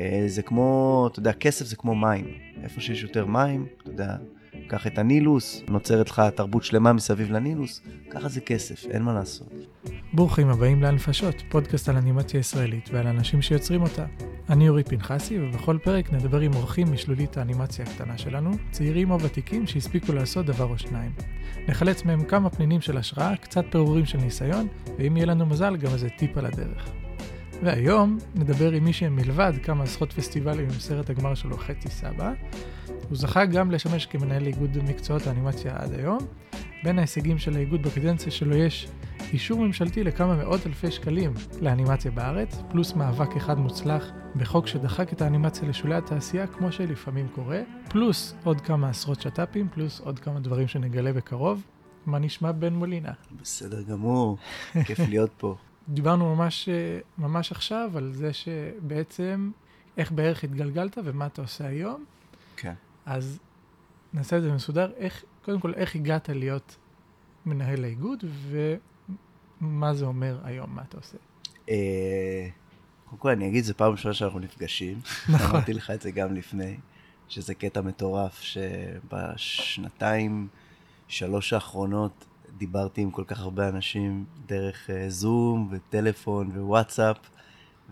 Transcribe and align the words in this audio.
אה, 0.00 0.24
זה 0.26 0.42
כמו, 0.42 1.08
אתה 1.12 1.18
יודע, 1.18 1.32
כסף 1.32 1.66
זה 1.66 1.76
כמו 1.76 1.94
מים. 1.94 2.24
איפה 2.62 2.80
שיש 2.80 3.02
יותר 3.02 3.26
מים, 3.26 3.66
אתה 3.82 3.90
יודע, 3.90 4.16
קח 4.68 4.86
את 4.86 4.98
הנילוס, 4.98 5.62
נוצרת 5.68 6.10
לך 6.10 6.22
תרבות 6.34 6.64
שלמה 6.64 6.92
מסביב 6.92 7.30
לנילוס, 7.30 7.82
ככה 8.10 8.28
זה 8.28 8.40
כסף, 8.40 8.86
אין 8.86 9.02
מה 9.02 9.14
לעשות. 9.14 9.52
ברוכים 10.12 10.48
הבאים 10.48 10.82
לאנפשות, 10.82 11.34
פודקאסט 11.48 11.88
על 11.88 11.96
אנימציה 11.96 12.40
ישראלית 12.40 12.88
ועל 12.92 13.06
אנשים 13.06 13.42
שיוצרים 13.42 13.82
אותה. 13.82 14.06
אני 14.50 14.68
אורי 14.68 14.84
פנחסי, 14.84 15.38
ובכל 15.40 15.78
פרק 15.82 16.12
נדבר 16.12 16.40
עם 16.40 16.54
אורחים 16.54 16.92
משלולית 16.92 17.36
האנימציה 17.36 17.84
הקטנה 17.84 18.18
שלנו, 18.18 18.50
צעירים 18.70 19.10
או 19.10 19.20
ותיקים 19.20 19.66
שהספיקו 19.66 20.12
לעשות 20.12 20.46
דבר 20.46 20.64
או 20.64 20.78
שניים. 20.78 21.12
נחלץ 21.68 22.04
מהם 22.04 22.24
כמה 22.24 22.50
פנינים 22.50 22.80
של 22.80 22.96
השראה, 22.96 23.36
קצת 23.36 23.64
פירורים 23.70 24.06
של 24.06 24.18
ניסיון, 24.18 24.68
ואם 24.98 25.16
יהיה 25.16 25.26
לנו 25.26 25.46
מזל, 25.46 25.76
גם 25.76 25.92
איזה 25.92 26.08
טיפ 26.08 26.36
על 26.36 26.46
הדרך. 26.46 26.99
והיום 27.62 28.18
נדבר 28.34 28.70
עם 28.72 28.84
מי 28.84 28.92
שמלבד 28.92 29.52
כמה 29.62 29.84
עשרות 29.84 30.12
פסטיבלים 30.12 30.64
עם 30.64 30.70
סרט 30.70 31.10
הגמר 31.10 31.34
שלו 31.34 31.56
חצי 31.56 31.88
סבא, 31.88 32.32
הוא 32.86 33.16
זכה 33.16 33.44
גם 33.44 33.70
לשמש 33.70 34.06
כמנהל 34.06 34.46
איגוד 34.46 34.78
מקצועות 34.88 35.26
האנימציה 35.26 35.76
עד 35.76 35.92
היום. 35.92 36.18
בין 36.84 36.98
ההישגים 36.98 37.38
של 37.38 37.56
האיגוד 37.56 37.82
בקדנציה 37.82 38.32
שלו 38.32 38.56
יש 38.56 38.88
אישור 39.32 39.60
ממשלתי 39.60 40.04
לכמה 40.04 40.36
מאות 40.36 40.66
אלפי 40.66 40.90
שקלים 40.90 41.32
לאנימציה 41.60 42.10
בארץ, 42.10 42.62
פלוס 42.70 42.94
מאבק 42.94 43.36
אחד 43.36 43.58
מוצלח 43.58 44.10
בחוק 44.36 44.66
שדחק 44.66 45.12
את 45.12 45.22
האנימציה 45.22 45.68
לשולי 45.68 45.94
התעשייה, 45.94 46.46
כמו 46.46 46.72
שלפעמים 46.72 47.28
קורה, 47.34 47.60
פלוס 47.88 48.34
עוד 48.44 48.60
כמה 48.60 48.88
עשרות 48.88 49.20
שת"פים, 49.20 49.68
פלוס 49.74 50.00
עוד 50.00 50.18
כמה 50.18 50.40
דברים 50.40 50.68
שנגלה 50.68 51.12
בקרוב. 51.12 51.62
מה 52.06 52.18
נשמע 52.18 52.52
בן 52.52 52.74
מולינה? 52.74 53.12
בסדר 53.40 53.82
גמור, 53.82 54.36
כיף 54.84 54.98
להיות 55.08 55.30
פה. 55.36 55.56
דיברנו 55.90 56.34
ממש, 56.34 56.68
ממש 57.18 57.52
עכשיו 57.52 57.90
על 57.94 58.12
זה 58.12 58.32
שבעצם 58.32 59.50
איך 59.96 60.12
בערך 60.12 60.44
התגלגלת 60.44 60.98
ומה 61.04 61.26
אתה 61.26 61.42
עושה 61.42 61.66
היום. 61.66 62.04
כן. 62.56 62.74
אז 63.06 63.40
נעשה 64.12 64.36
את 64.36 64.42
זה 64.42 64.52
מסודר. 64.52 64.92
איך, 64.96 65.24
קודם 65.44 65.60
כל, 65.60 65.74
איך 65.74 65.94
הגעת 65.94 66.28
להיות 66.28 66.76
מנהל 67.46 67.84
האיגוד, 67.84 68.24
ומה 69.60 69.94
זה 69.94 70.04
אומר 70.04 70.38
היום, 70.44 70.74
מה 70.74 70.82
אתה 70.82 70.96
עושה? 70.96 71.16
אה, 71.68 72.48
קודם 73.04 73.18
כל 73.18 73.30
אני 73.30 73.48
אגיד, 73.48 73.64
זו 73.64 73.74
פעם 73.76 73.92
ראשונה 73.92 74.14
שאנחנו 74.14 74.38
נפגשים. 74.38 75.00
נכון. 75.28 75.50
אמרתי 75.50 75.72
לך 75.72 75.90
את 75.90 76.02
זה 76.02 76.10
גם 76.10 76.34
לפני, 76.34 76.76
שזה 77.28 77.54
קטע 77.54 77.80
מטורף, 77.80 78.40
שבשנתיים, 79.20 79.28
שלוש 81.08 81.52
האחרונות, 81.52 82.24
דיברתי 82.60 83.00
עם 83.00 83.10
כל 83.10 83.24
כך 83.26 83.40
הרבה 83.40 83.68
אנשים 83.68 84.24
דרך 84.46 84.90
אה, 84.90 85.10
זום 85.10 85.68
וטלפון 85.70 86.50
ווואטסאפ, 86.50 87.16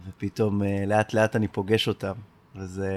ופתאום 0.06 0.62
אה, 0.62 0.84
לאט 0.86 1.14
לאט 1.14 1.36
אני 1.36 1.48
פוגש 1.48 1.88
אותם, 1.88 2.12
וזה 2.56 2.92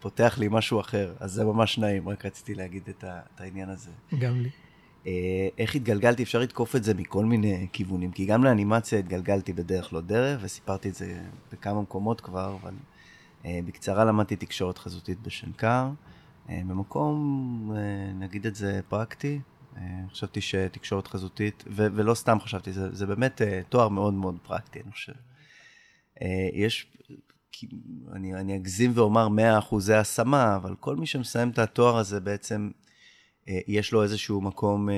פותח 0.00 0.38
לי 0.38 0.48
משהו 0.50 0.80
אחר, 0.80 1.14
אז 1.20 1.32
זה 1.32 1.44
ממש 1.44 1.78
נעים, 1.78 2.08
רק 2.08 2.26
רציתי 2.26 2.54
להגיד 2.54 2.82
את, 2.88 3.04
ה, 3.04 3.20
את 3.34 3.40
העניין 3.40 3.68
הזה. 3.68 3.90
גם 4.18 4.40
לי. 4.40 4.50
אה, 5.06 5.48
איך 5.58 5.74
התגלגלתי, 5.74 6.22
אפשר 6.22 6.38
לתקוף 6.38 6.76
את 6.76 6.84
זה 6.84 6.94
מכל 6.94 7.24
מיני 7.24 7.66
כיוונים, 7.72 8.12
כי 8.12 8.26
גם 8.26 8.44
לאנימציה 8.44 8.98
התגלגלתי 8.98 9.52
בדרך 9.52 9.92
לא 9.92 10.00
דרך, 10.00 10.40
וסיפרתי 10.42 10.88
את 10.88 10.94
זה 10.94 11.20
בכמה 11.52 11.82
מקומות 11.82 12.20
כבר, 12.20 12.56
אבל 12.62 12.74
אה, 13.44 13.60
בקצרה 13.66 14.04
למדתי 14.04 14.36
תקשורת 14.36 14.78
חזותית 14.78 15.22
בשנקר, 15.22 15.88
במקום, 16.48 17.72
נגיד 18.18 18.46
את 18.46 18.54
זה 18.54 18.80
פרקטי, 18.88 19.40
חשבתי 20.10 20.40
שתקשורת 20.40 21.06
חזותית, 21.06 21.64
ו- 21.66 21.86
ולא 21.94 22.14
סתם 22.14 22.40
חשבתי, 22.40 22.72
זה, 22.72 22.94
זה 22.94 23.06
באמת 23.06 23.42
אה, 23.42 23.60
תואר 23.68 23.88
מאוד 23.88 24.14
מאוד 24.14 24.38
פרקטי, 24.42 24.80
אני 24.80 24.92
חושב. 24.92 25.12
אה, 26.22 26.48
יש, 26.52 26.86
אני, 28.12 28.34
אני 28.34 28.56
אגזים 28.56 28.92
ואומר 28.94 29.28
100 29.28 29.58
אחוזי 29.58 29.94
השמה, 29.94 30.56
אבל 30.56 30.74
כל 30.80 30.96
מי 30.96 31.06
שמסיים 31.06 31.50
את 31.50 31.58
התואר 31.58 31.96
הזה 31.96 32.20
בעצם, 32.20 32.70
אה, 33.48 33.58
יש 33.66 33.92
לו 33.92 34.02
איזשהו 34.02 34.40
מקום 34.40 34.90
אה, 34.90 34.94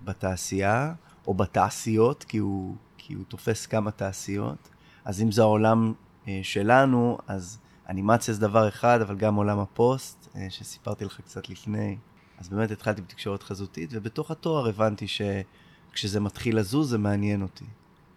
בתעשייה, 0.00 0.94
או 1.26 1.34
בתעשיות, 1.34 2.24
כי 2.24 2.38
הוא, 2.38 2.76
כי 2.98 3.14
הוא 3.14 3.24
תופס 3.28 3.66
כמה 3.66 3.90
תעשיות. 3.90 4.68
אז 5.04 5.22
אם 5.22 5.32
זה 5.32 5.42
העולם 5.42 5.92
אה, 6.28 6.40
שלנו, 6.42 7.18
אז 7.26 7.58
אנימציה 7.88 8.34
זה 8.34 8.40
דבר 8.40 8.68
אחד, 8.68 9.00
אבל 9.00 9.16
גם 9.16 9.34
עולם 9.34 9.58
הפוסט, 9.58 10.28
אה, 10.36 10.46
שסיפרתי 10.50 11.04
לך 11.04 11.20
קצת 11.20 11.48
לפני. 11.48 11.96
אז 12.38 12.48
באמת 12.48 12.70
התחלתי 12.70 13.02
בתקשורת 13.02 13.42
חזותית, 13.42 13.90
ובתוך 13.92 14.30
התואר 14.30 14.68
הבנתי 14.68 15.06
שכשזה 15.08 16.20
מתחיל 16.20 16.58
לזוז 16.58 16.90
זה 16.90 16.98
מעניין 16.98 17.42
אותי. 17.42 17.64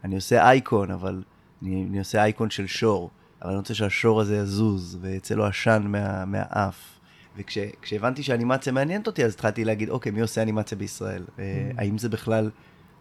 אני 0.03 0.15
עושה 0.15 0.49
אייקון, 0.49 0.91
אבל 0.91 1.23
אני, 1.61 1.85
אני 1.89 1.99
עושה 1.99 2.23
אייקון 2.23 2.49
של 2.49 2.67
שור, 2.67 3.09
אבל 3.41 3.49
אני 3.49 3.57
רוצה 3.57 3.73
שהשור 3.73 4.21
הזה 4.21 4.37
יזוז, 4.37 4.97
ויצא 5.01 5.35
לו 5.35 5.45
עשן 5.45 5.83
מה, 5.87 6.25
מהאף. 6.25 6.97
וכשהבנתי 7.37 8.23
שאנימציה 8.23 8.73
מעניינת 8.73 9.07
אותי, 9.07 9.25
אז 9.25 9.33
התחלתי 9.33 9.65
להגיד, 9.65 9.89
אוקיי, 9.89 10.11
מי 10.11 10.21
עושה 10.21 10.41
אנימציה 10.41 10.77
בישראל? 10.77 11.23
אה, 11.39 11.71
האם 11.77 11.97
זה 11.97 12.09
בכלל, 12.09 12.49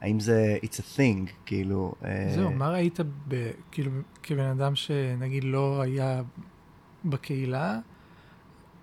האם 0.00 0.20
זה, 0.20 0.58
it's 0.62 0.76
a 0.76 0.98
thing, 0.98 1.30
כאילו... 1.46 1.94
אה, 2.04 2.32
זהו, 2.34 2.52
מה 2.52 2.70
ראית, 2.70 2.98
ב, 3.28 3.50
כאילו, 3.70 3.90
כבן 4.22 4.46
אדם 4.46 4.74
שנגיד 4.74 5.44
לא 5.44 5.80
היה 5.80 6.22
בקהילה? 7.04 7.78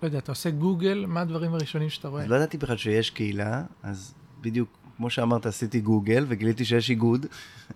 לא 0.04 0.08
יודע, 0.08 0.18
אתה 0.18 0.32
עושה 0.32 0.50
גוגל, 0.50 1.04
מה 1.08 1.20
הדברים 1.20 1.54
הראשונים 1.54 1.90
שאתה 1.90 2.08
רואה? 2.08 2.22
אז 2.22 2.30
לא 2.30 2.36
ידעתי 2.36 2.58
בכלל 2.58 2.76
שיש 2.76 3.10
קהילה, 3.10 3.62
אז 3.82 4.14
בדיוק, 4.40 4.68
כמו 4.96 5.10
שאמרת, 5.10 5.46
עשיתי 5.46 5.80
גוגל 5.80 6.24
וגיליתי 6.28 6.64
שיש 6.64 6.90
איגוד, 6.90 7.26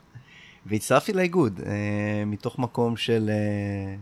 והצטרפתי 0.66 1.12
לאיגוד, 1.12 1.60
אה, 1.66 2.24
מתוך 2.26 2.58
מקום 2.58 2.96
של 2.96 3.30
אה, 3.30 3.96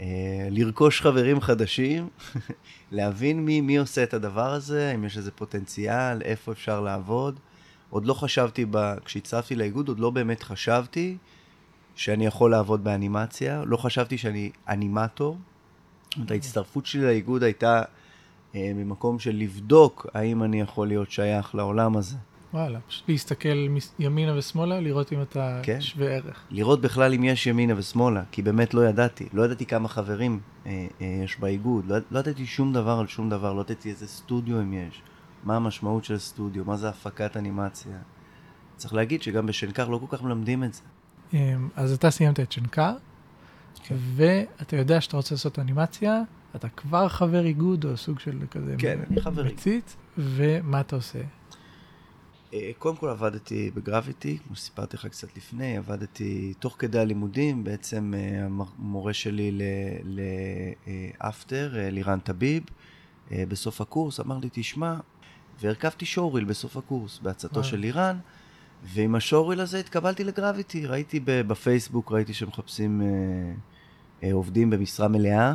אה, 0.00 0.48
לרכוש 0.50 1.00
חברים 1.00 1.40
חדשים, 1.40 2.08
להבין 2.92 3.44
מי, 3.44 3.60
מי 3.60 3.78
עושה 3.78 4.02
את 4.02 4.14
הדבר 4.14 4.52
הזה, 4.52 4.92
אם 4.94 5.04
יש 5.04 5.16
איזה 5.16 5.30
פוטנציאל, 5.30 6.22
איפה 6.22 6.52
אפשר 6.52 6.80
לעבוד. 6.80 7.40
עוד 7.90 8.06
לא 8.06 8.14
חשבתי, 8.14 8.64
ב... 8.70 8.94
כשהצטרפתי 9.04 9.54
לאיגוד, 9.54 9.88
עוד 9.88 9.98
לא 9.98 10.10
באמת 10.10 10.42
חשבתי 10.42 11.16
שאני 11.94 12.26
יכול 12.26 12.50
לעבוד 12.50 12.84
באנימציה, 12.84 13.62
לא 13.66 13.76
חשבתי 13.76 14.18
שאני 14.18 14.50
אנימטור. 14.68 15.38
אומרת, 16.18 16.30
ההצטרפות 16.30 16.86
שלי 16.86 17.02
לאיגוד 17.02 17.42
הייתה 17.42 17.82
אה, 18.54 18.72
ממקום 18.74 19.18
של 19.18 19.36
לבדוק 19.36 20.06
האם 20.14 20.42
אני 20.42 20.60
יכול 20.60 20.88
להיות 20.88 21.10
שייך 21.10 21.54
לעולם 21.54 21.96
הזה. 21.96 22.16
וואלה, 22.54 22.78
פשוט 22.88 23.08
להסתכל 23.08 23.68
ימינה 23.98 24.38
ושמאלה, 24.38 24.80
לראות 24.80 25.12
אם 25.12 25.22
אתה 25.22 25.60
כן. 25.62 25.80
שווה 25.80 26.06
ערך. 26.06 26.44
לראות 26.50 26.80
בכלל 26.80 27.14
אם 27.14 27.24
יש 27.24 27.46
ימינה 27.46 27.74
ושמאלה, 27.76 28.22
כי 28.32 28.42
באמת 28.42 28.74
לא 28.74 28.86
ידעתי. 28.88 29.28
לא 29.32 29.42
ידעתי 29.42 29.66
כמה 29.66 29.88
חברים 29.88 30.40
אה, 30.66 30.86
אה, 31.00 31.20
יש 31.24 31.40
באיגוד, 31.40 31.86
לא, 31.86 31.96
לא 32.10 32.18
ידעתי 32.18 32.46
שום 32.46 32.72
דבר 32.72 32.98
על 32.98 33.06
שום 33.06 33.30
דבר, 33.30 33.52
לא 33.52 33.60
ידעתי 33.60 33.90
איזה 33.90 34.06
סטודיו 34.06 34.60
אם 34.60 34.72
יש, 34.72 35.02
מה 35.44 35.56
המשמעות 35.56 36.04
של 36.04 36.18
סטודיו, 36.18 36.64
מה 36.64 36.76
זה 36.76 36.88
הפקת 36.88 37.36
אנימציה. 37.36 37.96
צריך 38.76 38.94
להגיד 38.94 39.22
שגם 39.22 39.46
בשנקר 39.46 39.88
לא 39.88 39.98
כל 39.98 40.16
כך 40.16 40.22
מלמדים 40.22 40.64
את 40.64 40.74
זה. 40.74 40.82
אמ, 41.32 41.68
אז 41.76 41.92
אתה 41.92 42.10
סיימת 42.10 42.40
את 42.40 42.52
שנקר, 42.52 42.92
כן. 43.82 43.94
ואתה 43.98 44.76
יודע 44.76 45.00
שאתה 45.00 45.16
רוצה 45.16 45.34
לעשות 45.34 45.58
אנימציה, 45.58 46.22
אתה 46.56 46.68
כבר 46.68 47.08
חבר 47.08 47.44
איגוד 47.44 47.84
או 47.84 47.96
סוג 47.96 48.20
של 48.20 48.38
כזה 48.50 48.74
כן, 48.78 48.98
אני 49.10 49.20
חבר 49.20 49.42
איגוד. 49.42 49.54
מציץ, 49.54 49.96
ומה 50.18 50.80
אתה 50.80 50.96
עושה? 50.96 51.18
אה, 52.54 52.70
קודם 52.78 52.96
כל 52.96 53.08
עבדתי 53.08 53.70
בגרביטי, 53.74 54.38
כמו 54.46 54.56
שסיפרתי 54.56 54.96
לך 54.96 55.06
קצת 55.06 55.36
לפני, 55.36 55.76
עבדתי 55.76 56.54
תוך 56.58 56.76
כדי 56.78 56.98
הלימודים, 56.98 57.64
בעצם 57.64 58.14
אה, 58.16 58.46
המורה 58.46 59.12
שלי 59.12 59.58
לאפטר, 61.20 61.74
לירן 61.76 62.18
טביב, 62.18 62.62
אה, 63.32 63.44
בסוף 63.48 63.80
הקורס, 63.80 64.20
אמר 64.20 64.38
לי, 64.38 64.48
תשמע, 64.52 64.94
והרכבתי 65.60 66.04
שואוריל 66.06 66.44
בסוף 66.44 66.76
הקורס, 66.76 67.18
בעצתו. 67.18 67.64
של 67.64 67.76
לירן, 67.76 68.18
ועם 68.84 69.14
השואוריל 69.14 69.60
הזה 69.60 69.78
התקבלתי 69.78 70.24
לגרביטי, 70.24 70.86
ראיתי 70.86 71.20
בפייסבוק, 71.24 72.12
ראיתי 72.12 72.34
שמחפשים 72.34 73.00
אה, 73.00 73.06
אה, 73.06 73.52
עובדים 74.32 74.70
במשרה 74.70 75.08
מלאה, 75.08 75.54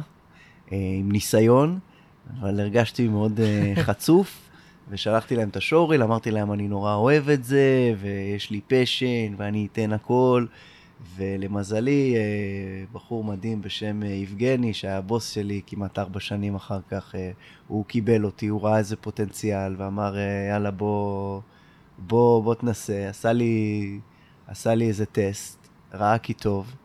אה, 0.72 0.78
עם 1.00 1.12
ניסיון, 1.12 1.80
אבל 2.40 2.60
הרגשתי 2.60 3.08
מאוד 3.08 3.40
אה, 3.40 3.74
חצוף. 3.86 4.40
ושלחתי 4.90 5.36
להם 5.36 5.50
את 5.50 5.56
השואוריל, 5.56 6.04
אמרתי 6.04 6.32
להם 6.32 6.54
אני 6.54 6.68
נורא 6.68 6.96
אוהב 6.96 7.30
את 7.30 7.44
זה, 7.44 7.94
ויש 8.00 8.52
לי 8.52 8.62
פשן, 8.68 9.34
ואני 9.38 9.68
אתן 9.72 9.94
הכל. 9.94 10.46
ולמזלי, 11.16 12.16
אה, 12.16 12.86
בחור 12.92 13.24
מדהים 13.24 13.62
בשם 13.62 14.04
אה, 14.04 14.08
יבגני, 14.08 14.74
שהיה 14.74 14.98
הבוס 14.98 15.30
שלי 15.30 15.62
כמעט 15.68 16.00
ארבע 16.00 16.20
שנים 16.20 16.56
אחר 16.56 16.80
כך, 16.90 17.16
אה, 17.16 17.32
הוא 17.68 17.86
קיבל 17.86 18.26
אותי, 18.26 18.48
הוא 18.48 18.62
ראה 18.62 18.78
איזה 18.78 18.96
פוטנציאל, 18.96 19.76
ואמר, 19.78 20.18
אה, 20.18 20.48
יאללה, 20.50 20.72
בוא, 20.72 21.42
בוא, 21.98 22.44
בוא 22.44 22.56
תנסה. 22.56 23.10
עשה 23.10 23.34
לי, 23.34 24.00
עשה 24.48 24.76
לי 24.76 24.88
איזה 24.88 25.06
טסט, 25.06 25.68
ראה 25.94 26.18
כי 26.18 26.34
טוב. 26.34 26.76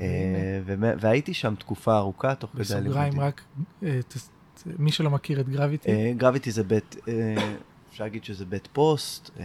אה, 0.00 0.60
והייתי 1.00 1.34
שם 1.34 1.54
תקופה 1.54 1.96
ארוכה, 1.96 2.34
תוך 2.34 2.50
כדי 2.50 2.60
בסוגריים 2.60 2.96
הלימודים. 2.96 3.20
רק, 3.20 3.42
אה, 3.82 4.00
מי 4.78 4.92
שלא 4.92 5.10
מכיר 5.10 5.40
את 5.40 5.48
גרביטי, 5.48 5.88
אה, 5.88 6.12
גרביטי 6.16 6.50
זה 6.50 6.64
בית, 6.64 6.96
אה, 7.08 7.54
אפשר 7.90 8.04
להגיד 8.04 8.24
שזה 8.24 8.44
בית 8.44 8.68
פוסט, 8.72 9.30
אה, 9.40 9.44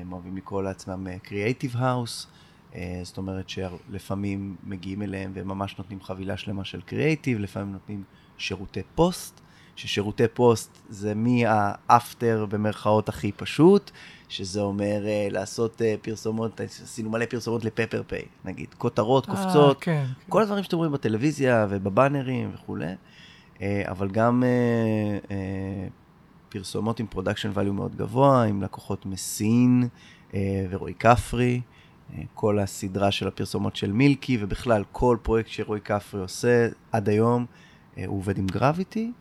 הם 0.00 0.12
אוהבים 0.12 0.36
לקרוא 0.36 0.62
לעצמם 0.62 1.06
creative 1.22 1.76
house, 1.76 2.26
אה, 2.74 3.00
זאת 3.02 3.18
אומרת 3.18 3.48
שלפעמים 3.48 4.56
מגיעים 4.64 5.02
אליהם 5.02 5.32
וממש 5.34 5.78
נותנים 5.78 6.00
חבילה 6.00 6.36
שלמה 6.36 6.64
של 6.64 6.80
קריאייטיב, 6.80 7.38
לפעמים 7.38 7.72
נותנים 7.72 8.02
שירותי 8.38 8.80
פוסט, 8.94 9.40
ששירותי 9.76 10.28
פוסט 10.34 10.78
זה 10.88 11.12
מה 11.14 11.52
after 11.52 12.46
במרכאות 12.48 13.08
הכי 13.08 13.32
פשוט, 13.32 13.90
שזה 14.32 14.60
אומר 14.60 15.02
אה, 15.04 15.32
לעשות 15.32 15.80
אה, 15.80 15.84
פרסומות, 16.02 16.60
עשינו 16.60 17.10
מלא 17.10 17.24
פרסומות 17.24 17.64
ל 17.64 17.69
Pepper 17.69 18.02
Pay, 18.06 18.22
נגיד, 18.44 18.74
כותרות, 18.78 19.26
קופצות, 19.26 19.80
כן, 19.80 20.04
כן. 20.06 20.28
כל 20.28 20.42
הדברים 20.42 20.64
שאתם 20.64 20.76
רואים 20.76 20.92
בטלוויזיה 20.92 21.66
ובבאנרים 21.70 22.50
וכולי, 22.54 22.86
אה, 23.56 23.60
אבל 23.84 24.10
גם 24.10 24.42
אה, 24.42 25.26
אה, 25.26 25.32
פרסומות 26.48 27.00
עם 27.00 27.06
production 27.06 27.50
value 27.54 27.72
מאוד 27.72 27.96
גבוה, 27.96 28.42
עם 28.44 28.62
לקוחות 28.62 29.06
מסין 29.06 29.88
אה, 30.30 30.34
ורועי 30.70 30.94
כפרי. 30.94 31.60
כל 32.34 32.58
הסדרה 32.58 33.10
של 33.10 33.28
הפרסומות 33.28 33.76
של 33.76 33.92
מילקי, 33.92 34.38
ובכלל 34.40 34.84
כל 34.92 35.16
פרויקט 35.22 35.48
שרועי 35.50 35.80
כפרי 35.80 36.20
עושה 36.20 36.68
עד 36.92 37.08
היום, 37.08 37.46
הוא 38.06 38.18
עובד 38.18 38.38
עם 38.38 38.46
Gravity, 38.46 39.12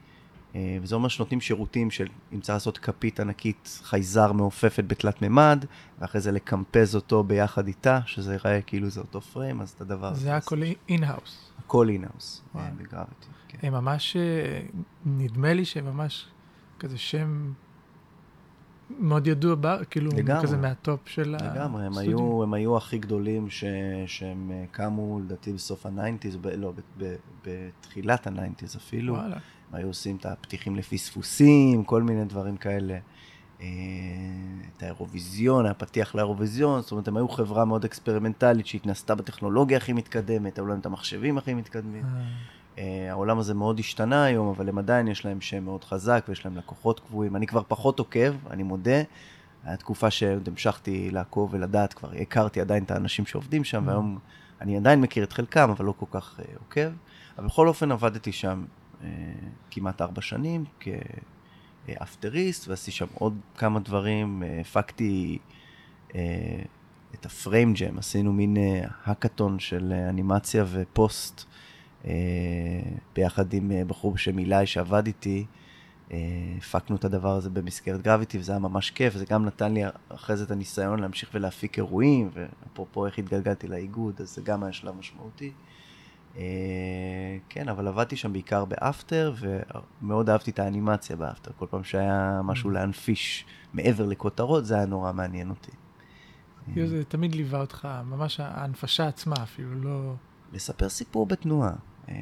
וזה 0.56 0.96
אומר 0.96 1.08
שנותנים 1.08 1.42
שירותים 1.42 1.92
של 1.92 2.08
אם 2.34 2.40
צריך 2.40 2.54
לעשות 2.54 2.78
כפית 2.78 3.20
ענקית 3.20 3.80
חייזר 3.84 4.32
מעופפת 4.32 4.84
בתלת 4.88 5.22
מימד, 5.22 5.66
ואחרי 6.00 6.22
זה 6.22 6.32
לקמפז 6.32 6.96
אותו 6.96 7.24
ביחד 7.24 7.68
איתה, 7.68 8.00
שזה 8.06 8.34
ייראה 8.34 8.62
כאילו 8.62 8.90
זה 8.90 9.02
אותו 9.02 9.22
פריים, 9.22 9.62
אז 9.62 9.70
את 9.70 9.82
הדבר 9.82 10.08
הזה. 10.08 10.22
זה 10.22 10.36
הכל 10.36 10.62
in-house. 10.90 11.52
הכל 11.60 11.90
in-house, 11.90 12.44
ב 12.56 12.64
Gravity. 12.64 13.28
כן. 13.48 13.58
הם 13.64 13.74
ממש, 13.74 14.18
נדמה 15.06 15.54
לי 15.54 15.66
שהם 15.66 15.86
ממש 15.86 16.28
כזה 16.80 16.98
שם 16.98 17.54
מאוד 19.00 19.28
ידוע, 19.28 19.86
כאילו, 19.90 20.12
לגמרי. 20.18 20.44
כזה 20.44 20.58
מה 20.58 20.74
top 20.74 21.00
של 21.06 21.36
הסטודיו. 21.36 21.56
לגמרי, 21.56 21.86
הם 21.86 21.98
היו, 21.98 22.44
הם 22.44 22.54
היו 22.54 22.78
הכי 22.78 22.98
גדולים 22.98 23.50
ש, 23.50 23.64
שהם 24.08 24.52
אה, 24.52 24.66
קמו, 24.72 25.20
לדעתי, 25.20 25.54
בסוף 25.54 25.86
ה 25.86 25.91
nineties, 25.91 26.36
ב, 26.36 26.48
לא, 26.48 26.72
ב, 26.72 26.80
ב, 26.98 27.16
בתחילת 27.46 28.28
ה 28.28 28.33
nineties 28.33 28.76
אפילו. 28.76 29.14
וואלה. 29.14 29.38
היו 29.74 29.88
עושים 29.88 30.16
את 30.16 30.26
הפתיחים 30.26 30.76
לפספוסים, 30.76 31.84
כל 31.84 32.04
מיני 32.04 32.26
דברים 32.26 32.58
כאלה. 32.58 32.98
אה, 33.62 33.68
את 34.78 34.84
האירוויזיון, 34.84 35.66
הפתיח 35.66 36.16
לאירוויזיון, 36.16 36.82
זאת 36.82 36.92
אומרת, 36.92 37.08
הם 37.08 37.18
היו 37.18 37.28
חברה 37.28 37.66
מאוד 37.66 37.86
אקספרימנטלית 37.86 38.68
שהתנסתה 38.68 39.16
בטכנולוגיה 39.16 39.78
הכי 39.78 39.94
מתקדמת, 39.94 40.58
היו 40.58 40.68
להם 40.68 40.80
את 40.80 40.86
המחשבים 40.86 41.38
הכי 41.38 41.54
מתקדמים. 41.54 42.04
אה. 42.04 42.22
אה, 42.78 43.12
העולם 43.12 43.40
הזה 43.40 43.54
מאוד 43.54 43.80
השתנה 43.80 44.24
היום, 44.24 44.48
אבל 44.48 44.70
הם 44.70 44.78
עדיין 44.78 45.08
יש 45.08 45.26
להם 45.26 45.42
שם 45.42 45.64
מאוד 45.64 45.84
חזק 45.84 46.26
ויש 46.30 46.46
להם 46.46 46.58
לקוחות 46.58 47.00
קבועים. 47.00 47.36
אני 47.36 47.48
כבר 47.48 47.62
פחות 47.68 48.00
עוקב, 48.00 48.34
אני 48.50 48.64
מודה. 48.64 49.02
הייתה 49.64 49.78
תקופה 49.78 50.12
שעוד 50.12 50.48
המשכתי 50.48 51.12
לעקוב 51.12 51.54
ולדעת, 51.54 51.94
כבר 51.94 52.12
הכרתי 52.22 52.62
עדיין 52.62 52.84
את 52.84 52.92
האנשים 52.92 53.26
שעובדים 53.26 53.64
שם, 53.64 53.84
והיום 53.88 54.20
אני 54.62 54.78
עדיין 54.78 55.02
מכיר 55.02 55.24
את 55.24 55.34
חלקם, 55.34 55.70
אבל 55.70 55.86
לא 55.86 55.94
כל 56.00 56.06
כך 56.12 56.40
עוקב. 56.60 56.90
אבל 57.38 57.46
בכל 57.46 57.68
אופן 57.68 57.92
עבדתי 57.92 58.32
שם 58.32 58.64
כמעט 59.72 60.02
ארבע 60.02 60.22
שנים 60.22 60.64
כאפטריסט, 61.88 62.68
ועשיתי 62.68 62.92
שם 62.92 63.08
עוד 63.14 63.38
כמה 63.58 63.80
דברים. 63.80 64.44
הפקתי 64.62 65.38
uh, 66.10 66.14
את 67.14 67.26
הפריים 67.26 67.74
ג'ם, 67.74 67.98
עשינו 67.98 68.34
מין 68.34 68.58
האקתון 69.06 69.60
של 69.60 69.94
אנימציה 70.10 70.66
ופוסט. 70.72 71.46
אה, 72.06 72.12
ביחד 73.16 73.54
עם 73.54 73.72
אה, 73.72 73.86
בחור 73.86 74.12
בשם 74.12 74.40
אילי 74.40 74.66
שעבד 74.66 75.08
איתי, 75.08 75.46
אה, 76.12 76.18
הפקנו 76.58 76.96
את 76.96 77.06
הדבר 77.06 77.36
הזה 77.36 77.50
במסגרת 77.50 78.02
גרביטי, 78.02 78.40
וזה 78.40 78.52
היה 78.52 78.60
ממש 78.60 78.92
כיף, 78.92 79.14
זה 79.14 79.26
גם 79.26 79.46
נתן 79.46 79.74
לי 79.74 79.82
אחרי 80.10 80.38
זה 80.38 80.44
את 80.44 80.52
הניסיון 80.52 81.00
להמשיך 81.00 81.30
ולהפיק 81.34 81.78
אירועים, 81.78 82.30
ואפרופו 82.34 83.06
איך 83.06 83.20
התגלגלתי 83.20 83.68
לאיגוד, 83.68 84.22
אז 84.22 84.36
זה 84.36 84.42
גם 84.42 84.64
היה 84.64 84.74
שלב 84.74 84.96
משמעותי. 84.96 85.52
כן, 87.50 87.70
אבל 87.70 87.88
עבדתי 87.88 88.16
שם 88.16 88.34
בעיקר 88.34 88.66
באפטר, 88.66 89.34
ומאוד 90.02 90.30
אהבתי 90.30 90.52
את 90.52 90.60
האנימציה 90.60 91.16
באפטר. 91.16 91.52
כל 91.58 91.66
פעם 91.70 91.84
שהיה 91.84 92.42
משהו 92.44 92.70
mm. 92.70 92.74
להנפיש 92.74 93.46
מעבר 93.74 94.06
לכותרות, 94.06 94.66
זה 94.66 94.76
היה 94.76 94.86
נורא 94.86 95.12
מעניין 95.12 95.50
אותי. 95.50 95.72
זה 96.76 97.04
תמיד 97.04 97.36
ליווה 97.36 97.60
אותך, 97.60 97.88
ממש 98.06 98.40
ההנפשה 98.40 99.08
עצמה 99.08 99.36
אפילו, 99.44 99.74
לא... 99.74 100.14
לספר 100.54 100.90
סיפור 100.90 101.26
בתנועה. 101.26 101.72
אה, 102.10 102.16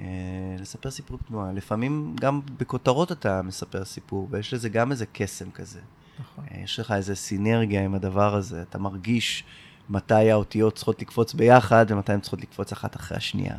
לספר 0.59 0.91
סיפור 0.91 1.17
בתנועה. 1.17 1.51
לפעמים 1.51 2.15
גם 2.21 2.41
בכותרות 2.57 3.11
אתה 3.11 3.41
מספר 3.41 3.85
סיפור, 3.85 4.27
ויש 4.31 4.53
לזה 4.53 4.69
גם 4.69 4.91
איזה 4.91 5.05
קסם 5.13 5.51
כזה. 5.51 5.79
נכון. 6.19 6.45
אה, 6.51 6.59
יש 6.63 6.79
לך 6.79 6.91
איזה 6.91 7.15
סינרגיה 7.15 7.85
עם 7.85 7.95
הדבר 7.95 8.35
הזה, 8.35 8.61
אתה 8.61 8.77
מרגיש 8.77 9.43
מתי 9.89 10.31
האותיות 10.31 10.75
צריכות 10.75 11.01
לקפוץ 11.01 11.33
ביחד, 11.33 11.85
ומתי 11.89 12.13
הן 12.13 12.19
צריכות 12.19 12.41
לקפוץ 12.41 12.71
אחת 12.71 12.95
אחרי 12.95 13.17
השנייה. 13.17 13.55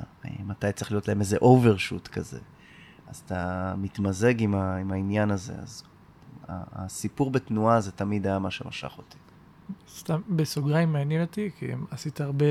מתי 0.46 0.72
צריך 0.72 0.92
להיות 0.92 1.08
להם 1.08 1.20
איזה 1.20 1.36
אוברשוט 1.36 2.08
כזה. 2.08 2.38
אז 3.08 3.22
אתה 3.26 3.74
מתמזג 3.78 4.42
עם, 4.42 4.54
ה, 4.54 4.76
עם 4.76 4.92
העניין 4.92 5.30
הזה, 5.30 5.52
אז 5.62 5.82
הסיפור 6.48 7.30
בתנועה 7.30 7.80
זה 7.80 7.92
תמיד 7.92 8.26
היה 8.26 8.38
מה 8.38 8.50
שמשך 8.50 8.92
אותי. 8.98 9.16
סתם 9.88 10.20
בסוגריים 10.28 10.92
מעניין 10.92 11.22
אותי, 11.22 11.50
כי 11.58 11.66
עשית 11.90 12.20
הרבה... 12.20 12.46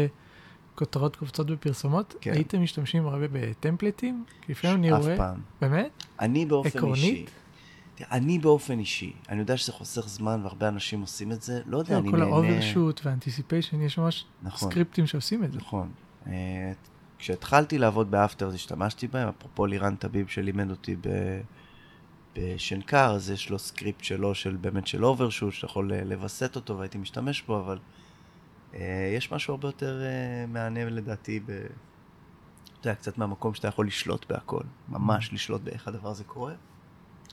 כותרות 0.79 1.15
קופצות 1.15 1.47
בפרסומות, 1.47 2.15
כן. 2.21 2.33
הייתם 2.33 2.63
משתמשים 2.63 3.07
הרבה 3.07 3.25
ב 3.31 3.40
templates? 3.40 4.23
כי 4.41 4.51
לפעמים 4.51 4.77
אני 4.77 4.91
רואה... 4.91 5.13
אף 5.13 5.17
פעם. 5.17 5.39
באמת? 5.61 6.03
אני 6.19 6.45
באופן 6.45 6.77
עקרונית? 6.77 7.03
אישי. 7.03 7.25
אני 8.11 8.39
באופן 8.39 8.79
אישי, 8.79 9.13
אני 9.29 9.39
יודע 9.39 9.57
שזה 9.57 9.71
חוסך 9.71 10.07
זמן 10.07 10.39
והרבה 10.43 10.67
אנשים 10.67 11.01
עושים 11.01 11.31
את 11.31 11.41
זה, 11.41 11.61
לא 11.65 11.77
יודע, 11.77 11.93
לא, 11.93 11.99
אני 11.99 12.11
נהנה... 12.11 12.25
כל 12.25 12.31
ה 12.31 12.38
overshoot 12.38 13.01
וה 13.03 13.14
anticipation, 13.14 13.81
יש 13.81 13.97
ממש 13.97 14.25
נכון, 14.41 14.71
סקריפטים 14.71 15.07
שעושים 15.07 15.43
את 15.43 15.51
זה. 15.51 15.57
נכון. 15.57 15.91
Uh, 16.25 16.29
כשהתחלתי 17.17 17.77
לעבוד 17.77 18.11
ב 18.11 18.16
After, 18.16 18.47
אז 18.47 18.53
השתמשתי 18.53 19.07
בהם, 19.07 19.27
אפרופו 19.27 19.65
לירן 19.65 19.95
טביב 19.95 20.27
שלימד 20.27 20.69
אותי 20.69 20.95
ב... 20.95 21.09
בשנקר, 22.35 23.11
אז 23.11 23.29
יש 23.29 23.49
לו 23.49 23.59
סקריפט 23.59 24.03
שלו, 24.03 24.35
של 24.35 24.55
באמת 24.55 24.87
של 24.87 25.05
overshoot, 25.05 25.53
שאתה 25.53 25.65
יכול 25.65 25.91
לווסת 25.93 26.55
אותו 26.55 26.77
והייתי 26.77 26.97
משתמש 26.97 27.41
בו, 27.41 27.59
אבל 27.59 27.79
אה, 28.73 29.13
יש 29.15 29.31
משהו 29.31 29.53
הרבה 29.53 29.67
יותר 29.67 30.01
אה, 30.55 30.69
לדעתי, 30.89 31.39
ב... 31.39 31.51
אתה 31.51 32.89
יודע, 32.89 32.95
קצת 32.95 33.17
מהמקום 33.17 33.53
שאתה 33.53 33.67
יכול 33.67 33.87
לשלוט 33.87 34.25
בהכל, 34.29 34.63
ממש 34.89 35.29
mm. 35.29 35.33
לשלוט 35.33 35.61
באיך 35.61 35.87
הדבר 35.87 36.09
הזה 36.09 36.23
קורה. 36.23 36.53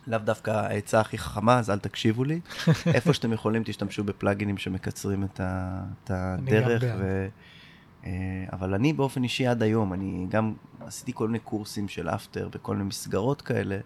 לאו 0.06 0.19
דווקא 0.19 0.50
העצה 0.50 1.00
הכי 1.00 1.19
חכמה, 1.19 1.58
אז 1.58 1.70
אל 1.70 1.79
תקשיבו 1.79 2.25
לי. 2.25 2.41
איפה 2.94 3.12
שאתם 3.12 3.32
יכולים, 3.32 3.62
תשתמשו 3.64 4.05
בפלאגינים 4.05 4.58
שמקצרים 4.58 5.25
את, 5.25 5.41
ה... 5.41 5.82
את 6.05 6.11
הדרך. 6.14 6.82
ו... 6.99 7.29
אה, 8.06 8.44
אבל 8.53 8.75
אני 8.75 8.93
באופן 8.93 9.23
אישי 9.23 9.47
עד 9.47 9.62
היום, 9.62 9.93
אני 9.93 10.26
גם 10.29 10.55
עשיתי 10.81 11.12
כל 11.14 11.26
מיני 11.26 11.38
קורסים 11.38 11.88
של 11.88 12.08
אפטר 12.08 12.49
בכל 12.49 12.76
מיני 12.76 12.88
מסגרות 12.88 13.43
כאלה. 13.43 13.79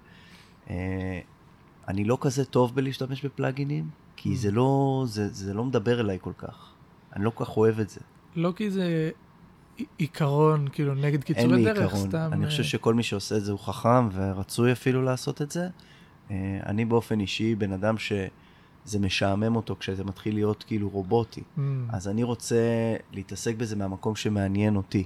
אני 1.88 2.04
לא 2.04 2.18
כזה 2.20 2.44
טוב 2.44 2.74
בלהשתמש 2.74 3.24
בפלאגינים, 3.24 3.90
כי 4.16 4.32
mm. 4.32 4.36
זה 4.36 4.50
לא, 4.50 5.04
זה, 5.06 5.28
זה 5.28 5.54
לא 5.54 5.64
מדבר 5.64 6.00
אליי 6.00 6.18
כל 6.20 6.32
כך. 6.38 6.72
אני 7.16 7.24
לא 7.24 7.30
כל 7.30 7.44
כך 7.44 7.56
אוהב 7.56 7.80
את 7.80 7.88
זה. 7.90 8.00
לא 8.36 8.52
כי 8.56 8.70
זה 8.70 9.10
עיקרון, 9.98 10.68
כאילו, 10.72 10.94
נגד 10.94 11.24
קיצורי 11.24 11.46
דרך, 11.46 11.56
סתם... 11.56 11.66
אין 11.66 11.76
לי 11.76 11.82
עיקרון. 11.84 12.08
סתם... 12.08 12.30
אני 12.32 12.46
חושב 12.46 12.62
אה, 12.62 12.68
שכל 12.68 12.94
מי 12.94 13.02
שעושה 13.02 13.36
את 13.36 13.44
זה 13.44 13.52
הוא 13.52 13.60
חכם 13.60 14.08
ורצוי 14.12 14.72
אפילו 14.72 15.02
לעשות 15.02 15.42
את 15.42 15.50
זה. 15.50 15.68
אה, 16.30 16.60
אני 16.66 16.84
באופן 16.84 17.20
אישי 17.20 17.54
בן 17.54 17.72
אדם 17.72 17.98
שזה 17.98 18.98
משעמם 19.00 19.56
אותו 19.56 19.76
כשזה 19.80 20.04
מתחיל 20.04 20.34
להיות 20.34 20.62
כאילו 20.66 20.88
רובוטי. 20.88 21.40
Mm. 21.40 21.60
אז 21.88 22.08
אני 22.08 22.22
רוצה 22.22 22.56
להתעסק 23.12 23.56
בזה 23.56 23.76
מהמקום 23.76 24.16
שמעניין 24.16 24.76
אותי. 24.76 25.04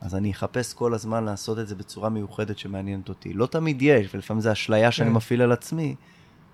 אז 0.00 0.14
אני 0.14 0.30
אחפש 0.32 0.72
כל 0.72 0.94
הזמן 0.94 1.24
לעשות 1.24 1.58
את 1.58 1.68
זה 1.68 1.74
בצורה 1.74 2.08
מיוחדת 2.08 2.58
שמעניינת 2.58 3.08
אותי. 3.08 3.32
לא 3.32 3.46
תמיד 3.46 3.82
יש, 3.82 4.14
ולפעמים 4.14 4.40
זה 4.40 4.52
אשליה 4.52 4.92
שאני 4.92 5.10
כן. 5.10 5.16
מפעיל 5.16 5.42
על 5.42 5.52
עצמי, 5.52 5.94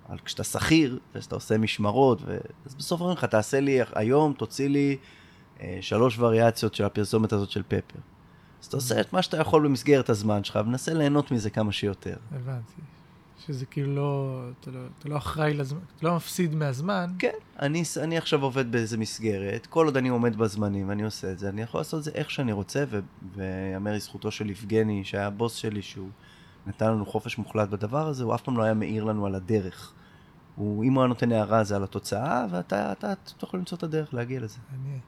אבל 0.09 0.19
כשאתה 0.25 0.45
שכיר, 0.45 0.99
וכשאתה 1.15 1.35
עושה 1.35 1.59
משמרות, 1.59 2.23
ו... 2.27 2.39
אז 2.67 2.75
בסוף 2.75 3.01
אומרים 3.01 3.17
לך, 3.17 3.25
תעשה 3.25 3.61
לי 3.61 3.79
היום, 3.95 4.33
תוציא 4.33 4.69
לי 4.69 4.97
אה, 5.61 5.79
שלוש 5.81 6.19
וריאציות 6.19 6.75
של 6.75 6.85
הפרסומת 6.85 7.33
הזאת 7.33 7.51
של 7.51 7.63
פפר. 7.69 7.99
אז 8.61 8.67
אתה 8.67 8.77
עושה 8.77 9.01
את 9.01 9.13
מה 9.13 9.23
שאתה 9.23 9.37
יכול 9.37 9.65
במסגרת 9.65 10.11
הזמן 10.11 10.45
שלך, 10.45 10.59
ומנסה 10.63 10.95
ליהנות 10.95 11.31
מזה 11.31 11.51
כמה 11.51 11.73
שיותר. 11.73 12.17
הבנתי. 12.33 12.83
שזה 13.47 13.67
כאילו 13.67 13.95
לא, 13.95 14.41
אתה 14.61 14.71
לא, 14.71 14.81
אתה 14.99 15.09
לא 15.09 15.17
אחראי 15.17 15.55
לזמן, 15.55 15.81
אתה 15.97 16.07
לא 16.07 16.17
מפסיד 16.17 16.55
מהזמן. 16.55 17.11
כן, 17.19 17.33
אני, 17.61 17.83
אני 18.03 18.19
עכשיו 18.19 18.43
עובד 18.43 18.73
באיזה 18.73 18.99
מסגרת, 18.99 19.67
כל 19.67 19.87
עוד 19.87 19.97
אני 19.97 20.09
עומד 20.09 20.37
בזמנים 20.37 20.89
ואני 20.89 21.03
עושה 21.03 21.33
את 21.33 21.39
זה, 21.39 21.49
אני 21.49 21.63
יכול 21.63 21.81
לעשות 21.81 21.99
את 21.99 22.05
זה 22.05 22.11
איך 22.15 22.31
שאני 22.31 22.53
רוצה, 22.53 22.85
ויאמר 23.37 23.93
לזכותו 23.93 24.31
של 24.31 24.51
יבגני, 24.51 25.05
שהיה 25.05 25.27
הבוס 25.27 25.55
שלי, 25.55 25.83
שהוא 25.83 26.09
נתן 26.67 26.91
לנו 26.91 27.07
חופש 27.07 27.39
מוחלט 27.39 27.69
בדבר 27.69 28.07
הזה, 28.07 28.25
הוא 28.25 28.35
אף 28.35 28.43
פעם 28.43 28.57
לא 28.57 28.63
היה 28.63 28.75
מעיר 28.75 29.05
לנו 29.05 29.27
על 29.27 29.35
הדרך. 29.35 29.93
הוא, 30.57 30.85
אם 30.85 30.93
הוא 30.93 31.03
היה 31.03 31.09
נותן 31.09 31.33
הערה 31.33 31.65
זה 31.65 31.77
על 31.77 31.85
התוצאה, 31.85 32.47
ואתה 32.51 32.93
אתה, 32.93 33.13
אתה, 33.13 33.13
אתה 33.37 33.45
יכול 33.45 33.61
למצוא 33.61 33.79
את 33.79 33.83
הדרך 33.83 34.15
להגיע 34.15 34.41
לזה. 34.41 34.59
אני... 34.75 34.99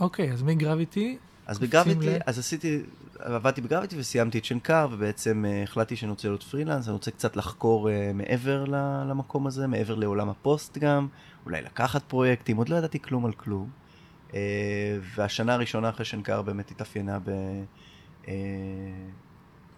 אוקיי, 0.00 0.32
אז 0.32 0.42
מגרביטי? 0.42 1.18
אז 1.46 1.58
בגרביטי, 1.58 2.06
ל... 2.06 2.18
אז 2.26 2.38
עשיתי, 2.38 2.82
עבדתי 3.18 3.60
בגרביטי 3.60 3.98
וסיימתי 3.98 4.38
את 4.38 4.44
שנקר, 4.44 4.88
ובעצם 4.90 5.44
uh, 5.44 5.64
החלטתי 5.68 5.96
שאני 5.96 6.10
רוצה 6.10 6.28
להיות 6.28 6.42
פרילנס, 6.42 6.86
אני 6.86 6.92
רוצה 6.92 7.10
קצת 7.10 7.36
לחקור 7.36 7.88
uh, 7.88 7.92
מעבר 8.14 8.64
למקום 9.08 9.46
הזה, 9.46 9.66
מעבר 9.66 9.94
לעולם 9.94 10.28
הפוסט 10.28 10.78
גם, 10.78 11.08
אולי 11.44 11.62
לקחת 11.62 12.02
פרויקטים, 12.02 12.56
עוד 12.56 12.68
לא 12.68 12.76
ידעתי 12.76 13.00
כלום 13.00 13.26
על 13.26 13.32
כלום. 13.32 13.70
Uh, 14.30 14.34
והשנה 15.16 15.54
הראשונה 15.54 15.88
אחרי 15.88 16.04
שנקר 16.04 16.42
באמת 16.42 16.70
התאפיינה 16.70 17.18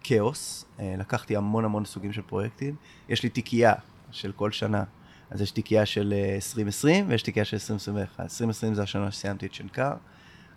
בכאוס. 0.03 0.65
לקחתי 0.79 1.37
המון 1.37 1.65
המון 1.65 1.85
סוגים 1.85 2.13
של 2.13 2.23
פרויקטים. 2.23 2.77
יש 3.09 3.23
לי 3.23 3.29
תיקייה 3.29 3.75
של 4.11 4.33
כל 4.33 4.53
שנה. 4.53 4.85
אז 5.31 5.43
יש 5.43 5.51
תיקייה 5.51 5.87
של 5.87 6.15
2020 6.35 7.09
ויש 7.09 7.23
תיקייה 7.23 7.45
של 7.45 7.57
2021. 7.57 8.21
2020 8.21 8.75
זה 8.75 8.83
השנה 8.83 9.11
שסיימתי 9.11 9.47
את 9.47 9.55
שנקר. 9.55 9.93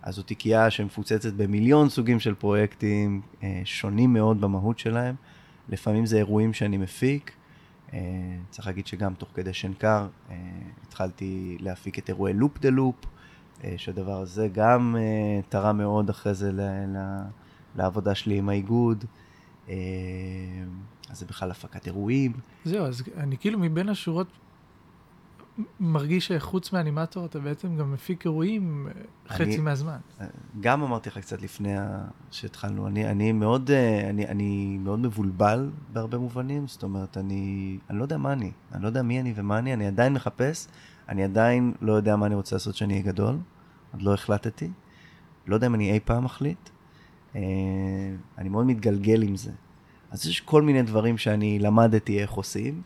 אז 0.02 0.14
זו 0.14 0.22
תיקייה 0.22 0.70
שמפוצצת 0.70 1.32
במיליון 1.32 1.88
סוגים 1.88 2.20
של 2.20 2.34
פרויקטים 2.34 3.20
אה, 3.42 3.62
שונים 3.64 4.12
מאוד 4.12 4.40
במהות 4.40 4.78
שלהם. 4.78 5.14
לפעמים 5.68 6.06
זה 6.06 6.16
אירועים 6.16 6.52
שאני 6.52 6.76
מפיק. 6.76 7.32
אה, 7.92 7.98
צריך 8.50 8.66
להגיד 8.66 8.86
שגם 8.86 9.14
תוך 9.14 9.28
כדי 9.34 9.52
שנקר 9.52 10.06
אה, 10.30 10.36
התחלתי 10.86 11.56
להפיק 11.60 11.98
את 11.98 12.08
אירועי 12.08 12.32
לופ 12.32 12.58
דה 12.58 12.70
לופ, 12.70 12.96
שהדבר 13.76 14.20
הזה 14.20 14.48
גם 14.52 14.96
תרם 15.48 15.78
מאוד 15.78 16.10
אחרי 16.10 16.34
זה 16.34 16.52
ל, 16.52 16.60
ל, 16.60 16.98
לעבודה 17.76 18.14
שלי 18.14 18.38
עם 18.38 18.48
האיגוד. 18.48 19.04
אז 19.66 21.18
זה 21.18 21.26
בכלל 21.26 21.50
הפקת 21.50 21.86
אירועים. 21.86 22.32
זהו, 22.64 22.86
אז 22.86 23.02
אני 23.16 23.36
כאילו 23.38 23.58
מבין 23.58 23.88
השורות 23.88 24.26
מרגיש 25.80 26.32
שחוץ 26.32 26.72
מאנימטור 26.72 27.26
אתה 27.26 27.38
בעצם 27.38 27.76
גם 27.76 27.92
מפיק 27.92 28.24
אירועים 28.24 28.88
אה, 28.88 29.02
חצי 29.28 29.42
אני, 29.42 29.58
מהזמן. 29.58 29.98
אה, 30.20 30.26
גם 30.60 30.82
אמרתי 30.82 31.08
לך 31.08 31.18
קצת 31.18 31.42
לפני 31.42 31.74
שהתחלנו, 32.30 32.86
אני, 32.86 33.10
אני, 33.10 33.32
מאוד, 33.32 33.70
אה, 33.70 34.10
אני, 34.10 34.26
אני 34.26 34.78
מאוד 34.80 34.98
מבולבל 34.98 35.70
בהרבה 35.92 36.18
מובנים, 36.18 36.66
זאת 36.66 36.82
אומרת, 36.82 37.16
אני, 37.16 37.78
אני 37.90 37.98
לא 37.98 38.02
יודע 38.02 38.16
מה 38.16 38.32
אני, 38.32 38.50
אני 38.72 38.82
לא 38.82 38.86
יודע 38.86 39.02
מי 39.02 39.20
אני 39.20 39.32
ומה 39.36 39.58
אני, 39.58 39.74
אני 39.74 39.86
עדיין 39.86 40.12
מחפש, 40.12 40.66
אני 41.08 41.24
עדיין 41.24 41.72
לא 41.80 41.92
יודע 41.92 42.16
מה 42.16 42.26
אני 42.26 42.34
רוצה 42.34 42.56
לעשות 42.56 42.76
שאני 42.76 42.92
אהיה 42.92 43.04
גדול, 43.04 43.38
עוד 43.92 44.02
לא 44.02 44.14
החלטתי, 44.14 44.70
לא 45.46 45.54
יודע 45.54 45.66
אם 45.66 45.74
אני 45.74 45.92
אי 45.92 46.00
פעם 46.00 46.24
מחליט, 46.24 46.70
אני 48.38 48.48
מאוד 48.48 48.66
מתגלגל 48.66 49.22
עם 49.22 49.36
זה. 49.36 49.50
אז 50.10 50.26
יש 50.26 50.40
כל 50.40 50.62
מיני 50.62 50.82
דברים 50.82 51.18
שאני 51.18 51.58
למדתי 51.58 52.22
איך 52.22 52.30
עושים, 52.30 52.82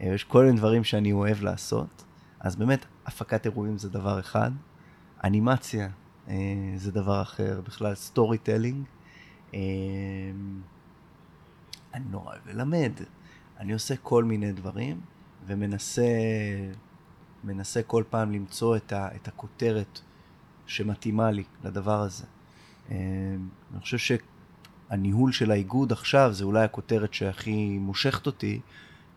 יש 0.00 0.24
כל 0.24 0.44
מיני 0.44 0.56
דברים 0.56 0.84
שאני 0.84 1.12
אוהב 1.12 1.42
לעשות. 1.42 2.04
אז 2.44 2.56
באמת, 2.56 2.86
הפקת 3.06 3.46
אירועים 3.46 3.78
זה 3.78 3.88
דבר 3.88 4.20
אחד, 4.20 4.50
אנימציה 5.24 5.88
אה, 6.28 6.34
זה 6.76 6.92
דבר 6.92 7.22
אחר, 7.22 7.60
בכלל 7.64 7.94
storytelling. 7.94 8.84
אה, 9.54 9.60
אני 11.94 12.04
נורא 12.10 12.32
אוהב 12.32 12.48
ללמד, 12.48 12.92
אני 13.58 13.72
עושה 13.72 13.96
כל 13.96 14.24
מיני 14.24 14.52
דברים 14.52 15.00
ומנסה 15.46 16.06
מנסה 17.44 17.82
כל 17.82 18.04
פעם 18.10 18.32
למצוא 18.32 18.76
את, 18.76 18.92
ה, 18.92 19.08
את 19.16 19.28
הכותרת 19.28 20.00
שמתאימה 20.66 21.30
לי 21.30 21.44
לדבר 21.64 22.00
הזה. 22.00 22.24
אה, 22.90 22.96
אני 23.72 23.80
חושב 23.80 24.18
שהניהול 24.90 25.32
של 25.32 25.50
האיגוד 25.50 25.92
עכשיו 25.92 26.32
זה 26.32 26.44
אולי 26.44 26.64
הכותרת 26.64 27.14
שהכי 27.14 27.78
מושכת 27.78 28.26
אותי, 28.26 28.60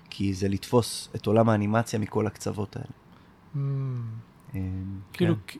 כי 0.09 0.33
זה 0.33 0.47
לתפוס 0.47 1.09
את 1.15 1.25
עולם 1.25 1.49
האנימציה 1.49 1.99
מכל 1.99 2.27
הקצוות 2.27 2.75
האלה. 2.75 3.06
Mm. 3.57 4.55
אמ, 4.55 4.99
כאילו, 5.13 5.35
כן. 5.47 5.59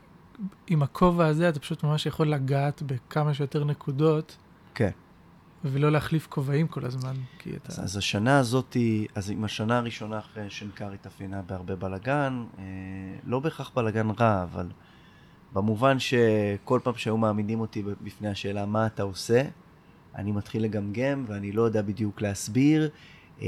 עם 0.66 0.82
הכובע 0.82 1.26
הזה 1.26 1.48
אתה 1.48 1.60
פשוט 1.60 1.84
ממש 1.84 2.06
יכול 2.06 2.28
לגעת 2.28 2.82
בכמה 2.82 3.34
שיותר 3.34 3.64
נקודות. 3.64 4.36
כן. 4.74 4.90
ולא 5.64 5.92
להחליף 5.92 6.26
כובעים 6.26 6.68
כל 6.68 6.84
הזמן, 6.84 7.14
כי 7.38 7.50
אתה... 7.56 7.68
אז, 7.68 7.84
אז 7.84 7.96
השנה 7.96 8.38
הזאת, 8.38 8.76
אז 9.14 9.30
עם 9.30 9.44
השנה 9.44 9.78
הראשונה 9.78 10.18
אחרי 10.18 10.50
שנקר 10.50 10.92
התאפיינה 10.92 11.42
בהרבה 11.42 11.76
בלאגן, 11.76 12.44
אה, 12.58 12.64
לא 13.24 13.40
בהכרח 13.40 13.70
בלאגן 13.74 14.10
רע, 14.10 14.42
אבל 14.42 14.66
במובן 15.52 15.96
שכל 15.98 16.80
פעם 16.82 16.94
שהיו 16.96 17.16
מעמידים 17.16 17.60
אותי 17.60 17.82
בפני 18.02 18.28
השאלה 18.28 18.66
מה 18.66 18.86
אתה 18.86 19.02
עושה, 19.02 19.42
אני 20.14 20.32
מתחיל 20.32 20.62
לגמגם 20.62 21.24
ואני 21.26 21.52
לא 21.52 21.62
יודע 21.62 21.82
בדיוק 21.82 22.20
להסביר. 22.20 22.90
אה, 23.42 23.46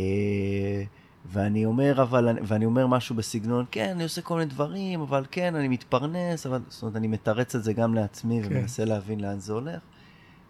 ואני 1.26 1.64
אומר, 1.64 2.02
אבל, 2.02 2.38
ואני 2.42 2.64
אומר 2.64 2.86
משהו 2.86 3.14
בסגנון, 3.14 3.64
כן, 3.70 3.88
אני 3.88 4.02
עושה 4.02 4.22
כל 4.22 4.34
מיני 4.34 4.50
דברים, 4.50 5.00
אבל 5.00 5.24
כן, 5.30 5.54
אני 5.54 5.68
מתפרנס, 5.68 6.46
אבל, 6.46 6.60
זאת 6.68 6.82
אומרת, 6.82 6.96
אני 6.96 7.08
מתרץ 7.08 7.54
את 7.54 7.64
זה 7.64 7.72
גם 7.72 7.94
לעצמי 7.94 8.42
כן. 8.42 8.48
ומנסה 8.50 8.84
להבין 8.84 9.20
לאן 9.20 9.38
זה 9.40 9.52
הולך. 9.52 9.80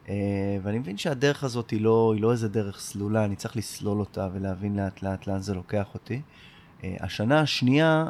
Uh, 0.06 0.10
ואני 0.62 0.78
מבין 0.78 0.96
שהדרך 0.96 1.44
הזאת 1.44 1.70
היא 1.70 1.80
לא, 1.80 2.12
היא 2.14 2.22
לא 2.22 2.32
איזה 2.32 2.48
דרך 2.48 2.80
סלולה, 2.80 3.24
אני 3.24 3.36
צריך 3.36 3.56
לסלול 3.56 4.00
אותה 4.00 4.28
ולהבין 4.32 4.76
לאט 4.76 5.02
לאט 5.02 5.26
לאן 5.26 5.38
זה 5.38 5.54
לוקח 5.54 5.94
אותי. 5.94 6.20
Uh, 6.80 6.84
השנה 7.00 7.40
השנייה 7.40 8.08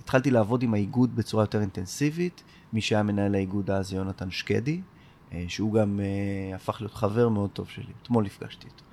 התחלתי 0.00 0.30
לעבוד 0.30 0.62
עם 0.62 0.74
האיגוד 0.74 1.16
בצורה 1.16 1.42
יותר 1.42 1.60
אינטנסיבית. 1.60 2.42
מי 2.72 2.80
שהיה 2.80 3.02
מנהל 3.02 3.34
האיגוד 3.34 3.70
אז 3.70 3.92
יונתן 3.92 4.30
שקדי, 4.30 4.80
uh, 5.30 5.34
שהוא 5.48 5.72
גם 5.72 6.00
הפך 6.54 6.80
להיות 6.80 6.94
חבר 6.94 7.28
מאוד 7.28 7.50
טוב 7.50 7.68
שלי, 7.68 7.92
אתמול 8.02 8.24
נפגשתי 8.24 8.66
איתו. 8.66 8.84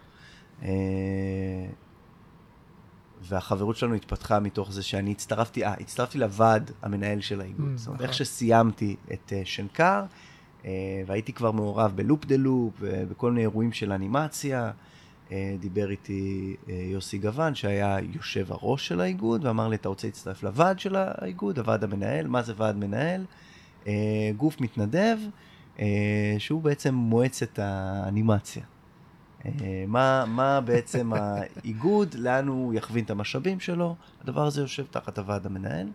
והחברות 3.27 3.77
שלנו 3.77 3.93
התפתחה 3.93 4.39
מתוך 4.39 4.71
זה 4.71 4.83
שאני 4.83 5.11
הצטרפתי, 5.11 5.65
אה, 5.65 5.73
הצטרפתי 5.79 6.17
לוועד 6.17 6.71
המנהל 6.81 7.21
של 7.21 7.41
האיגוד. 7.41 7.71
Mm, 7.75 7.77
זאת 7.77 7.87
אומרת, 7.87 8.01
איך 8.01 8.09
נכון. 8.09 8.25
שסיימתי 8.25 8.95
את 9.13 9.33
uh, 9.33 9.45
שנקר, 9.45 10.03
uh, 10.61 10.65
והייתי 11.05 11.33
כבר 11.33 11.51
מעורב 11.51 11.91
בלופ 11.95 12.25
דה 12.25 12.35
לופ 12.37 12.73
ובכל 12.79 13.31
מיני 13.31 13.41
אירועים 13.41 13.71
של 13.71 13.91
אנימציה, 13.91 14.71
uh, 15.29 15.31
דיבר 15.59 15.89
איתי 15.91 16.55
uh, 16.65 16.71
יוסי 16.71 17.17
גוון, 17.17 17.55
שהיה 17.55 17.97
יושב 18.13 18.51
הראש 18.51 18.87
של 18.87 19.01
האיגוד, 19.01 19.45
ואמר 19.45 19.67
לי, 19.67 19.75
אתה 19.75 19.89
רוצה 19.89 20.07
להצטרף 20.07 20.43
לוועד 20.43 20.79
של 20.79 20.95
האיגוד, 20.95 21.59
הוועד 21.59 21.83
המנהל, 21.83 22.27
מה 22.27 22.41
זה 22.41 22.53
ועד 22.57 22.75
מנהל? 22.77 23.25
Uh, 23.83 23.87
גוף 24.37 24.61
מתנדב, 24.61 25.17
uh, 25.77 25.81
שהוא 26.37 26.61
בעצם 26.61 26.95
מועצת 26.95 27.59
האנימציה. 27.59 28.63
אה, 29.45 29.85
מה, 29.87 30.25
מה 30.27 30.61
בעצם 30.61 31.11
האיגוד, 31.15 32.13
לאן 32.13 32.47
הוא 32.47 32.73
יכווין 32.73 33.05
את 33.05 33.09
המשאבים 33.09 33.59
שלו, 33.59 33.95
הדבר 34.23 34.45
הזה 34.45 34.61
יושב 34.61 34.85
תחת 34.91 35.17
הוועד 35.17 35.45
המנהל. 35.45 35.87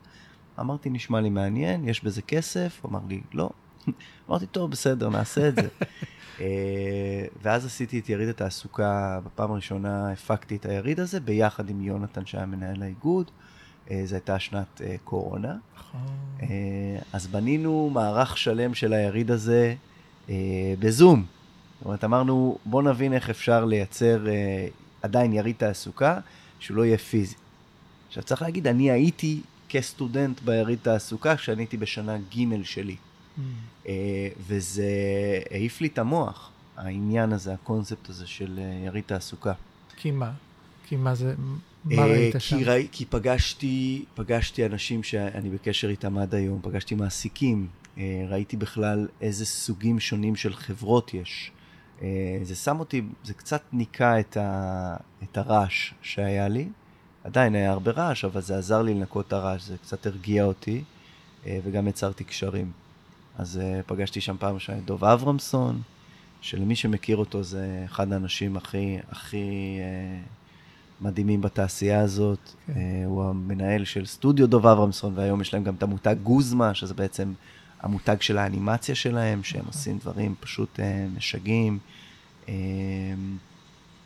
אמרתי, 0.61 0.91
נשמע 0.91 1.21
לי 1.21 1.31
מעניין, 1.31 1.89
יש 1.89 2.05
בזה 2.05 2.23
כסף? 2.23 2.83
אמר 2.85 3.01
לי, 3.09 3.21
לא. 3.35 3.51
אמרתי, 4.29 4.47
טוב, 4.47 4.71
בסדר, 4.71 5.09
נעשה 5.09 5.49
את 5.49 5.55
זה. 5.55 5.69
אה, 6.41 7.27
ואז 7.43 7.67
עשיתי 7.67 7.99
את 7.99 8.09
יריד 8.09 8.29
התעסוקה, 8.29 9.21
בפעם 9.25 9.53
הראשונה 9.53 10.13
הפקתי 10.13 10.57
את 10.57 10.67
היריד 10.67 11.01
הזה 11.01 11.21
ביחד 11.21 11.71
עם 11.71 11.83
יונתן 11.83 12.27
שהיה 12.27 12.47
מנהל 12.47 12.83
האיגוד. 12.83 13.31
אה, 13.91 14.03
זו 14.05 14.15
הייתה 14.15 14.39
שנת 14.39 14.81
קורונה. 15.05 15.57
נכון. 15.77 16.01
אז 17.13 17.27
בנינו 17.27 17.91
מערך 17.93 18.39
שלם 18.39 18.75
של 18.75 18.93
היריד 18.93 19.31
הזה 19.31 19.75
בזום. 20.79 21.25
זאת 21.79 21.85
אומרת, 21.85 22.05
אמרנו, 22.05 22.59
בוא 22.65 22.83
נבין 22.83 23.13
איך 23.13 23.31
אפשר 23.31 23.65
לייצר 23.65 24.29
אה, 24.29 24.69
עדיין 25.03 25.33
יריד 25.33 25.57
תעסוקה, 25.59 26.21
שהוא 26.59 26.77
לא 26.77 26.85
יהיה 26.85 26.99
פיזי. 26.99 27.35
עכשיו, 28.09 28.23
צריך 28.23 28.43
להגיד, 28.43 28.67
אני 28.67 28.91
הייתי 28.91 29.41
כסטודנט 29.69 30.41
ביריד 30.41 30.79
תעסוקה 30.83 31.37
כשאני 31.37 31.63
הייתי 31.63 31.77
בשנה 31.77 32.19
ג' 32.19 32.63
שלי. 32.63 32.97
Mm. 32.97 33.41
אה, 33.89 34.29
וזה 34.47 34.91
העיף 35.51 35.81
לי 35.81 35.89
את 35.89 35.99
המוח, 35.99 36.51
העניין 36.77 37.33
הזה, 37.33 37.55
הקונספט 37.55 38.09
הזה 38.09 38.27
של 38.27 38.59
אה, 38.59 38.87
יריד 38.87 39.05
תעסוקה. 39.07 39.53
כי 39.97 40.11
מה? 40.11 40.33
כי 40.87 40.97
מה 40.97 41.15
זה, 41.15 41.35
מה 41.85 42.03
אה, 42.03 42.07
ראית 42.07 42.33
כי 42.33 42.41
שם? 42.41 42.57
ראי, 42.65 42.89
כי 42.93 43.05
פגשתי, 43.05 44.05
פגשתי 44.15 44.67
אנשים 44.67 45.03
שאני 45.03 45.51
בקשר 45.51 45.89
איתם 45.89 46.19
עד 46.19 46.35
היום, 46.35 46.61
פגשתי 46.63 46.95
מעסיקים, 46.95 47.67
אה, 47.99 48.25
ראיתי 48.29 48.57
בכלל 48.57 49.09
איזה 49.21 49.47
סוגים 49.47 50.01
שונים 50.01 50.37
של 50.37 50.55
חברות 50.55 51.15
יש. 51.15 51.51
אה, 52.03 52.39
זה 52.43 52.55
שם 52.55 52.81
אותי, 52.81 53.03
זה 53.25 53.35
קצת 53.35 53.63
ניקה 53.73 54.21
את, 54.21 54.37
ה, 54.37 54.97
את 55.23 55.39
הרעש 55.39 55.93
שהיה 56.03 56.49
לי. 56.49 56.69
עדיין 57.25 57.55
היה 57.55 57.73
הרבה 57.73 57.91
רעש, 57.91 58.25
אבל 58.25 58.41
זה 58.41 58.59
עזר 58.59 58.83
לי 58.83 58.95
לנקות 58.95 59.27
את 59.27 59.33
הרעש, 59.33 59.63
זה 59.63 59.77
קצת 59.79 60.07
הרגיע 60.07 60.45
אותי, 60.45 60.85
אה, 61.47 61.59
וגם 61.65 61.89
יצרתי 61.89 62.25
קשרים. 62.25 62.73
אז 63.39 63.61
אה, 63.63 63.81
פגשתי 63.87 64.21
שם 64.21 64.37
פעם 64.39 64.55
ראשונה 64.55 64.79
את 64.79 64.85
דוב 64.85 65.05
אברמסון, 65.05 65.83
שלמי 66.41 66.77
שמכיר 66.77 67.17
אותו 67.17 67.43
זה 67.43 67.83
אחד 67.85 68.13
האנשים 68.13 68.57
הכי, 68.57 68.99
הכי 69.11 69.79
מדהימים 71.01 71.41
בתעשייה 71.41 72.01
הזאת. 72.01 72.39
Okay. 72.39 72.73
כן. 72.75 72.81
הוא 73.07 73.25
המנהל 73.25 73.85
של 73.85 74.07
סטודיו 74.07 74.47
דוב 74.47 74.67
אברמסון, 74.67 75.13
והיום 75.17 75.41
יש 75.41 75.55
להם 75.55 75.65
גם 75.65 75.75
את 75.75 75.83
המותג 75.83 76.17
גוזמה, 76.23 76.75
שזה 76.75 76.95
בעצם 76.95 77.33
המותג 77.81 78.17
של 78.21 78.39
האנימציה 78.39 78.95
שלהם, 78.95 79.43
שהם. 79.43 79.65
עושים 79.67 79.99
דברים 79.99 80.35
פשוט 80.41 80.81
אה, 80.81 81.07
משגעים. 81.17 81.79
אה, 82.49 82.55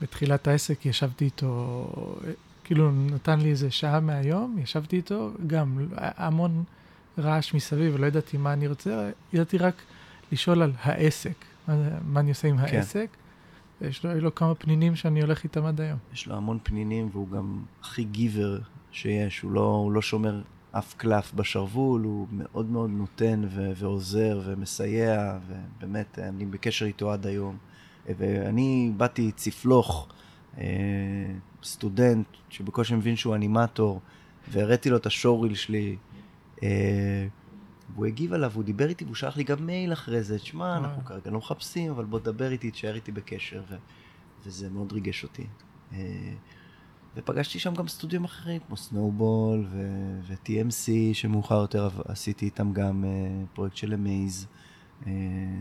בתחילת 0.02 0.49
העסק 0.49 0.87
ישבתי 0.87 1.25
איתו, 1.25 1.87
כאילו 2.64 2.93
נתן 2.93 3.41
לי 3.41 3.50
איזה 3.50 3.71
שעה 3.71 4.00
מהיום, 4.00 4.59
ישבתי 4.62 4.97
איתו, 4.97 5.31
גם 5.47 5.88
המון 5.97 6.64
רעש 7.19 7.55
מסביב, 7.55 7.97
לא 7.97 8.07
ידעתי 8.07 8.37
מה 8.37 8.52
אני 8.52 8.69
רוצה, 8.69 9.11
ידעתי 9.33 9.59
רק 9.59 9.75
לשאול 10.33 10.62
על 10.62 10.73
העסק, 10.83 11.45
מה, 11.69 11.75
מה 12.07 12.21
אני 12.21 12.31
עושה 12.31 12.49
עם 12.49 12.59
כן. 12.59 12.76
העסק. 12.76 13.09
יש 13.81 14.05
לו, 14.05 14.21
לו 14.21 14.35
כמה 14.35 14.55
פנינים 14.55 14.97
שאני 14.97 15.21
הולך 15.21 15.45
איתם 15.45 15.64
עד 15.64 15.81
היום. 15.81 15.99
יש 16.14 16.26
לו 16.26 16.37
המון 16.37 16.59
פנינים 16.62 17.09
והוא 17.12 17.29
גם 17.29 17.62
הכי 17.83 18.05
גיבר 18.05 18.59
שיש, 18.93 19.41
הוא 19.41 19.52
לא, 19.52 19.61
הוא 19.61 19.93
לא 19.93 20.02
שומר 20.02 20.43
אף 20.73 20.95
קלף 20.95 21.33
בשרוול, 21.35 22.02
הוא 22.02 22.26
מאוד 22.33 22.71
מאוד 22.71 22.91
נותן 22.91 23.43
ו- 23.49 23.73
ועוזר 23.76 24.41
ומסייע, 24.45 25.38
ובאמת, 25.47 26.19
אני 26.19 26.47
בקשר 26.47 26.87
איתו 26.87 27.12
עד 27.12 27.26
היום. 27.26 27.57
ואני 28.07 28.93
באתי 28.97 29.33
צפלוך, 29.33 30.09
אה, 30.59 30.64
סטודנט 31.62 32.26
שבקושי 32.50 32.95
מבין 32.95 33.17
שהוא 33.17 33.35
אנימטור, 33.35 34.00
והראיתי 34.49 34.91
לו 34.91 34.97
את 34.97 35.07
השואוריל 35.07 35.55
שלי. 35.55 35.97
אה, 36.62 37.26
והוא 37.95 38.07
הגיב 38.07 38.33
עליו, 38.33 38.52
הוא 38.55 38.64
דיבר 38.64 38.88
איתי, 38.88 39.05
והוא 39.05 39.14
שלח 39.14 39.37
לי 39.37 39.45
גם 39.45 39.67
מייל 39.67 39.93
אחרי 39.93 40.23
זה, 40.23 40.38
תשמע, 40.38 40.76
אנחנו 40.76 41.05
כרגע 41.05 41.31
לא 41.31 41.38
מחפשים, 41.38 41.91
אבל 41.91 42.05
בוא 42.05 42.19
תדבר 42.19 42.50
איתי, 42.50 42.71
תשאר 42.71 42.95
איתי 42.95 43.12
בקשר, 43.12 43.62
ו... 43.69 43.75
וזה 44.45 44.71
מאוד 44.71 44.93
ריגש 44.93 45.25
אותי. 45.25 45.47
אה, 47.16 47.23
ופגשתי 47.23 47.59
שם 47.59 47.75
גם 47.75 47.88
סטודיואים 47.88 48.25
אחרים, 48.25 48.61
כמו 48.66 48.76
Snowball 48.76 49.66
ו- 49.71 50.21
ו-TMC, 50.23 50.90
שמאוחר 51.12 51.61
יותר 51.61 51.90
עשיתי 52.04 52.45
איתם 52.45 52.73
גם 52.73 53.04
uh, 53.04 53.54
פרויקט 53.54 53.76
של 53.76 53.92
המייז, 53.92 54.47
uh, 55.02 55.07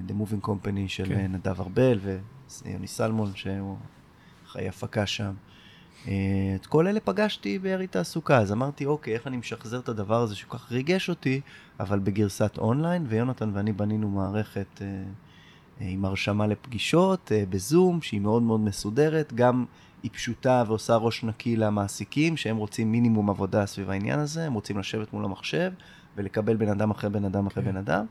The 0.08 0.12
Moving 0.12 0.48
Company 0.48 0.88
של 0.88 1.06
כן. 1.06 1.32
נדב 1.32 1.62
ארבל 1.62 2.00
ויוני 2.66 2.88
סלמון, 2.88 3.32
שהוא 3.36 3.78
חי 4.48 4.70
הפקה 4.70 5.06
שם. 5.06 5.34
Uh, 6.06 6.10
את 6.56 6.66
כל 6.66 6.88
אלה 6.88 7.00
פגשתי 7.00 7.60
בירי 7.60 7.88
תעסוקה, 7.88 8.38
אז 8.38 8.52
אמרתי, 8.52 8.86
אוקיי, 8.86 9.14
איך 9.14 9.28
אני 9.28 9.38
משחזר 9.38 9.80
את 9.80 9.90
הדבר 9.90 10.22
הזה 10.22 10.36
שכל 10.36 10.58
כך 10.58 10.72
ריגש 10.72 11.10
אותי, 11.10 11.42
אבל 11.80 12.00
בגרסת 12.00 12.58
אונליין, 12.58 13.06
ויונתן 13.10 13.52
ואני 13.54 13.74
בנינו 13.74 14.10
מערכת 14.10 14.68
uh, 14.78 14.80
uh, 14.80 15.84
עם 15.84 16.06
הרשמה 16.06 16.48
לפגישות, 16.48 17.32
uh, 17.32 17.50
בזום, 17.50 18.02
שהיא 18.02 18.22
מאוד 18.22 18.44
מאוד 18.44 18.60
מסודרת, 18.60 19.34
גם... 19.34 19.66
היא 20.04 20.12
פשוטה 20.12 20.64
ועושה 20.68 20.96
ראש 20.96 21.24
נקי 21.24 21.56
למעסיקים, 21.56 22.38
שהם 22.38 22.58
רוצים 22.58 22.92
מינימום 22.92 23.30
עבודה 23.30 23.66
סביב 23.66 23.90
העניין 23.90 24.20
הזה, 24.20 24.46
הם 24.46 24.54
רוצים 24.54 24.78
לשבת 24.78 25.14
מול 25.14 25.26
המחשב 25.26 25.72
ולקבל 26.16 26.56
בן 26.56 26.70
אדם 26.70 26.92
אחרי 26.92 27.10
בן 27.10 27.26
אדם 27.26 27.48
אחרי 27.48 27.64
כן. 27.64 27.72
בן 27.72 27.78
אדם, 27.78 28.06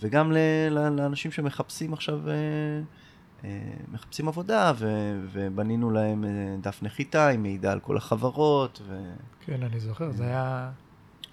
וגם 0.00 0.32
לאנשים 0.70 1.30
שמחפשים 1.30 1.92
עכשיו, 1.92 2.28
אה, 2.28 2.34
אה, 3.44 3.60
מחפשים 3.92 4.28
עבודה, 4.28 4.72
ו, 4.76 4.86
ובנינו 5.32 5.90
להם 5.90 6.24
אה, 6.24 6.56
דף 6.60 6.82
נחיתה 6.82 7.28
עם 7.28 7.42
מידע 7.42 7.72
על 7.72 7.80
כל 7.80 7.96
החברות. 7.96 8.80
ו... 8.86 9.12
כן, 9.46 9.62
אני 9.62 9.80
זוכר, 9.80 10.12
זה 10.12 10.24
היה 10.24 10.70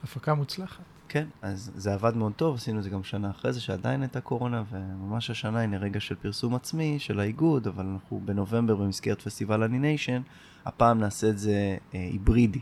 הפקה 0.04 0.34
מוצלחת. 0.34 0.95
כן, 1.10 1.28
אז 1.42 1.72
זה 1.76 1.94
עבד 1.94 2.16
מאוד 2.16 2.34
טוב, 2.34 2.56
עשינו 2.56 2.80
את 2.80 2.84
זה 2.84 2.90
גם 2.90 3.04
שנה 3.04 3.30
אחרי 3.30 3.54
זה, 3.54 3.62
שעדיין 3.62 4.02
הייתה 4.02 4.22
קורונה, 4.22 4.64
וממש 4.72 5.30
השנה, 5.30 5.62
הנה 5.62 5.78
רגע 5.78 6.00
של 6.00 6.16
פרסום 6.16 6.56
עצמי 6.56 7.00
של 7.00 7.20
האיגוד, 7.20 7.68
אבל 7.68 7.86
אנחנו 7.86 8.22
בנובמבר 8.26 8.76
במסגרת 8.76 9.22
פסטיבל 9.22 9.64
אניניישן, 9.64 10.22
הפעם 10.66 11.00
נעשה 11.00 11.30
את 11.30 11.38
זה 11.38 11.78
אה, 11.94 12.00
היברידי. 12.00 12.60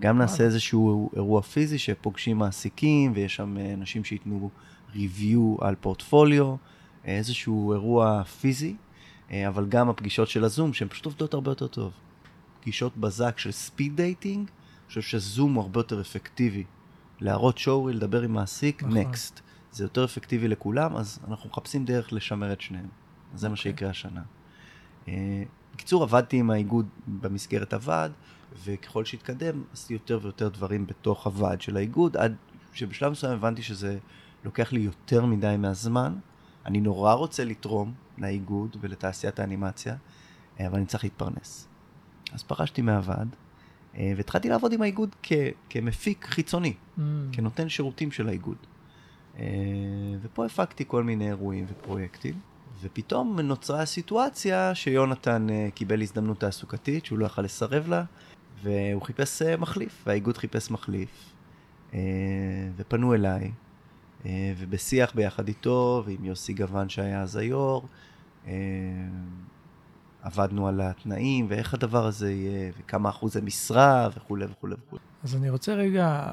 גם 0.00 0.18
נעשה 0.18 0.44
איזשהו 0.44 1.10
אירוע 1.16 1.42
פיזי 1.42 1.78
שפוגשים 1.78 2.38
מעסיקים, 2.38 3.12
ויש 3.14 3.36
שם 3.36 3.56
אה, 3.58 3.74
אנשים 3.74 4.04
שייתנו 4.04 4.50
review 4.94 5.56
על 5.60 5.74
פורטפוליו, 5.74 6.56
איזשהו 7.04 7.72
אירוע 7.72 8.24
פיזי, 8.24 8.76
אה, 9.30 9.48
אבל 9.48 9.66
גם 9.66 9.88
הפגישות 9.88 10.28
של 10.28 10.44
הזום, 10.44 10.72
שהן 10.72 10.88
פשוט 10.88 11.06
עובדות 11.06 11.34
הרבה 11.34 11.50
יותר 11.50 11.66
טוב. 11.66 11.92
פגישות 12.60 12.96
בזק 12.96 13.38
של 13.38 13.50
speed 13.50 13.96
dating, 13.96 14.48
אני 14.48 14.88
חושב 14.88 15.00
שזום 15.00 15.54
הוא 15.54 15.62
הרבה 15.62 15.80
יותר 15.80 16.00
אפקטיבי 16.00 16.64
להראות 17.20 17.58
showreel, 17.58 17.92
לדבר 17.92 18.22
עם 18.22 18.32
מעסיק, 18.32 18.82
next. 18.82 19.34
נכון. 19.34 19.44
זה 19.72 19.84
יותר 19.84 20.04
אפקטיבי 20.04 20.48
לכולם, 20.48 20.96
אז 20.96 21.18
אנחנו 21.28 21.50
מחפשים 21.50 21.84
דרך 21.84 22.12
לשמר 22.12 22.52
את 22.52 22.60
שניהם. 22.60 22.88
זה 23.34 23.46
okay. 23.46 23.50
מה 23.50 23.56
אוקיי. 23.56 23.72
שיקרה 23.72 23.90
השנה. 23.90 24.22
Uh, 25.06 25.08
בקיצור, 25.74 26.02
עבדתי 26.02 26.36
עם 26.36 26.50
האיגוד 26.50 26.86
במסגרת 27.06 27.72
הוועד, 27.72 28.12
וככל 28.64 29.04
שהתקדם, 29.04 29.62
עשיתי 29.72 29.92
יותר 29.92 30.18
ויותר 30.22 30.48
דברים 30.48 30.86
בתוך 30.86 31.26
הוועד 31.26 31.60
של 31.60 31.76
האיגוד, 31.76 32.16
עד 32.16 32.34
שבשלב 32.72 33.12
מסוים 33.12 33.32
הבנתי 33.32 33.62
שזה 33.62 33.98
לוקח 34.44 34.72
לי 34.72 34.80
יותר 34.80 35.26
מדי 35.26 35.54
מהזמן. 35.58 36.14
אני 36.66 36.80
נורא 36.80 37.12
רוצה 37.12 37.44
לתרום 37.44 37.94
לאיגוד 38.18 38.76
ולתעשיית 38.80 39.38
האנימציה, 39.38 39.96
אה, 40.60 40.66
אבל 40.66 40.76
אני 40.76 40.86
צריך 40.86 41.04
להתפרנס. 41.04 41.68
אז 42.32 42.42
פרשתי 42.42 42.82
מהוועד, 42.82 43.18
אה, 43.18 43.43
והתחלתי 43.98 44.48
לעבוד 44.48 44.72
עם 44.72 44.82
האיגוד 44.82 45.16
כ, 45.22 45.32
כמפיק 45.70 46.26
חיצוני, 46.30 46.72
mm. 46.98 47.00
כנותן 47.32 47.68
שירותים 47.68 48.12
של 48.12 48.28
האיגוד. 48.28 48.56
אה, 49.38 49.44
ופה 50.22 50.46
הפקתי 50.46 50.84
כל 50.86 51.02
מיני 51.02 51.28
אירועים 51.28 51.64
ופרויקטים, 51.68 52.34
ופתאום 52.82 53.40
נוצרה 53.40 53.82
הסיטואציה 53.82 54.74
שיונתן 54.74 55.46
אה, 55.50 55.68
קיבל 55.74 56.02
הזדמנות 56.02 56.40
תעסוקתית 56.40 57.04
שהוא 57.04 57.18
לא 57.18 57.26
יכל 57.26 57.42
לסרב 57.42 57.88
לה, 57.88 58.04
והוא 58.62 59.02
חיפש 59.02 59.42
מחליף, 59.42 60.02
והאיגוד 60.06 60.36
חיפש 60.36 60.70
מחליף, 60.70 61.32
ופנו 62.76 63.14
אליי, 63.14 63.50
ובשיח 64.58 65.14
ביחד 65.14 65.48
איתו 65.48 66.02
ועם 66.06 66.24
יוסי 66.24 66.52
גוון 66.52 66.88
שהיה 66.88 67.22
אז 67.22 67.36
היו"ר, 67.36 67.86
עבדנו 70.24 70.68
על 70.68 70.80
התנאים 70.80 71.46
ואיך 71.48 71.74
הדבר 71.74 72.06
הזה 72.06 72.32
יהיה, 72.32 72.72
וכמה 72.78 73.08
אחוזי 73.08 73.40
משרה 73.40 74.08
וכולי 74.16 74.44
וכולי 74.44 74.74
וכולי. 74.86 75.02
אז 75.24 75.36
אני 75.36 75.50
רוצה 75.50 75.74
רגע 75.74 76.32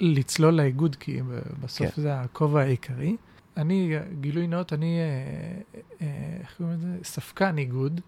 לצלול 0.00 0.54
לאיגוד, 0.54 0.96
כי 0.96 1.20
בסוף 1.60 1.94
כן. 1.94 2.02
זה 2.02 2.20
הכובע 2.20 2.60
העיקרי. 2.60 3.16
אני, 3.56 3.98
גילוי 4.20 4.46
נאות, 4.46 4.72
אני, 4.72 4.98
אה, 4.98 5.76
אה, 6.00 6.36
איך 6.40 6.54
קוראים 6.56 6.74
לזה? 6.74 6.88
ספקן 7.02 7.58
איגוד. 7.58 8.00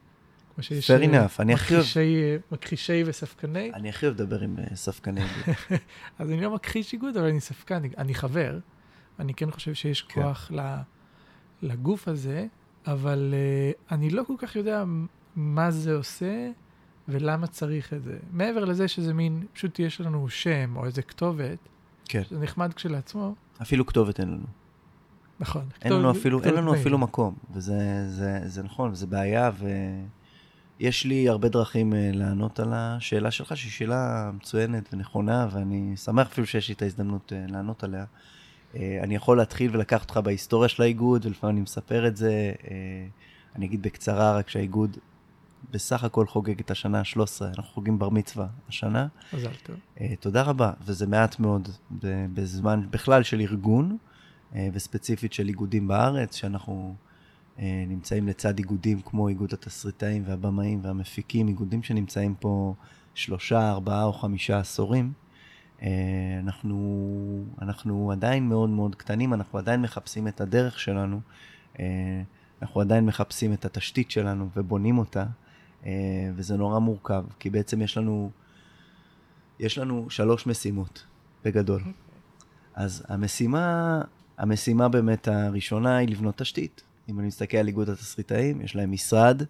כמו 0.55 0.65
שיש... 0.65 0.91
Fair 0.91 1.05
enough, 1.05 1.41
אני 1.41 1.55
הכי 1.55 1.75
אוהב... 1.75 1.87
מכחישי 2.53 3.03
וספקני. 3.07 3.71
אני 3.75 3.89
הכי 3.89 4.07
אוהב 4.07 4.21
לדבר 4.21 4.41
עם 4.41 4.57
ספקני 4.75 5.21
איגוד. 5.21 5.55
אז 6.19 6.31
אני 6.31 6.41
לא 6.41 6.55
מכחיש 6.55 6.93
איגוד, 6.93 7.17
אבל 7.17 7.29
אני 7.29 7.41
ספקן, 7.41 7.83
אני 7.99 8.15
חבר. 8.15 8.59
אני 9.19 9.35
כן 9.35 9.51
חושב 9.51 9.75
שיש 9.75 10.03
כן. 10.03 10.23
כוח 10.23 10.51
לגוף 11.63 12.09
הזה, 12.09 12.47
אבל 12.87 13.35
uh, 13.35 13.95
אני 13.95 14.11
לא 14.11 14.23
כל 14.27 14.35
כך 14.39 14.57
יודע 14.57 14.85
מה 15.37 15.71
זה 15.71 15.95
עושה 15.95 16.51
ולמה 17.09 17.47
צריך 17.47 17.93
את 17.93 18.03
זה. 18.03 18.19
מעבר 18.33 18.65
לזה 18.65 18.89
שזה 18.89 19.15
מין, 19.15 19.47
פשוט 19.53 19.79
יש 19.79 20.01
לנו 20.01 20.29
שם 20.29 20.77
או 20.77 20.85
איזה 20.85 21.03
כתובת, 21.03 21.59
כן. 22.05 22.23
זה 22.31 22.39
נחמד 22.39 22.73
כשלעצמו. 22.73 23.35
אפילו 23.63 23.87
כתובת 23.87 24.21
אין 24.21 24.29
לנו. 24.29 24.47
נכון. 25.41 25.63
אין 25.63 25.91
כתוב, 25.93 25.99
לנו 25.99 26.11
אפילו, 26.11 26.43
אין 26.45 26.55
לנו 26.55 26.75
אפילו 26.75 26.99
מקום, 26.99 27.35
וזה 27.55 28.09
זה, 28.09 28.41
זה 28.45 28.63
נכון, 28.63 28.91
וזה 28.91 29.07
בעיה, 29.07 29.51
ויש 30.81 31.05
לי 31.05 31.29
הרבה 31.29 31.49
דרכים 31.49 31.93
uh, 31.93 31.97
לענות 32.17 32.61
על 32.61 32.73
השאלה 32.73 33.31
שלך, 33.31 33.57
שהיא 33.57 33.73
שאלה 33.73 34.31
מצוינת 34.35 34.89
ונכונה, 34.95 35.49
ואני 35.53 35.97
שמח 35.97 36.27
אפילו 36.27 36.47
שיש 36.47 36.69
לי 36.69 36.75
את 36.75 36.83
ההזדמנות 36.83 37.33
uh, 37.33 37.53
לענות 37.53 37.85
עליה. 37.85 38.05
אה, 38.75 38.99
אני 39.03 39.15
יכול 39.15 39.37
להתחיל 39.37 39.77
ולקחת 39.77 40.01
אותך 40.01 40.17
בהיסטוריה 40.17 40.69
של 40.69 40.83
האיגוד, 40.83 41.27
ולפעמים 41.27 41.57
אני 41.57 41.63
מספר 41.63 42.07
את 42.07 42.17
זה. 42.17 42.53
אה, 42.71 43.07
אני 43.57 43.67
אגיד 43.67 43.83
בקצרה 43.83 44.37
רק 44.37 44.49
שהאיגוד 44.49 44.97
בסך 45.71 46.05
הכל 46.05 46.27
חוגג 46.27 46.61
את 46.61 46.71
השנה 46.71 46.99
ה-13, 46.99 47.45
אנחנו 47.45 47.75
חוגגים 47.75 47.99
בר 47.99 48.09
מצווה 48.09 48.47
השנה. 48.69 49.07
מזל 49.33 49.51
טוב. 49.63 49.77
אה, 50.01 50.15
תודה 50.21 50.43
רבה, 50.43 50.73
וזה 50.85 51.07
מעט 51.07 51.41
מאוד 51.41 51.69
בזמן 52.35 52.81
בכלל 52.91 53.23
של 53.23 53.41
ארגון, 53.41 53.97
וספציפית 54.73 55.33
של 55.33 55.49
איגודים 55.49 55.89
בארץ, 55.89 56.35
שאנחנו 56.35 56.95
נמצאים 57.59 58.29
לצד 58.29 58.59
איגודים 58.59 59.01
כמו 59.01 59.29
איגוד 59.29 59.53
התסריטאים 59.53 60.23
והבמאים 60.27 60.81
והמפיקים, 60.83 61.49
איגודים 61.49 61.83
שנמצאים 61.83 62.35
פה 62.35 62.75
שלושה, 63.15 63.71
ארבעה 63.71 64.05
או 64.05 64.13
חמישה 64.13 64.59
עשורים. 64.59 65.13
אה, 65.83 65.89
אנחנו, 66.39 67.45
אנחנו 67.63 68.13
עדיין 68.13 68.49
מאוד 68.49 68.71
מאוד 68.71 68.95
קטנים, 68.95 69.35
אנחנו 69.35 69.59
עדיין 69.59 69.83
מחפשים 69.83 70.29
את 70.29 70.41
הדרך 70.41 70.81
שלנו, 70.81 71.21
אה, 71.81 72.23
אנחנו 72.63 72.81
עדיין 72.81 73.07
מחפשים 73.07 73.53
את 73.53 73.65
התשתית 73.65 74.11
שלנו 74.11 74.49
ובונים 74.57 74.99
אותה, 74.99 75.25
אה, 75.87 75.93
וזה 76.35 76.57
נורא 76.57 76.79
מורכב, 76.79 77.25
כי 77.39 77.51
בעצם 77.51 77.83
יש 77.83 77.97
לנו, 77.97 78.31
יש 79.59 79.79
לנו 79.79 80.11
שלוש 80.11 80.47
משימות, 80.47 81.05
בגדול. 81.45 81.83
אז 82.75 83.05
המשימה, 83.09 84.01
המשימה 84.39 84.89
באמת 84.89 85.29
הראשונה 85.29 85.97
היא 85.97 86.09
לבנות 86.09 86.39
תשתית. 86.39 86.83
אם 87.09 87.19
אני 87.19 87.27
מסתכל 87.27 87.57
על 87.57 87.67
איגוד 87.67 87.89
התסריטאים, 87.89 88.61
יש 88.61 88.77
להם 88.77 88.93
משרד, 88.93 89.43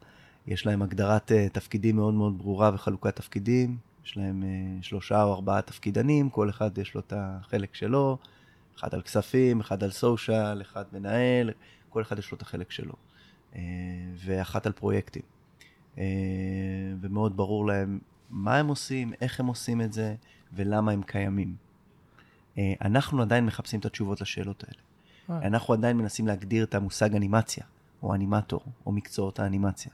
יש 0.47 0.67
להם 0.67 0.83
הגדרת 0.83 1.33
תפקידים 1.53 1.97
מאוד 1.97 2.15
מאוד 2.15 2.39
ברורה 2.39 2.71
וחלוקת 2.75 3.17
תפקידים, 3.17 3.77
יש 4.05 4.17
להם 4.17 4.43
uh, 4.43 4.85
שלושה 4.85 5.23
או 5.23 5.35
ארבעה 5.35 5.63
תפקידנים, 5.63 6.31
כל 6.31 6.51
אחד 6.51 6.79
יש 6.79 6.95
לו 6.95 7.01
את 7.01 7.13
החלק 7.17 7.75
שלו, 7.75 8.19
אחד 8.79 8.95
על 8.95 9.03
כספים, 9.03 9.61
אחד 9.61 9.83
על 9.83 9.91
סושיאל, 9.91 10.61
אחד 10.61 10.85
מנהל, 10.93 11.51
כל 11.89 12.03
אחד 12.03 12.19
יש 12.19 12.31
לו 12.31 12.37
את 12.37 12.43
החלק 12.43 12.71
שלו. 12.71 12.95
Uh, 13.53 13.57
ואחת 14.17 14.67
על 14.67 14.73
פרויקטים. 14.73 15.23
Uh, 15.95 15.99
ומאוד 17.01 17.37
ברור 17.37 17.67
להם 17.67 17.99
מה 18.31 18.57
הם 18.57 18.69
עושים, 18.69 19.13
איך 19.21 19.41
הם 19.41 19.47
עושים 19.47 19.81
את 19.81 19.93
זה, 19.93 20.15
ולמה 20.53 20.93
הם 20.93 21.03
קיימים. 21.03 21.57
אנחנו 22.83 23.23
עדיין 23.23 23.47
מחפשים 23.47 23.81
את 23.81 23.87
התשובות 23.87 24.21
לשאלות 24.21 24.65
האלה. 24.65 24.83
אנחנו 25.47 25.75
עדיין 25.75 25.97
מנסים 25.97 26.27
להגדיר 26.27 26.65
את 26.65 26.75
המושג 26.75 27.15
אנימציה, 27.15 27.65
או 28.03 28.15
אנימטור, 28.15 28.61
או 28.87 28.93
מקצועות 28.93 29.41
האנימציה. 29.41 29.93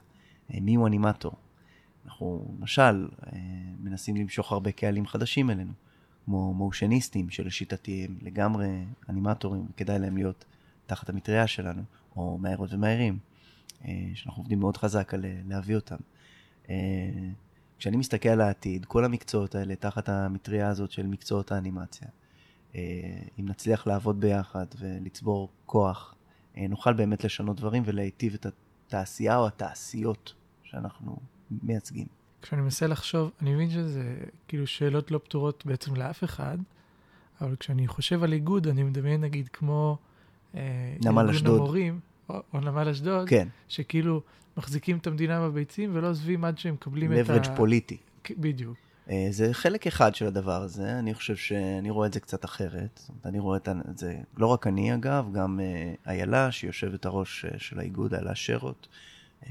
מי 0.51 0.75
הוא 0.75 0.87
אנימטור? 0.87 1.33
אנחנו, 2.05 2.55
למשל, 2.59 3.09
אה, 3.27 3.39
מנסים 3.81 4.17
למשוך 4.17 4.53
הרבה 4.53 4.73
קהלים 4.73 5.07
חדשים 5.07 5.51
אלינו. 5.51 5.73
כמו 6.25 6.55
מושניסטים, 6.55 7.31
שלשיטתי 7.31 8.05
הם 8.05 8.19
לגמרי 8.23 8.85
אנימטורים, 9.09 9.67
כדאי 9.77 9.99
להם 9.99 10.17
להיות 10.17 10.45
תחת 10.87 11.09
המטריה 11.09 11.47
שלנו, 11.47 11.83
או 12.17 12.39
מהירות 12.39 12.73
ומהירים, 12.73 13.19
אה, 13.85 14.11
שאנחנו 14.15 14.41
עובדים 14.41 14.61
מאוד 14.61 14.77
חזק 14.77 15.15
על 15.15 15.25
להביא 15.49 15.77
אותם. 15.77 15.97
אה, 16.71 16.75
כשאני 17.79 17.97
מסתכל 17.97 18.29
על 18.29 18.41
העתיד, 18.41 18.85
כל 18.85 19.05
המקצועות 19.05 19.55
האלה 19.55 19.77
תחת 19.77 20.09
המטריה 20.09 20.69
הזאת 20.69 20.91
של 20.91 21.07
מקצועות 21.07 21.53
האנימציה, 21.53 22.09
אה, 22.75 22.81
אם 23.41 23.49
נצליח 23.49 23.87
לעבוד 23.87 24.21
ביחד 24.21 24.67
ולצבור 24.79 25.49
כוח, 25.67 26.15
נוכל 26.57 26.93
באמת 26.93 27.25
לשנות 27.25 27.57
דברים 27.57 27.83
ולהיטיב 27.87 28.35
את 28.35 28.47
התעשייה 28.47 29.37
או 29.37 29.47
התעשיות 29.47 30.35
שאנחנו 30.63 31.17
מייצגים. 31.63 32.07
כשאני 32.43 32.63
מנסה 32.63 32.87
לחשוב, 32.87 33.31
אני 33.43 33.55
מבין 33.55 33.71
שזה 33.71 34.15
כאילו 34.49 34.67
שאלות 34.67 35.11
לא 35.11 35.19
פתורות 35.19 35.67
בעצם 35.67 35.97
לאף 35.97 36.25
אחד, 36.25 36.59
אבל 37.41 37.57
כשאני 37.57 37.87
חושב 37.87 38.23
על 38.23 38.33
איגוד, 38.33 38.67
אני 38.69 38.83
מדמיין 38.83 39.21
נגיד 39.21 39.49
כמו... 39.49 39.99
אה, 40.55 40.97
נמל 41.05 41.31
אשדוד. 41.31 41.61
המורים, 41.61 42.01
או, 42.29 42.43
או 42.55 42.61
נמל 42.61 42.89
אשדוד, 42.89 43.29
כן. 43.29 43.49
שכאילו 43.69 44.23
מחזיקים 44.57 44.99
את 44.99 45.07
המדינה 45.07 45.49
בביצים 45.49 45.91
ולא 45.93 46.09
עוזבים 46.09 46.45
עד 46.45 46.59
שהם 46.59 46.75
מקבלים 46.75 47.13
את 47.13 47.31
ה... 47.31 47.37
leverage 47.37 47.57
פוליטי. 47.57 47.97
בדיוק. 48.31 48.77
אה, 49.11 49.27
זה 49.31 49.55
חלק 49.55 49.87
אחד 49.87 50.15
של 50.15 50.27
הדבר 50.27 50.63
הזה, 50.63 50.99
אני 50.99 51.15
חושב 51.15 51.37
שאני 51.37 51.91
רואה 51.91 52.07
את 52.07 52.13
זה 52.13 52.21
קצת 52.21 52.45
אחרת. 52.45 53.01
אני 53.25 53.39
רואה 53.39 53.57
את 53.57 53.69
זה, 53.97 54.17
לא 54.37 54.47
רק 54.47 54.67
אני 54.67 54.95
אגב, 54.95 55.33
גם 55.33 55.61
אה, 55.61 55.95
איילה, 56.07 56.53
שהיא 56.53 56.69
יושבת 56.69 57.07
הראש 57.07 57.47
של 57.59 57.79
האיגוד, 57.79 58.15
איילה 58.15 58.35
שרות, 58.35 58.89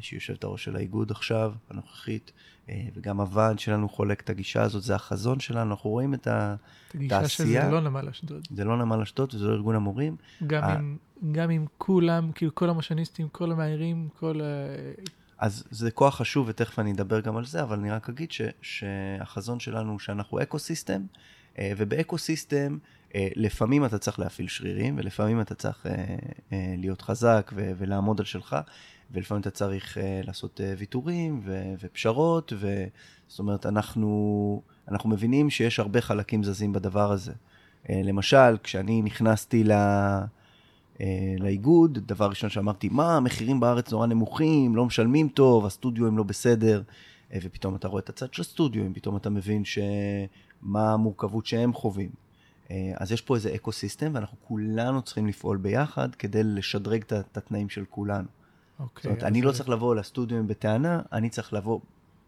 שהיא 0.01 0.17
יושבת 0.17 0.43
הראש 0.43 0.63
של 0.63 0.75
האיגוד 0.75 1.11
עכשיו, 1.11 1.53
הנוכחית. 1.69 2.31
אה, 2.69 2.85
וגם 2.95 3.21
הוועד 3.21 3.59
שלנו 3.59 3.89
חולק 3.89 4.21
את 4.21 4.29
הגישה 4.29 4.61
הזאת, 4.61 4.83
זה 4.83 4.95
החזון 4.95 5.39
שלנו, 5.39 5.71
אנחנו 5.71 5.89
רואים 5.89 6.13
את 6.13 6.27
התעשייה. 6.27 6.47
את 6.87 6.95
הגישה 6.95 7.29
שזה 7.29 7.71
לא 7.71 7.81
נמל 7.81 8.09
אשדוד. 8.09 8.47
זה 8.55 8.63
לא 8.63 8.77
נמל 8.77 9.01
אשדוד 9.01 9.33
וזה 9.35 9.45
לא 9.47 9.53
ארגון 9.53 9.75
המורים. 9.75 10.15
גם, 10.47 10.63
ה... 10.63 10.73
עם, 10.73 10.97
גם 11.31 11.49
עם 11.49 11.65
כולם, 11.77 12.31
כאילו 12.31 12.55
כל 12.55 12.69
המשניסטים, 12.69 13.27
כל 13.31 13.51
המהירים, 13.51 14.09
כל 14.19 14.41
ה... 14.41 14.45
אז 15.37 15.63
זה 15.71 15.91
כוח 15.91 16.15
חשוב, 16.15 16.45
ותכף 16.49 16.79
אני 16.79 16.91
אדבר 16.91 17.19
גם 17.19 17.37
על 17.37 17.45
זה, 17.45 17.63
אבל 17.63 17.79
אני 17.79 17.91
רק 17.91 18.09
אגיד 18.09 18.31
ש, 18.31 18.41
שהחזון 18.61 19.59
שלנו 19.59 19.91
הוא 19.91 19.99
שאנחנו 19.99 20.41
אקו 20.41 20.59
סיסטם, 22.17 22.77
אה, 23.15 23.19
אה, 23.19 23.27
לפעמים 23.35 23.85
אתה 23.85 23.97
צריך 23.97 24.19
להפעיל 24.19 24.47
שרירים, 24.47 24.97
ולפעמים 24.97 25.41
אתה 25.41 25.55
צריך 25.55 25.85
להיות 26.51 27.01
חזק 27.01 27.51
ולעמוד 27.55 28.19
על 28.19 28.25
שלך. 28.25 28.55
ולפעמים 29.11 29.41
אתה 29.41 29.49
צריך 29.49 29.97
לעשות 30.23 30.61
ויתורים 30.77 31.41
ופשרות, 31.79 32.53
ו... 32.55 32.85
זאת 33.27 33.39
אומרת, 33.39 33.65
אנחנו, 33.65 34.61
אנחנו 34.87 35.09
מבינים 35.09 35.49
שיש 35.49 35.79
הרבה 35.79 36.01
חלקים 36.01 36.43
זזים 36.43 36.73
בדבר 36.73 37.11
הזה. 37.11 37.31
למשל, 37.89 38.57
כשאני 38.63 39.01
נכנסתי 39.01 39.63
ל... 39.63 39.71
לאיגוד, 41.39 41.99
דבר 42.05 42.29
ראשון 42.29 42.49
שאמרתי, 42.49 42.89
מה, 42.89 43.17
המחירים 43.17 43.59
בארץ 43.59 43.91
נורא 43.91 44.07
נמוכים, 44.07 44.75
לא 44.75 44.85
משלמים 44.85 45.29
טוב, 45.29 45.65
הסטודיו 45.65 46.07
הם 46.07 46.17
לא 46.17 46.23
בסדר, 46.23 46.81
ופתאום 47.35 47.75
אתה 47.75 47.87
רואה 47.87 48.01
את 48.01 48.09
הצד 48.09 48.33
של 48.33 48.41
הסטודיו, 48.41 48.83
פתאום 48.93 49.17
אתה 49.17 49.29
מבין 49.29 49.63
מה 50.61 50.93
המורכבות 50.93 51.45
שהם 51.45 51.73
חווים. 51.73 52.22
Uh, 52.73 52.75
אז 52.97 53.11
יש 53.11 53.21
פה 53.21 53.35
איזה 53.35 53.55
אקו 53.55 53.71
סיסטם, 53.71 54.11
ואנחנו 54.13 54.37
כולנו 54.47 55.01
צריכים 55.01 55.27
לפעול 55.27 55.57
ביחד 55.57 56.15
כדי 56.15 56.43
לשדרג 56.43 57.01
את 57.01 57.37
התנאים 57.37 57.69
של 57.69 57.85
כולנו. 57.89 58.27
אוקיי. 58.79 59.01
זאת 59.03 59.05
אומרת, 59.05 59.23
אני 59.23 59.41
לא 59.41 59.51
צריך 59.51 59.69
לבוא 59.69 59.95
לסטודיואים 59.95 60.47
בטענה, 60.47 61.01
אני 61.11 61.29
צריך 61.29 61.53
לבוא 61.53 61.79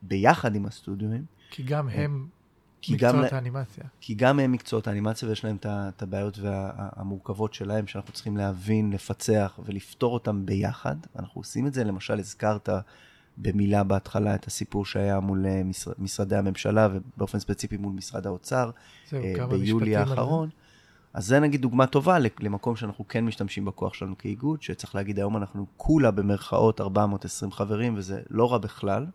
ביחד 0.02 0.56
עם 0.56 0.66
הסטודיואים. 0.66 1.26
כי 1.52 1.64
גם 1.64 1.90
אה, 1.90 2.04
הם 2.04 2.28
מקצועות 2.90 3.34
האנימציה. 3.34 3.84
כי 4.02 4.14
גם 4.14 4.40
הם 4.40 4.52
מקצועות 4.52 4.88
האנימציה 4.88 5.30
ויש 5.30 5.44
להם 5.44 5.58
את 5.64 6.02
הבעיות 6.02 6.40
והמורכבות 6.40 7.54
שלהם, 7.54 7.88
שאנחנו 7.88 8.14
צריכים 8.14 8.38
להבין, 8.38 8.94
לפצח 8.94 9.60
ולפתור 9.66 10.14
אותם 10.14 10.46
ביחד. 10.46 10.96
אנחנו 11.20 11.42
עושים 11.42 11.68
את 11.68 11.74
זה, 11.74 11.84
למשל, 11.84 12.20
הזכרת 12.20 12.70
במילה 13.38 13.84
בהתחלה 13.84 14.36
את 14.36 14.48
הסיפור 14.48 14.86
שהיה 14.86 15.20
מול 15.20 15.46
אה, 15.46 15.62
משרדי 15.98 16.36
הממשלה, 16.36 16.90
ובאופן 16.94 17.40
ספציפי 17.40 17.78
מול 17.78 17.94
משרד 17.94 18.28
האוצר, 18.28 18.72
זהו, 19.10 19.24
אה, 19.24 19.48
ביולי 19.48 19.96
האחרון. 19.96 20.44
על... 20.44 20.66
אז 21.16 21.26
זה 21.26 21.40
נגיד 21.40 21.62
דוגמה 21.62 21.88
טובה 21.88 22.18
למקום 22.40 22.76
שאנחנו 22.76 23.08
כן 23.08 23.26
משתמשים 23.26 23.66
בכוח 23.66 23.94
שלנו 23.94 24.18
כאיגוד, 24.18 24.62
שצריך 24.62 24.96
להגיד 24.96 25.18
היום 25.20 25.38
אנחנו 25.38 25.66
כולה 25.78 26.12
במרכאות 26.12 26.82
420 26.82 27.52
חברים, 27.52 27.98
וזה 27.98 28.22
לא 28.30 28.52
רע 28.52 28.58
בכלל. 28.58 29.06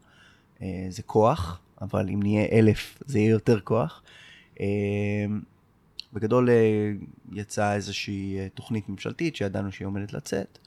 אה, 0.62 0.87
זה 0.88 1.02
כוח, 1.02 1.61
אבל 1.80 2.09
אם 2.09 2.22
נהיה 2.22 2.46
אלף 2.52 3.02
זה 3.06 3.18
יהיה 3.18 3.30
יותר 3.30 3.61
כוח. 3.61 4.02
אה, 4.61 4.66
בגדול 6.12 6.50
אה, 6.50 6.92
יצאה 7.33 7.74
איזושהי 7.74 8.38
תוכנית 8.54 8.88
ממשלתית 8.88 9.37
שידענו 9.37 9.72
שהיא 9.72 9.87
עומדת 9.87 10.12
לצאת, 10.12 10.59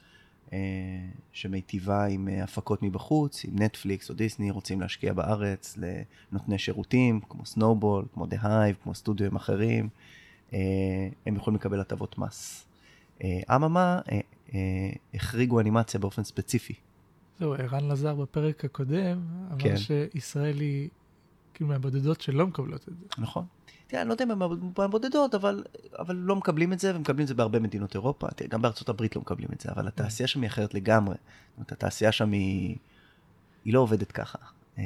שמיטיבה 1.32 2.04
עם 2.04 2.28
הפקות 2.42 2.82
מבחוץ, 2.82 3.44
עם 3.44 3.62
נטפליקס 3.62 4.10
או 4.10 4.14
דיסני, 4.14 4.50
רוצים 4.50 4.80
להשקיע 4.80 5.12
בארץ 5.12 5.78
לנותני 6.32 6.58
שירותים, 6.58 7.20
כמו 7.28 7.46
סנובול, 7.46 8.04
כמו 8.14 8.26
דה 8.26 8.36
הייב, 8.42 8.76
כמו 8.82 8.94
סטודיו 8.94 9.36
אחרים. 9.36 9.88
אה, 10.52 10.58
הם 11.26 11.36
יכולים 11.36 11.56
לקבל 11.56 11.80
הטבות 11.80 12.18
מס. 12.18 12.66
אה, 13.24 13.56
אממה, 13.56 14.00
אה, 14.54 14.90
החריגו 15.14 15.60
אנימציה 15.60 16.00
באופן 16.00 16.24
ספציפי. 16.24 16.74
זהו, 17.38 17.54
ערן 17.54 17.88
לזר 17.88 18.14
בפרק 18.14 18.64
הקודם 18.64 19.20
אמר 19.50 19.58
כן. 19.58 19.74
שישראל 19.76 20.60
היא 20.60 20.88
כאילו 21.54 21.70
מהבודדות 21.70 22.20
שלא 22.20 22.46
מקבלות 22.46 22.88
את 22.88 22.98
זה. 22.98 23.04
נכון. 23.18 23.44
תראה, 23.86 24.02
אני 24.02 24.08
לא 24.08 24.14
יודע 24.14 24.24
אם 24.24 24.30
הן 24.30 24.38
מהבודדות, 24.78 25.34
אבל, 25.34 25.64
אבל 25.98 26.16
לא 26.16 26.36
מקבלים 26.36 26.72
את 26.72 26.80
זה, 26.80 26.96
ומקבלים 26.96 27.22
את 27.22 27.28
זה 27.28 27.34
בהרבה 27.34 27.58
מדינות 27.58 27.94
אירופה. 27.94 28.28
תראה, 28.28 28.50
גם 28.50 28.62
בארצות 28.62 28.88
הברית 28.88 29.16
לא 29.16 29.22
מקבלים 29.22 29.48
את 29.52 29.60
זה, 29.60 29.68
אבל 29.72 29.88
התעשייה 29.88 30.26
שם 30.26 30.42
היא 30.42 30.48
אחרת 30.48 30.74
לגמרי. 30.74 31.14
זאת 31.14 31.56
אומרת, 31.56 31.72
התעשייה 31.72 32.12
שם 32.12 32.32
היא, 32.32 32.76
היא 33.64 33.74
לא 33.74 33.80
עובדת 33.80 34.12
ככה. 34.12 34.38
מה 34.76 34.82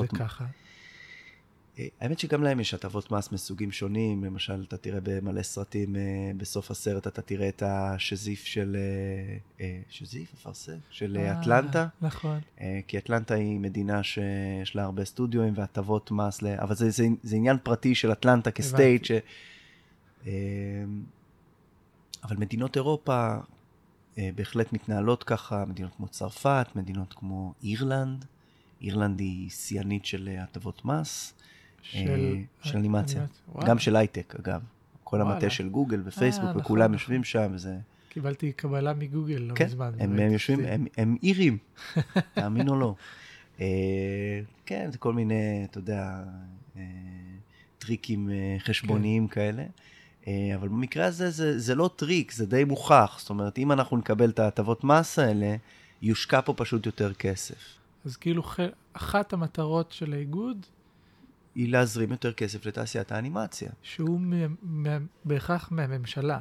זה 0.00 0.06
ככה? 0.06 0.44
האמת 2.00 2.18
שגם 2.18 2.42
להם 2.42 2.60
יש 2.60 2.74
הטבות 2.74 3.10
מס 3.10 3.32
מסוגים 3.32 3.72
שונים, 3.72 4.24
למשל 4.24 4.64
אתה 4.68 4.76
תראה 4.76 5.00
במלא 5.02 5.42
סרטים 5.42 5.96
אה, 5.96 6.02
בסוף 6.36 6.70
הסרט 6.70 7.06
אתה 7.06 7.22
תראה 7.22 7.48
את 7.48 7.62
השזיף 7.66 8.44
של, 8.44 8.76
אה, 8.76 9.36
אה, 9.60 9.80
שזיף, 9.88 10.34
אפרסק, 10.34 10.76
של 10.90 11.18
אטלנטה. 11.18 11.86
נכון. 12.00 12.40
כי 12.86 12.98
אטלנטה 12.98 13.34
היא 13.34 13.60
מדינה 13.60 14.02
שיש 14.02 14.76
לה 14.76 14.84
הרבה 14.84 15.04
סטודיואים 15.04 15.52
והטבות 15.56 16.10
מס, 16.10 16.42
אבל 16.44 16.74
זה, 16.74 16.90
זה, 16.90 17.06
זה 17.22 17.36
עניין 17.36 17.56
פרטי 17.62 17.94
של 17.94 18.12
אטלנטה 18.12 18.50
כסטייט, 18.50 19.04
ש... 19.04 19.12
אבל 22.24 22.36
מדינות 22.36 22.76
אירופה 22.76 23.36
בהחלט 24.16 24.72
מתנהלות 24.72 25.24
ככה, 25.24 25.64
מדינות 25.64 25.94
כמו 25.96 26.08
צרפת, 26.08 26.66
מדינות 26.74 27.12
כמו 27.12 27.54
אירלנד, 27.62 28.24
אירלנד 28.80 29.20
היא 29.20 29.50
שיאנית 29.50 30.04
של 30.04 30.28
הטבות 30.38 30.84
מס. 30.84 31.34
של, 31.82 32.08
אה, 32.08 32.42
של 32.62 32.78
אנימציה. 32.78 33.26
גם 33.66 33.78
של 33.78 33.96
הייטק, 33.96 34.34
אגב. 34.40 34.60
כל 35.04 35.20
המטה 35.20 35.50
של 35.50 35.68
גוגל 35.68 36.02
ופייסבוק, 36.04 36.48
אה, 36.48 36.58
וכולם 36.58 36.80
נכון, 36.80 36.92
יושבים 36.92 37.20
נכון. 37.20 37.24
שם, 37.24 37.50
וזה... 37.54 37.76
קיבלתי 38.08 38.52
קבלה 38.52 38.94
מגוגל 38.94 39.34
לא 39.34 39.54
כן, 39.54 39.64
מזמן. 39.64 39.90
כן, 39.98 40.20
הם, 40.20 40.32
יושבים, 40.32 40.86
הם, 40.96 41.16
אירים, 41.22 41.58
תאמין 42.34 42.68
או 42.68 42.76
לא. 42.76 42.94
אה, 43.60 44.40
כן, 44.66 44.88
זה 44.92 44.98
כל 44.98 45.12
מיני, 45.12 45.64
אתה 45.64 45.78
יודע, 45.78 46.24
אה, 46.76 46.82
טריקים 47.78 48.30
אה, 48.30 48.56
חשבוניים 48.58 49.28
כן. 49.28 49.34
כאלה. 49.34 49.64
אה, 50.26 50.54
אבל 50.54 50.68
במקרה 50.68 51.06
הזה 51.06 51.30
זה, 51.30 51.58
זה 51.58 51.74
לא 51.74 51.90
טריק, 51.96 52.32
זה 52.32 52.46
די 52.46 52.64
מוכח. 52.64 53.16
זאת 53.20 53.30
אומרת, 53.30 53.58
אם 53.58 53.72
אנחנו 53.72 53.96
נקבל 53.96 54.30
את 54.30 54.38
ההטבות 54.38 54.84
מס 54.84 55.18
האלה, 55.18 55.56
יושקע 56.02 56.40
פה 56.40 56.54
פשוט 56.56 56.86
יותר 56.86 57.14
כסף. 57.14 57.78
אז 58.04 58.16
כאילו, 58.16 58.42
אחת 58.92 59.32
המטרות 59.32 59.92
של 59.92 60.12
האיגוד 60.12 60.66
היא 61.58 61.72
להזרים 61.72 62.10
יותר 62.10 62.32
כסף 62.32 62.66
לתעשיית 62.66 63.12
האנימציה. 63.12 63.70
שהוא 63.82 64.20
בהכרח 65.24 65.72
מהממשלה. 65.72 66.40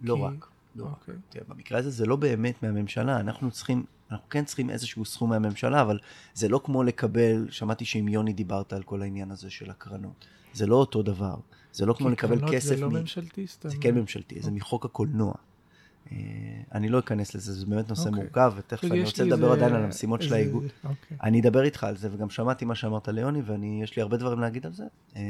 לא 0.00 0.14
כי... 0.14 0.20
רק. 0.22 0.48
לא 0.76 0.84
okay. 0.84 0.86
רק. 0.86 0.92
אוקיי. 0.92 1.14
תראה, 1.28 1.44
במקרה 1.48 1.78
הזה 1.78 1.90
זה 1.90 2.06
לא 2.06 2.16
באמת 2.16 2.62
מהממשלה, 2.62 3.20
אנחנו 3.20 3.50
צריכים, 3.50 3.84
אנחנו 4.10 4.28
כן 4.28 4.44
צריכים 4.44 4.70
איזשהו 4.70 5.04
סכום 5.04 5.30
מהממשלה, 5.30 5.82
אבל 5.82 5.98
זה 6.34 6.48
לא 6.48 6.60
כמו 6.64 6.82
לקבל, 6.82 7.46
שמעתי 7.50 7.84
שעם 7.84 8.08
יוני 8.08 8.32
דיברת 8.32 8.72
על 8.72 8.82
כל 8.82 9.02
העניין 9.02 9.30
הזה 9.30 9.50
של 9.50 9.70
הקרנות. 9.70 10.26
זה 10.52 10.66
לא 10.66 10.76
אותו 10.76 11.02
דבר. 11.02 11.36
זה 11.72 11.86
לא 11.86 11.94
כמו 11.94 12.08
לקבל 12.08 12.36
כסף... 12.36 12.46
כי 12.46 12.48
קרנות 12.48 12.62
זה 12.62 12.76
לא 12.76 12.90
מ... 12.90 12.94
ממשלתי 12.94 13.46
סתם. 13.46 13.68
זה 13.68 13.76
כן 13.80 13.94
ממשלתי, 13.94 14.38
okay. 14.38 14.42
זה. 14.42 14.50
מחוק 14.50 14.84
הקולנוע. 14.84 15.34
אה, 16.12 16.16
אני 16.74 16.88
לא 16.88 16.98
אכנס 16.98 17.34
לזה, 17.34 17.52
זה 17.52 17.66
באמת 17.66 17.88
נושא 17.88 18.02
okay. 18.02 18.06
אוקיי. 18.06 18.22
מורכב, 18.22 18.52
ותכף 18.56 18.84
אני 18.84 19.04
רוצה 19.04 19.24
לדבר 19.24 19.52
עדיין 19.52 19.74
על 19.74 19.84
המשימות 19.84 20.22
של 20.22 20.34
האיגוד. 20.34 20.64
Okay. 20.64 20.88
אוקיי. 20.88 21.16
אני 21.22 21.40
אדבר 21.40 21.62
איתך 21.62 21.84
על 21.84 21.96
זה, 21.96 22.08
וגם 22.12 22.30
שמעתי 22.30 22.64
מה 22.64 22.74
שאמרת 22.74 23.08
ליוני, 23.08 23.42
ויש 23.42 23.96
לי 23.96 24.02
הרבה 24.02 24.16
דברים 24.16 24.40
להגיד 24.40 24.66
על 24.66 24.72
זה. 24.72 24.84
אה, 25.16 25.22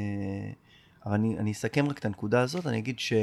אבל 1.05 1.13
אני, 1.13 1.37
אני 1.37 1.51
אסכם 1.51 1.89
רק 1.89 1.99
את 1.99 2.05
הנקודה 2.05 2.41
הזאת, 2.41 2.67
אני 2.67 2.77
אגיד 2.77 2.99
ש, 2.99 3.13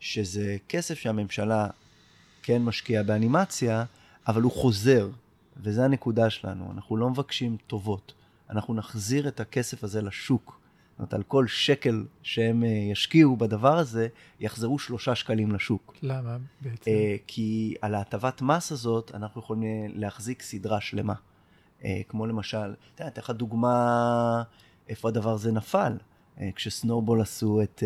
שזה 0.00 0.56
כסף 0.68 0.98
שהממשלה 0.98 1.66
כן 2.42 2.62
משקיעה 2.62 3.02
באנימציה, 3.02 3.84
אבל 4.28 4.42
הוא 4.42 4.52
חוזר, 4.52 5.08
וזו 5.62 5.82
הנקודה 5.82 6.30
שלנו. 6.30 6.72
אנחנו 6.74 6.96
לא 6.96 7.10
מבקשים 7.10 7.56
טובות, 7.66 8.12
אנחנו 8.50 8.74
נחזיר 8.74 9.28
את 9.28 9.40
הכסף 9.40 9.84
הזה 9.84 10.02
לשוק. 10.02 10.59
זאת 11.00 11.02
אומרת, 11.02 11.14
על 11.14 11.22
כל 11.22 11.46
שקל 11.46 12.04
שהם 12.22 12.64
אה, 12.64 12.68
ישקיעו 12.68 13.36
בדבר 13.36 13.78
הזה, 13.78 14.08
יחזרו 14.40 14.78
שלושה 14.78 15.14
שקלים 15.14 15.52
לשוק. 15.52 15.94
למה 16.02 16.36
בעצם? 16.60 16.90
אה, 16.90 17.16
כי 17.26 17.74
על 17.82 17.94
ההטבת 17.94 18.42
מס 18.42 18.72
הזאת, 18.72 19.10
אנחנו 19.14 19.40
יכולים 19.40 19.62
אה, 19.62 19.86
להחזיק 19.94 20.42
סדרה 20.42 20.80
שלמה. 20.80 21.14
כמו 22.08 22.26
למשל, 22.26 22.74
אתה 22.94 23.02
יודע, 23.02 23.12
אתן 23.12 23.20
לך 23.20 23.30
דוגמה 23.30 24.42
איפה 24.88 25.08
הדבר 25.08 25.30
הזה 25.30 25.52
נפל. 25.52 25.96
כש 26.54 26.76
Snowball 26.76 27.20
עשו 27.20 27.62
את, 27.62 27.82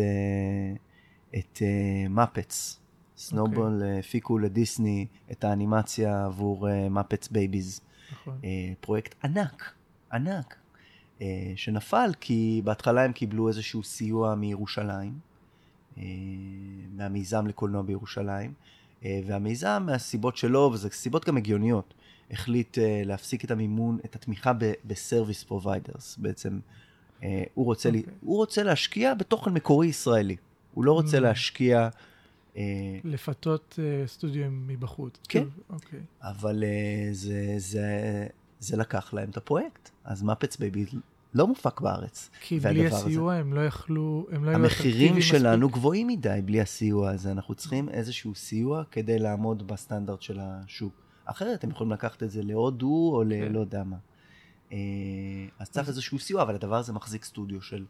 את 1.37 1.61
Muppet. 2.09 2.79
Snowball 3.17 3.81
okay. 3.81 3.99
הפיקו 3.99 4.37
לדיסני 4.37 5.07
את 5.31 5.43
האנימציה 5.43 6.25
עבור 6.25 6.67
Muppet 6.89 7.27
Babies. 7.27 7.81
נכון. 8.11 8.39
פרויקט 8.79 9.15
ענק, 9.23 9.73
ענק, 10.11 10.57
שנפל 11.55 12.11
כי 12.19 12.61
בהתחלה 12.63 13.03
הם 13.03 13.11
קיבלו 13.11 13.47
איזשהו 13.47 13.83
סיוע 13.83 14.35
מירושלים, 14.35 15.13
מהמיזם 16.95 17.47
לקולנוע 17.47 17.81
בירושלים, 17.81 18.53
והמיזם 19.03 19.83
מהסיבות 19.85 20.37
שלו, 20.37 20.69
וזה 20.73 20.89
סיבות 20.89 21.25
גם 21.25 21.37
הגיוניות, 21.37 21.93
החליט 22.31 22.77
uh, 22.77 22.81
להפסיק 23.05 23.45
את 23.45 23.51
המימון, 23.51 23.97
את 24.05 24.15
התמיכה 24.15 24.51
ב 24.85 24.92
service 24.92 25.43
providers. 25.43 26.17
בעצם 26.17 26.59
uh, 27.19 27.23
הוא, 27.53 27.65
רוצה 27.65 27.89
okay. 27.89 27.91
לי, 27.91 27.99
אוקיי. 27.99 28.13
הוא 28.21 28.37
רוצה 28.37 28.63
להשקיע 28.63 29.13
בתוכן 29.13 29.53
מקורי 29.53 29.87
ישראלי. 29.87 30.35
הוא 30.73 30.83
לא 30.83 30.91
רוצה 30.91 31.17
mm. 31.17 31.19
להשקיע... 31.19 31.89
Uh, 32.53 32.57
לפתות 33.03 33.79
uh, 33.79 34.07
סטודיו 34.07 34.45
מבחוץ. 34.51 35.17
כן, 35.29 35.43
okay. 35.43 35.73
אוקיי. 35.73 35.99
אבל 36.21 36.63
זה, 37.11 37.53
זה, 37.57 37.87
זה 38.59 38.77
לקח 38.77 39.13
להם 39.13 39.29
את 39.29 39.37
הפרויקט. 39.37 39.89
אז 40.03 40.23
Muppet 40.23 40.57
Baby 40.57 40.85
לא 41.33 41.47
מופק 41.47 41.81
בארץ. 41.81 42.29
כי 42.41 42.59
בלי 42.59 42.87
הסיוע 42.87 43.33
הזה. 43.33 43.41
הם 43.41 43.53
לא 43.53 43.65
יכלו, 43.65 44.27
הם 44.31 44.45
לא 44.45 44.49
היו 44.49 44.59
המחירים 44.59 45.21
שלנו 45.21 45.67
מספיק. 45.67 45.79
גבוהים 45.79 46.07
מדי 46.07 46.39
בלי 46.45 46.61
הסיוע 46.61 47.09
הזה. 47.09 47.31
אנחנו 47.31 47.55
צריכים 47.55 47.89
איזשהו 47.89 48.35
סיוע 48.35 48.83
כדי 48.91 49.19
לעמוד 49.19 49.67
בסטנדרט 49.67 50.21
של 50.21 50.39
השוק. 50.41 50.93
אחרת 51.25 51.63
הם 51.63 51.69
יכולים 51.69 51.91
לקחת 51.91 52.23
את 52.23 52.31
זה 52.31 52.43
להודו 52.43 53.11
או 53.13 53.23
ללא 53.23 53.47
כן. 53.47 53.55
יודע 53.55 53.83
מה. 53.83 53.97
אה, 54.71 54.77
אז 55.59 55.69
צריך 55.69 55.87
איזשהו 55.87 56.19
סיוע, 56.19 56.41
אבל 56.41 56.55
הדבר 56.55 56.75
הזה 56.75 56.93
מחזיק 56.93 57.23
סטודיו 57.23 57.61
של 57.61 57.85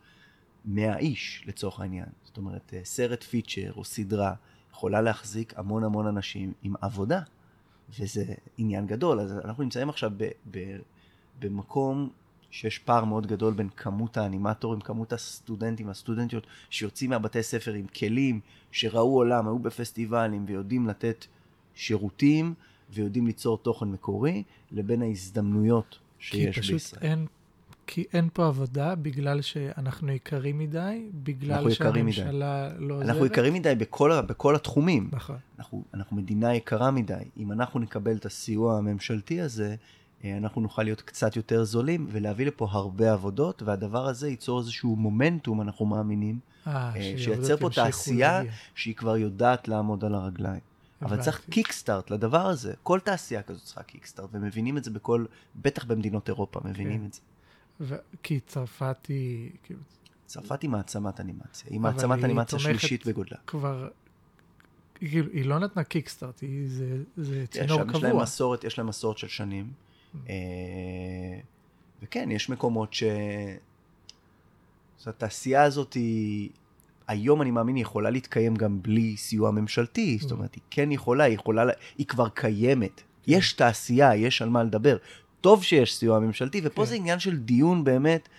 100 0.65 0.97
איש 0.97 1.43
לצורך 1.47 1.80
העניין. 1.80 2.08
זאת 2.23 2.38
אומרת, 2.38 2.73
אה, 2.73 2.80
סרט 2.84 3.23
פיצ'ר 3.23 3.73
או 3.75 3.84
סדרה 3.84 4.34
יכולה 4.71 5.01
להחזיק 5.01 5.54
המון 5.58 5.84
המון 5.84 6.08
אנשים 6.08 6.54
עם 6.63 6.73
עבודה, 6.82 7.21
וזה 8.00 8.26
עניין 8.58 8.88
גדול. 8.88 9.19
אז 9.19 9.32
אנחנו 9.45 9.63
נמצאים 9.63 9.89
עכשיו 9.89 10.12
ב- 10.17 10.30
ב- 10.52 10.78
במקום 11.39 12.10
שיש 12.52 12.80
פער 12.80 13.06
מאוד 13.06 13.28
גדול 13.28 13.54
בין 13.54 13.69
כמות 13.69 14.17
האנימטורים, 14.17 14.82
כמות 14.82 15.13
הסטודנטים, 15.13 15.89
הסטודנטיות 15.89 16.48
שיוצאים 16.69 17.10
מהבתי 17.10 17.43
ספר 17.43 17.74
עם 17.74 17.88
כלים, 17.88 18.39
שראו 18.71 19.15
עולם, 19.15 19.48
היו 19.48 19.60
בפסטיבלים 19.60 20.45
ויודעים 20.48 20.88
לתת 20.88 21.26
שירותים 21.76 22.54
ויודעים 22.89 23.28
ליצור 23.28 23.58
תוכן 23.58 23.88
מקורי, 23.88 24.43
לבין 24.71 25.02
ההזדמנויות 25.02 26.00
שיש 26.19 26.58
בישראל. 26.58 26.80
כי 26.80 26.80
פשוט 26.80 27.04
אין, 27.04 27.28
כי 27.88 28.04
אין 28.13 28.30
פה 28.34 28.48
עבודה 28.48 28.95
בגלל 28.95 29.41
שאנחנו 29.41 30.12
יקרים 30.12 30.58
מדי, 30.58 31.10
בגלל 31.13 31.71
שהממשלה 31.71 32.69
מדי. 32.74 32.86
לא 32.88 32.93
עוזרת. 32.93 33.10
אנחנו 33.10 33.26
יקרים 33.26 33.54
מדי 33.54 33.76
בכל, 33.76 34.21
בכל 34.21 34.56
התחומים. 34.56 35.10
נכון. 35.12 35.38
אנחנו, 35.60 35.84
אנחנו 35.93 36.17
מדינה 36.17 36.56
יקרה 36.56 36.91
מדי. 36.91 37.24
אם 37.38 37.52
אנחנו 37.52 37.80
נקבל 37.80 38.15
את 38.15 38.26
הסיוע 38.26 38.78
הממשלתי 38.78 39.41
הזה, 39.41 39.76
אה, 40.24 40.38
אנחנו 40.38 40.62
נוכל 40.62 40.84
להיות 40.84 41.02
קצת 41.02 41.36
יותר 41.36 41.63
זולים 41.63 42.08
ולהביא 42.12 42.45
לפה 42.45 42.67
הרבה 42.71 43.13
עבודות, 43.13 43.63
והדבר 43.63 44.08
הזה 44.08 44.30
ייצור 44.30 44.60
איזשהו 44.60 44.95
מומנטום, 44.95 45.62
אנחנו 45.62 45.86
מאמינים, 45.86 46.39
אה, 46.67 46.91
אה 46.95 47.13
שייצר 47.17 47.58
פה 47.58 47.69
תעשייה 47.69 48.41
שהיא 48.76 48.95
כבר 48.95 49.17
יודעת 49.17 49.67
לעמוד 49.67 50.06
על 50.06 50.15
הרגליים. 50.15 50.62
אבל 51.02 51.21
צריך 51.21 51.41
קיקסטארט 51.50 52.12
לדבר 52.12 52.48
הזה. 52.48 52.74
כל 52.84 53.00
תעשייה 53.00 53.41
כזאת 53.41 53.63
צריכה 53.63 53.84
קיקסטארט, 53.84 54.30
ומבינים 54.34 54.78
את 54.78 54.84
זה 54.84 54.91
בכל, 54.91 55.26
בטח 55.56 55.86
במדינות 55.86 56.28
אירופה, 56.28 56.60
מבינים 56.65 57.00
כן. 57.00 57.06
את 57.06 57.13
זה. 57.13 57.21
ו... 57.82 57.96
כי 58.24 58.40
צרפת 58.40 59.06
היא... 59.08 59.52
צרפת 60.26 60.62
היא 60.62 60.70
מעצמת 60.70 61.20
אנימציה. 61.20 61.68
היא 61.70 61.80
מעצמת 61.80 62.24
אנימציה 62.24 62.60
שלישית 62.60 63.06
בגודלה. 63.06 63.38
כבר... 63.48 63.90
כאילו, 64.96 65.32
היא 65.32 65.46
לא 65.46 65.60
נתנה 65.60 65.84
קיקסטארט, 65.84 66.42
היא, 66.42 66.68
זה, 66.70 66.98
זה 67.18 67.46
צינור 67.50 67.84
קבוע. 67.84 67.98
יש 67.98 68.04
להם 68.04 68.22
מסורת, 68.22 68.64
יש 68.64 68.78
להם 68.78 68.88
מסורת 68.88 69.18
של 69.18 69.28
שנים. 69.28 69.66
Mm. 69.66 70.18
אה, 70.30 71.40
וכן, 72.04 72.32
יש 72.32 72.50
מקומות 72.50 72.94
ש... 72.94 73.04
זאת 74.98 75.08
התעשייה 75.08 75.64
הזאת 75.64 75.94
היא... 75.94 76.50
היום 77.08 77.42
אני 77.42 77.52
מאמין 77.52 77.76
היא 77.76 77.82
יכולה 77.82 78.10
להתקיים 78.10 78.56
גם 78.56 78.82
בלי 78.82 79.18
סיוע 79.18 79.52
ממשלתי, 79.52 80.18
זאת 80.22 80.32
mm. 80.32 80.34
אומרת, 80.34 80.56
היא 80.56 80.64
כן 80.70 80.92
יכולה, 80.92 81.24
היא 81.24 81.36
יכולה, 81.36 81.64
היא 81.98 82.08
כבר 82.08 82.30
קיימת. 82.30 83.02
יש 83.28 83.54
תעשייה, 83.54 84.16
יש 84.16 84.42
על 84.42 84.50
מה 84.50 84.64
לדבר. 84.64 84.98
טוב 85.45 85.63
שיש 85.63 85.95
סיוע 85.95 86.19
ממשלתי, 86.19 86.62
ופה 86.63 86.81
כן. 86.81 86.86
זה 86.89 86.95
עניין 86.95 87.19
של 87.19 87.38
דיון 87.38 87.84
באמת, 87.84 88.29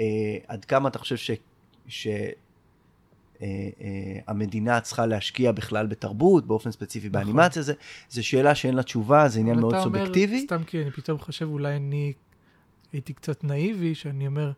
אה, 0.00 0.06
עד 0.48 0.64
כמה 0.64 0.88
אתה 0.88 0.98
חושב 0.98 1.16
ש... 1.16 1.30
ש... 1.88 2.06
אה, 2.06 3.46
אה, 3.80 4.18
המדינה 4.26 4.80
צריכה 4.80 5.06
להשקיע 5.06 5.52
בכלל 5.52 5.86
בתרבות, 5.86 6.46
באופן 6.46 6.70
ספציפי 6.70 7.08
נכון. 7.08 7.20
באנימציה, 7.20 7.62
זה, 7.62 7.72
זה 8.10 8.22
שאלה 8.22 8.54
שאין 8.54 8.74
לה 8.74 8.82
תשובה, 8.82 9.28
זה 9.28 9.40
עניין 9.40 9.60
מאוד 9.60 9.74
סובייקטיבי. 9.82 10.34
אומר, 10.34 10.46
סתם 10.46 10.64
כי 10.64 10.82
אני 10.82 10.90
פתאום 10.90 11.18
חושב, 11.18 11.48
אולי 11.48 11.76
אני 11.76 12.12
הייתי 12.92 13.12
קצת 13.12 13.44
נאיבי, 13.44 13.94
שאני 13.94 14.26
אומר, 14.26 14.52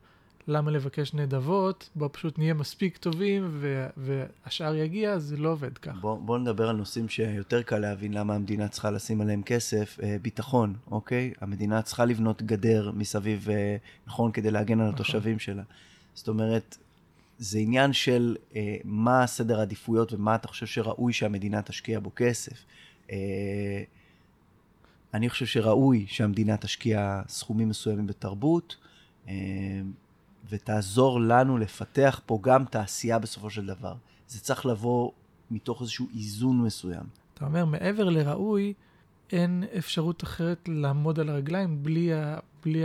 למה 0.49 0.71
לבקש 0.71 1.15
נדבות? 1.15 1.89
בוא 1.95 2.09
פשוט 2.13 2.39
נהיה 2.39 2.55
מספיק 2.55 2.97
טובים 2.97 3.49
ו- 3.51 3.87
והשאר 3.97 4.75
יגיע, 4.75 5.19
זה 5.19 5.37
לא 5.37 5.49
עובד 5.49 5.79
ככה. 5.79 5.99
בוא, 6.01 6.19
בוא 6.19 6.39
נדבר 6.39 6.69
על 6.69 6.77
נושאים 6.77 7.09
שיותר 7.09 7.63
קל 7.63 7.79
להבין 7.79 8.15
למה 8.15 8.35
המדינה 8.35 8.69
צריכה 8.69 8.91
לשים 8.91 9.21
עליהם 9.21 9.43
כסף. 9.43 9.99
אה, 10.03 10.17
ביטחון, 10.23 10.75
אוקיי? 10.91 11.33
המדינה 11.41 11.83
צריכה 11.83 12.05
לבנות 12.05 12.43
גדר 12.43 12.91
מסביב, 12.95 13.51
אה, 13.51 13.77
נכון, 14.07 14.33
כדי 14.33 14.51
להגן 14.51 14.81
על 14.81 14.87
נכון. 14.87 14.95
התושבים 14.95 15.39
שלה. 15.39 15.63
זאת 16.15 16.29
אומרת, 16.29 16.77
זה 17.39 17.59
עניין 17.59 17.93
של 17.93 18.37
אה, 18.57 18.77
מה 18.85 19.27
סדר 19.27 19.59
העדיפויות 19.59 20.13
ומה 20.13 20.35
אתה 20.35 20.49
חושב 20.49 20.67
שראוי 20.67 21.13
שהמדינה 21.13 21.63
תשקיע 21.63 22.01
בו 22.01 22.11
כסף. 22.17 22.65
אה, 23.11 23.83
אני 25.15 25.31
חושב 25.31 25.47
שראוי 25.47 26.07
שהמדינה 26.09 26.57
תשקיע 26.57 27.23
סכומים 27.29 27.69
מסוימים 27.69 28.07
בתרבות. 28.07 28.77
אה, 29.29 29.35
ותעזור 30.51 31.21
לנו 31.21 31.59
לפתח 31.59 32.21
פה 32.27 32.39
גם 32.43 32.65
תעשייה 32.65 33.19
בסופו 33.19 33.51
של 33.51 33.67
דבר. 33.67 33.95
זה 34.29 34.41
צריך 34.41 34.67
לבוא 34.67 35.11
מתוך 35.51 35.81
איזשהו 35.81 36.07
איזון 36.15 36.61
מסוים. 36.61 37.05
אתה 37.35 37.47
אומר, 37.47 37.65
מעבר 37.65 38.09
לראוי, 38.09 38.75
אין 39.33 39.65
אפשרות 39.79 40.23
אחרת 40.23 40.69
לעמוד 40.69 41.21
על 41.21 41.29
הרגליים 41.29 41.83
בלי, 41.83 42.13
ה... 42.13 42.39
בלי 42.65 42.83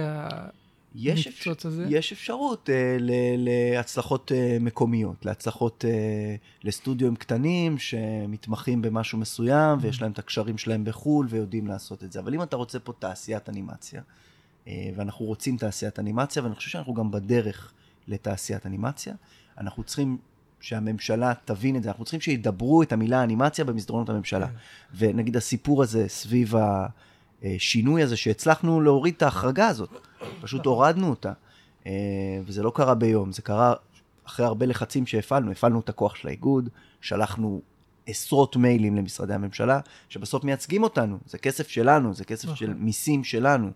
הניצוץ 0.96 1.66
הזה? 1.66 1.86
יש 1.90 2.12
אפשרות 2.12 2.70
uh, 2.70 3.02
ל- 3.02 3.50
להצלחות 3.50 4.32
uh, 4.32 4.64
מקומיות, 4.64 5.26
להצלחות 5.26 5.86
uh, 5.88 6.68
לסטודיו 6.68 7.14
קטנים 7.20 7.78
שמתמחים 7.78 8.82
במשהו 8.82 9.18
מסוים 9.18 9.80
mm-hmm. 9.80 9.84
ויש 9.84 10.02
להם 10.02 10.12
את 10.12 10.20
הקשרים 10.20 10.58
שלהם 10.58 10.84
בחו"ל 10.86 11.28
ויודעים 11.30 11.68
לעשות 11.68 12.04
את 12.04 12.12
זה. 12.12 12.20
אבל 12.20 12.34
אם 12.34 12.42
אתה 12.42 12.56
רוצה 12.56 12.80
פה 12.80 12.94
תעשיית 13.00 13.50
אנימציה, 13.50 14.02
אה, 14.02 14.06
ואנחנו 14.68 15.26
רוצים 15.26 15.58
תעשיית 15.58 16.00
אנימציה, 16.00 16.44
ואני 16.44 16.56
חושב 16.56 16.70
שאנחנו 16.70 16.94
גם 16.94 17.12
בדרך 17.12 17.74
לתעשיית 18.08 18.66
אנימציה. 18.66 19.14
אנחנו 19.58 19.84
צריכים 19.84 20.18
שהממשלה 20.60 21.34
תבין 21.46 21.76
את 21.76 21.84
זה, 21.84 21.90
אנחנו 21.90 22.06
צריכים 22.06 22.22
שידברו 22.22 22.84
את 22.84 22.92
המילה 22.92 23.24
אנימציה 23.24 23.66
במסדרונות 23.66 24.10
הממשלה. 24.10 24.48
כן. 24.48 24.54
ונגיד 24.98 25.38
הסיפור 25.38 25.84
הזה 25.84 26.08
סביב 26.08 26.54
השינוי 27.44 28.04
הזה, 28.04 28.18
שהצלחנו 28.18 28.82
להוריד 28.82 29.14
את 29.18 29.22
ההחרגה 29.22 29.68
הזאת, 29.68 29.90
פשוט 30.42 30.66
הורדנו 30.66 31.10
אותה. 31.10 31.34
אה, 31.88 31.92
וזה 32.46 32.64
לא 32.64 32.72
קרה 32.76 32.96
ביום, 32.96 33.32
זה 33.32 33.42
קרה 33.42 33.74
אחרי 34.26 34.46
הרבה 34.46 34.66
לחצים 34.66 35.06
שהפעלנו, 35.06 35.52
הפעלנו 35.52 35.80
את 35.80 35.90
הכוח 35.90 36.16
של 36.16 36.28
האיגוד, 36.28 36.70
שלחנו 37.02 37.62
עשרות 38.08 38.56
מיילים 38.56 38.96
למשרדי 38.96 39.34
הממשלה, 39.34 39.80
שבסוף 40.10 40.44
מייצגים 40.44 40.84
אותנו, 40.84 41.18
זה 41.26 41.38
כסף 41.38 41.68
שלנו, 41.68 42.14
זה 42.14 42.26
כסף 42.26 42.56
של 42.56 42.70
נכון. 42.70 42.84
מיסים 42.84 43.24
שלנו. 43.24 43.72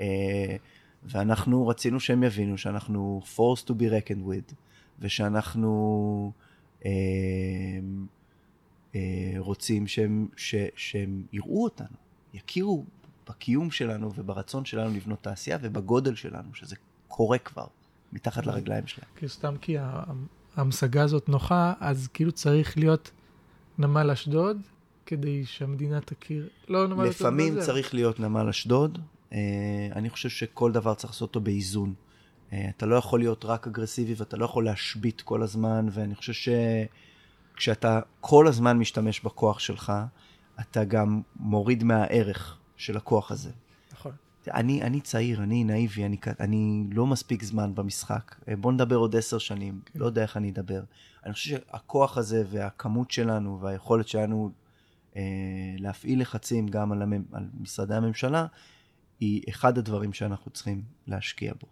אה, 0.00 0.56
ואנחנו 1.02 1.68
רצינו 1.68 2.00
שהם 2.00 2.22
יבינו 2.22 2.58
שאנחנו 2.58 3.22
forced 3.36 3.64
to 3.68 3.72
be 3.72 3.82
reckoned 3.82 4.26
with, 4.28 4.54
ושאנחנו 4.98 6.32
אה, 6.84 6.90
אה, 8.94 9.34
רוצים 9.38 9.86
שהם, 9.86 10.28
ש, 10.36 10.54
שהם 10.76 11.22
יראו 11.32 11.64
אותנו, 11.64 11.96
יכירו 12.34 12.84
בקיום 13.28 13.70
שלנו 13.70 14.12
וברצון 14.14 14.64
שלנו 14.64 14.94
לבנות 14.94 15.22
תעשייה 15.22 15.58
ובגודל 15.62 16.14
שלנו, 16.14 16.54
שזה 16.54 16.76
קורה 17.08 17.38
כבר 17.38 17.66
מתחת 18.12 18.46
לרגליים 18.46 18.86
שלהם. 18.86 19.08
כי 19.16 19.28
סתם 19.28 19.54
כי 19.60 19.76
ההמשגה 20.56 21.02
הזאת 21.02 21.28
נוחה, 21.28 21.72
אז 21.80 22.08
כאילו 22.14 22.32
צריך 22.32 22.78
להיות 22.78 23.10
נמל 23.78 24.10
אשדוד 24.10 24.60
כדי 25.06 25.44
שהמדינה 25.44 26.00
תכיר, 26.00 26.48
לא 26.68 26.86
נמל 26.86 26.94
אשדוד. 26.94 27.08
לפעמים 27.08 27.60
צריך 27.60 27.94
להיות 27.94 28.20
נמל 28.20 28.48
אשדוד, 28.48 28.98
אני 29.92 30.10
חושב 30.10 30.28
שכל 30.28 30.72
דבר 30.72 30.94
צריך 30.94 31.12
לעשות 31.12 31.28
אותו 31.28 31.40
באיזון. 31.40 31.94
אה, 32.52 32.68
אתה 32.76 32.86
לא 32.86 32.96
יכול 32.96 33.18
להיות 33.18 33.44
רק 33.44 33.66
אגרסיבי 33.66 34.14
ואתה 34.16 34.36
לא 34.36 34.44
יכול 34.44 34.64
להשבית 34.64 35.20
כל 35.20 35.42
הזמן, 35.42 35.86
ואני 35.90 36.14
חושב 36.14 36.52
שכשאתה 37.54 38.00
כל 38.20 38.48
הזמן 38.48 38.78
משתמש 38.78 39.20
בכוח 39.20 39.58
שלך, 39.58 39.92
אתה 40.60 40.84
גם 40.84 41.22
מוריד 41.36 41.84
מהערך 41.84 42.58
של 42.76 42.96
הכוח 42.96 43.30
הזה. 43.32 43.50
נכון. 43.92 44.12
אני, 44.48 44.82
אני 44.82 45.00
צעיר, 45.00 45.42
אני 45.42 45.64
נאיבי, 45.64 46.04
אני, 46.04 46.16
אני 46.40 46.84
לא 46.92 47.06
מספיק 47.06 47.42
זמן 47.42 47.74
במשחק. 47.74 48.34
אה, 48.48 48.56
בוא 48.56 48.72
נדבר 48.72 48.96
עוד 48.96 49.16
עשר 49.16 49.38
שנים, 49.38 49.80
כן. 49.84 49.98
לא 49.98 50.06
יודע 50.06 50.22
איך 50.22 50.36
אני 50.36 50.50
אדבר. 50.50 50.82
אני 51.24 51.32
חושב 51.32 51.50
שהכוח 51.50 52.18
הזה 52.18 52.44
והכמות 52.50 53.10
שלנו 53.10 53.60
והיכולת 53.60 54.08
שלנו 54.08 54.50
אה, 55.16 55.22
להפעיל 55.78 56.20
לחצים 56.20 56.68
גם 56.68 56.92
על, 56.92 57.02
המ, 57.02 57.12
על 57.32 57.44
משרדי 57.60 57.94
הממשלה, 57.94 58.46
היא 59.20 59.42
אחד 59.48 59.78
הדברים 59.78 60.12
שאנחנו 60.12 60.50
צריכים 60.50 60.82
להשקיע 61.06 61.52
בו. 61.60 61.66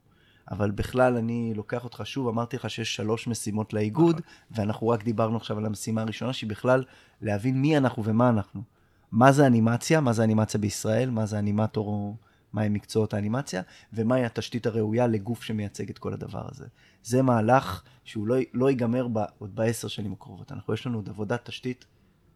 אבל 0.50 0.70
בכלל, 0.70 1.16
אני 1.16 1.52
לוקח 1.56 1.84
אותך 1.84 2.02
שוב, 2.04 2.28
אמרתי 2.28 2.56
לך 2.56 2.70
שיש 2.70 2.96
שלוש 2.96 3.26
משימות 3.26 3.72
לאיגוד, 3.72 4.14
נכון. 4.14 4.26
ואנחנו 4.50 4.88
רק 4.88 5.04
דיברנו 5.04 5.36
עכשיו 5.36 5.58
על 5.58 5.66
המשימה 5.66 6.02
הראשונה, 6.02 6.32
שהיא 6.32 6.50
בכלל 6.50 6.84
להבין 7.20 7.60
מי 7.60 7.76
אנחנו 7.76 8.04
ומה 8.04 8.28
אנחנו. 8.28 8.62
מה 9.12 9.32
זה 9.32 9.46
אנימציה, 9.46 10.00
מה 10.00 10.12
זה 10.12 10.24
אנימציה 10.24 10.60
בישראל, 10.60 11.10
מה 11.10 11.26
זה 11.26 11.38
אנימטור, 11.38 12.16
מהם 12.52 12.72
מקצועות 12.72 13.14
האנימציה, 13.14 13.62
ומהי 13.92 14.24
התשתית 14.24 14.66
הראויה 14.66 15.06
לגוף 15.06 15.42
שמייצג 15.42 15.90
את 15.90 15.98
כל 15.98 16.12
הדבר 16.12 16.46
הזה. 16.50 16.66
זה 17.02 17.22
מהלך 17.22 17.82
שהוא 18.04 18.26
לא, 18.26 18.36
לא 18.52 18.70
ייגמר 18.70 19.08
ב, 19.12 19.18
עוד 19.38 19.54
בעשר 19.54 19.88
שנים 19.88 20.12
הקרובות. 20.12 20.52
אנחנו, 20.52 20.74
יש 20.74 20.86
לנו 20.86 20.98
עוד 20.98 21.08
עבודת 21.08 21.44
תשתית 21.44 21.84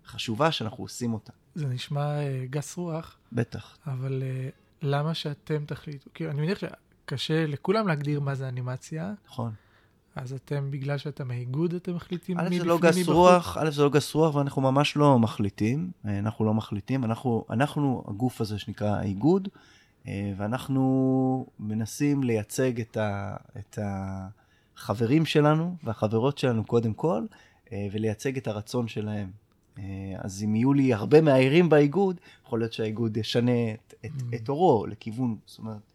חשובה 0.06 0.52
שאנחנו 0.52 0.84
עושים 0.84 1.14
אותה. 1.14 1.32
זה 1.54 1.66
נשמע 1.66 2.18
uh, 2.20 2.50
גס 2.50 2.76
רוח. 2.76 3.16
בטח. 3.32 3.78
אבל 3.86 4.22
uh, 4.22 4.67
למה 4.82 5.14
שאתם 5.14 5.64
תחליטו? 5.64 6.10
כי 6.14 6.28
אני 6.28 6.40
מניח 6.40 6.58
שקשה 6.58 7.46
לכולם 7.46 7.88
להגדיר 7.88 8.20
מה 8.20 8.34
זה 8.34 8.48
אנימציה. 8.48 9.12
נכון. 9.26 9.52
אז 10.16 10.32
אתם, 10.32 10.70
בגלל 10.70 10.98
שאתם 10.98 11.30
האיגוד, 11.30 11.74
אתם 11.74 11.94
מחליטים 11.94 12.36
מי 12.36 12.42
בפנים, 12.42 12.62
מי 12.62 12.68
בחוץ? 12.68 12.84
א', 12.84 12.90
זה 12.90 13.02
לא 13.02 13.02
גס 13.02 13.08
רוח, 13.08 13.56
א', 13.60 13.70
זה 13.70 13.82
לא 13.82 13.90
גס 13.90 14.14
רוח, 14.14 14.34
ואנחנו 14.34 14.62
ממש 14.62 14.96
לא 14.96 15.18
מחליטים. 15.18 15.90
אה, 16.06 16.18
אנחנו 16.18 16.44
לא 16.44 16.54
מחליטים, 16.54 17.04
אנחנו, 17.04 17.44
אנחנו 17.50 18.04
הגוף 18.08 18.40
הזה 18.40 18.58
שנקרא 18.58 18.96
האיגוד, 18.96 19.48
אה, 20.08 20.32
ואנחנו 20.36 21.46
מנסים 21.60 22.22
לייצג 22.22 22.80
את, 22.80 22.96
ה, 22.96 23.36
את 23.58 23.78
החברים 24.76 25.26
שלנו 25.26 25.76
והחברות 25.84 26.38
שלנו 26.38 26.64
קודם 26.64 26.94
כל, 26.94 27.22
אה, 27.72 27.86
ולייצג 27.92 28.36
את 28.36 28.46
הרצון 28.46 28.88
שלהם. 28.88 29.30
אז 30.18 30.42
אם 30.44 30.54
יהיו 30.54 30.72
לי 30.72 30.94
הרבה 30.94 31.20
מהעירים 31.20 31.68
באיגוד, 31.68 32.20
יכול 32.46 32.58
להיות 32.58 32.72
שהאיגוד 32.72 33.16
ישנה 33.16 33.72
את, 33.72 33.94
את, 34.04 34.10
mm. 34.20 34.36
את 34.36 34.48
אורו 34.48 34.86
לכיוון, 34.86 35.36
זאת 35.46 35.58
אומרת, 35.58 35.92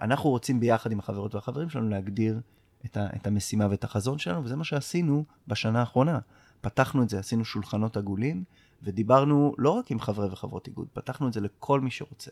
אנחנו 0.00 0.30
רוצים 0.30 0.60
ביחד 0.60 0.92
עם 0.92 0.98
החברות 0.98 1.34
והחברים 1.34 1.70
שלנו 1.70 1.88
להגדיר 1.88 2.40
את, 2.84 2.96
ה, 2.96 3.06
את 3.16 3.26
המשימה 3.26 3.66
ואת 3.70 3.84
החזון 3.84 4.18
שלנו, 4.18 4.44
וזה 4.44 4.56
מה 4.56 4.64
שעשינו 4.64 5.24
בשנה 5.48 5.80
האחרונה. 5.80 6.18
פתחנו 6.60 7.02
את 7.02 7.08
זה, 7.08 7.18
עשינו 7.18 7.44
שולחנות 7.44 7.96
עגולים, 7.96 8.44
ודיברנו 8.82 9.54
לא 9.58 9.70
רק 9.70 9.90
עם 9.90 10.00
חברי 10.00 10.28
וחברות 10.32 10.66
איגוד, 10.66 10.86
פתחנו 10.92 11.28
את 11.28 11.32
זה 11.32 11.40
לכל 11.40 11.80
מי 11.80 11.90
שרוצה. 11.90 12.30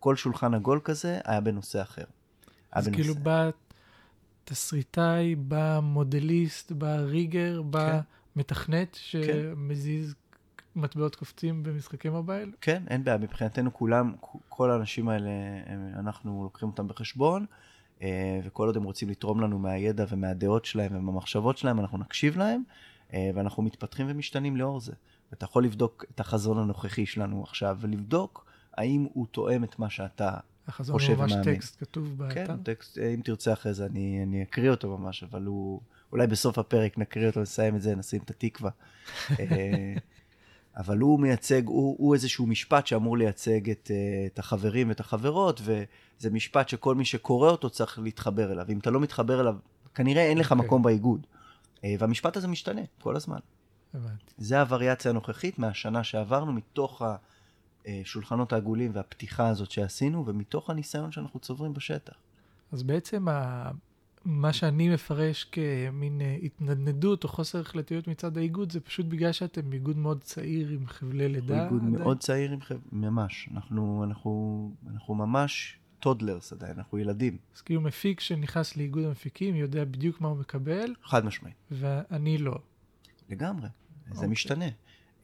כל 0.00 0.16
שולחן 0.16 0.54
עגול 0.54 0.80
כזה 0.84 1.18
היה 1.24 1.40
בנושא 1.40 1.82
אחר. 1.82 2.04
אז 2.72 2.88
בנושא... 2.88 3.02
כאילו 3.02 3.14
בא 3.14 3.50
תסריטאי, 4.44 5.34
בא 5.34 5.80
מודליסט, 5.82 6.72
בא 6.72 6.96
ריגר, 6.96 7.62
בא 7.62 7.92
כן. 7.92 8.00
מתכנת 8.36 8.92
כן. 8.92 9.22
שמזיז 9.22 10.12
כן. 10.12 10.80
מטבעות 10.80 11.16
קופצים 11.16 11.62
במשחקי 11.62 12.08
מובייל? 12.08 12.52
כן, 12.60 12.82
אין 12.88 13.04
בעיה. 13.04 13.18
מבחינתנו 13.18 13.74
כולם, 13.74 14.12
כל 14.48 14.70
האנשים 14.70 15.08
האלה, 15.08 15.30
אנחנו 15.98 16.42
לוקחים 16.42 16.68
אותם 16.68 16.88
בחשבון. 16.88 17.46
אה, 18.02 18.40
וכל 18.44 18.66
עוד 18.66 18.76
הם 18.76 18.82
רוצים 18.82 19.10
לתרום 19.10 19.40
לנו 19.40 19.58
מהידע 19.58 20.04
ומהדעות 20.08 20.64
שלהם 20.64 20.96
ומהמחשבות 20.96 21.58
שלהם, 21.58 21.80
אנחנו 21.80 21.98
נקשיב 21.98 22.36
להם, 22.36 22.62
אה, 23.14 23.30
ואנחנו 23.34 23.62
מתפתחים 23.62 24.06
ומשתנים 24.10 24.56
לאור 24.56 24.80
זה. 24.80 24.92
ואתה 25.30 25.44
יכול 25.44 25.64
לבדוק 25.64 26.04
את 26.14 26.20
החזון 26.20 26.58
הנוכחי 26.58 27.06
שלנו 27.06 27.42
עכשיו, 27.42 27.78
ולבדוק 27.80 28.46
האם 28.76 29.06
הוא 29.12 29.26
תואם 29.30 29.64
את 29.64 29.78
מה 29.78 29.90
שאתה 29.90 30.30
חושב 30.70 30.90
ומאמין. 30.90 31.20
החזון 31.22 31.30
הוא 31.30 31.38
ממש 31.38 31.46
טקסט 31.56 31.80
כתוב 31.80 32.18
באתר? 32.18 32.46
כן, 32.46 32.56
טקסט, 32.62 32.98
אה, 32.98 33.14
אם 33.14 33.20
תרצה 33.24 33.52
אחרי 33.52 33.74
זה 33.74 33.86
אני, 33.86 34.22
אני 34.22 34.42
אקריא 34.42 34.70
אותו 34.70 34.98
ממש, 34.98 35.22
אבל 35.22 35.42
הוא, 35.42 35.80
אולי 36.14 36.26
בסוף 36.26 36.58
הפרק 36.58 36.98
נקריא 36.98 37.26
אותו, 37.26 37.40
נסיים 37.40 37.76
את 37.76 37.82
זה, 37.82 37.94
נשים 37.94 38.20
את 38.24 38.30
התקווה. 38.30 38.70
אבל 40.76 40.98
הוא 40.98 41.20
מייצג, 41.20 41.66
הוא, 41.66 41.96
הוא 41.98 42.14
איזשהו 42.14 42.46
משפט 42.46 42.86
שאמור 42.86 43.18
לייצג 43.18 43.70
את, 43.70 43.90
את 44.26 44.38
החברים 44.38 44.88
ואת 44.88 45.00
החברות, 45.00 45.60
ו... 45.64 45.84
זה 46.18 46.30
משפט 46.30 46.68
שכל 46.68 46.94
מי 46.94 47.04
שקורא 47.04 47.50
אותו 47.50 47.70
צריך 47.70 47.98
להתחבר 47.98 48.52
אליו. 48.52 48.66
אם 48.68 48.78
אתה 48.78 48.90
לא 48.90 49.00
מתחבר 49.00 49.40
אליו, 49.40 49.56
כנראה 49.94 50.22
אין 50.22 50.38
לך 50.38 50.52
okay. 50.52 50.54
okay. 50.54 50.66
מקום 50.66 50.82
באיגוד. 50.82 51.26
אה, 51.84 51.94
והמשפט 51.98 52.36
הזה 52.36 52.48
משתנה 52.48 52.80
כל 53.00 53.16
הזמן. 53.16 53.38
הבנתי. 53.94 54.32
זה 54.38 54.60
הווריאציה 54.60 55.10
הנוכחית 55.10 55.58
מהשנה 55.58 56.04
שעברנו, 56.04 56.52
מתוך 56.52 57.02
השולחנות 57.86 58.52
העגולים 58.52 58.90
והפתיחה 58.94 59.48
הזאת 59.48 59.70
שעשינו, 59.70 60.26
ומתוך 60.26 60.70
הניסיון 60.70 61.12
שאנחנו 61.12 61.40
צוברים 61.40 61.74
בשטח. 61.74 62.14
אז 62.72 62.82
בעצם. 62.82 63.26
מה 64.24 64.52
שאני 64.52 64.88
מפרש 64.88 65.44
כמין 65.44 66.20
אה, 66.20 66.36
התנדנדות 66.42 67.24
או 67.24 67.28
חוסר 67.28 67.60
החלטיות 67.60 68.08
מצד 68.08 68.38
האיגוד, 68.38 68.72
זה 68.72 68.80
פשוט 68.80 69.06
בגלל 69.06 69.32
שאתם 69.32 69.72
איגוד 69.72 69.96
מאוד 69.96 70.20
צעיר 70.20 70.68
עם 70.68 70.86
חבלי 70.86 71.28
לידה. 71.28 71.64
איגוד 71.64 71.82
מאוד 71.82 72.18
צעיר 72.18 72.52
עם 72.52 72.60
חבלי, 72.60 72.80
ממש. 72.92 73.48
אנחנו, 73.54 74.04
אנחנו, 74.04 74.70
אנחנו 74.92 75.14
ממש 75.14 75.78
toddlers 76.00 76.52
עדיין, 76.52 76.72
אנחנו 76.76 76.98
ילדים. 76.98 77.36
אז 77.56 77.60
כאילו 77.60 77.80
מפיק 77.80 78.20
שנכנס 78.20 78.76
לאיגוד 78.76 79.04
המפיקים 79.04 79.56
יודע 79.56 79.84
בדיוק 79.84 80.20
מה 80.20 80.28
הוא 80.28 80.36
מקבל. 80.36 80.94
חד 81.04 81.24
משמעי. 81.24 81.52
ואני 81.70 82.38
לא. 82.38 82.54
לגמרי, 83.28 83.68
זה 84.06 84.14
אוקיי. 84.14 84.28
משתנה. 84.28 84.68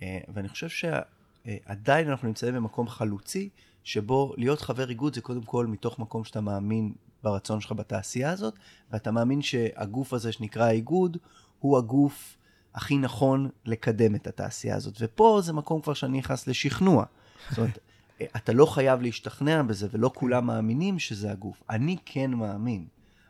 אה, 0.03 0.19
ואני 0.35 0.49
חושב 0.49 0.69
שעדיין 0.69 2.09
אנחנו 2.09 2.29
נמצאים 2.29 2.55
במקום 2.55 2.89
חלוצי, 2.89 3.49
שבו 3.85 4.35
להיות 4.37 4.61
חבר 4.61 4.91
איגוד 4.91 5.15
זה 5.15 5.21
קודם 5.21 5.43
כל 5.43 5.67
מתוך 5.67 5.99
מקום 5.99 6.25
שאתה 6.25 6.41
מאמין 6.41 6.93
ברצון 7.23 7.61
שלך 7.61 7.73
בתעשייה 7.73 8.31
הזאת, 8.31 8.55
ואתה 8.91 9.11
מאמין 9.11 9.43
שהגוף 9.43 10.13
הזה 10.13 10.33
שנקרא 10.33 10.65
האיגוד, 10.65 11.17
הוא 11.59 11.79
הגוף 11.79 12.37
הכי 12.75 12.99
נכון 12.99 13.49
לקדם 13.65 14.15
את 14.15 14.27
התעשייה 14.27 14.77
הזאת. 14.77 14.95
ופה 15.01 15.41
זה 15.45 15.53
מקום 15.53 15.81
כבר 15.81 15.95
שאני 15.95 16.19
נכנס 16.19 16.47
לשכנוע. 16.47 17.05
זאת 17.51 17.59
אומרת, 17.59 17.79
אתה 18.37 18.53
לא 18.53 18.67
חייב 18.67 19.03
להשתכנע 19.03 19.63
בזה, 19.63 19.89
ולא 19.91 20.11
כולם 20.15 20.47
מאמינים 20.47 20.99
שזה 20.99 21.31
הגוף. 21.31 21.63
אני 21.71 21.97
כן 22.05 22.31
מאמין. 22.31 22.87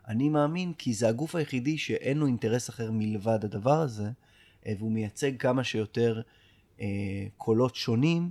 אני 0.09 0.29
מאמין 0.29 0.73
כי 0.73 0.95
זה 0.95 1.09
הגוף 1.09 1.35
היחידי 1.35 1.79
שאין 1.79 2.19
לו 2.19 2.27
אינטרס 2.27 2.71
אחר 2.71 2.91
מלבד 2.93 3.45
הדבר 3.45 3.81
הזה, 3.81 4.11
והוא 4.67 4.93
מייצג 4.93 5.37
כמה 5.39 5.65
שיותר 5.65 6.21
אה, 6.81 6.87
קולות 7.37 7.75
שונים 7.75 8.31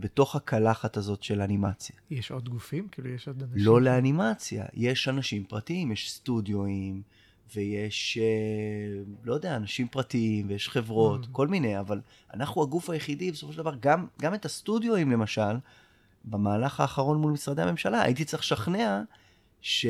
בתוך 0.00 0.36
הקלחת 0.36 0.96
הזאת 0.96 1.22
של 1.22 1.40
אנימציה. 1.40 1.96
יש 2.10 2.30
עוד 2.30 2.48
גופים? 2.48 2.88
כאילו 2.92 3.08
יש 3.08 3.28
עוד 3.28 3.42
אנשים? 3.42 3.66
לא 3.66 3.82
לאנימציה, 3.82 4.64
יש 4.74 5.08
אנשים 5.08 5.44
פרטיים, 5.44 5.92
יש 5.92 6.12
סטודיואים, 6.12 7.02
ויש, 7.54 8.18
אה, 8.20 9.02
לא 9.24 9.34
יודע, 9.34 9.56
אנשים 9.56 9.88
פרטיים, 9.88 10.46
ויש 10.48 10.68
חברות, 10.68 11.24
mm. 11.24 11.28
כל 11.32 11.48
מיני, 11.48 11.80
אבל 11.80 12.00
אנחנו 12.34 12.62
הגוף 12.62 12.90
היחידי, 12.90 13.32
בסופו 13.32 13.52
של 13.52 13.58
דבר, 13.58 13.74
גם, 13.80 14.06
גם 14.20 14.34
את 14.34 14.44
הסטודיואים 14.44 15.10
למשל, 15.10 15.56
במהלך 16.24 16.80
האחרון 16.80 17.18
מול 17.18 17.32
משרדי 17.32 17.62
הממשלה, 17.62 18.02
הייתי 18.02 18.24
צריך 18.24 18.42
לשכנע 18.42 19.02
ש, 19.60 19.86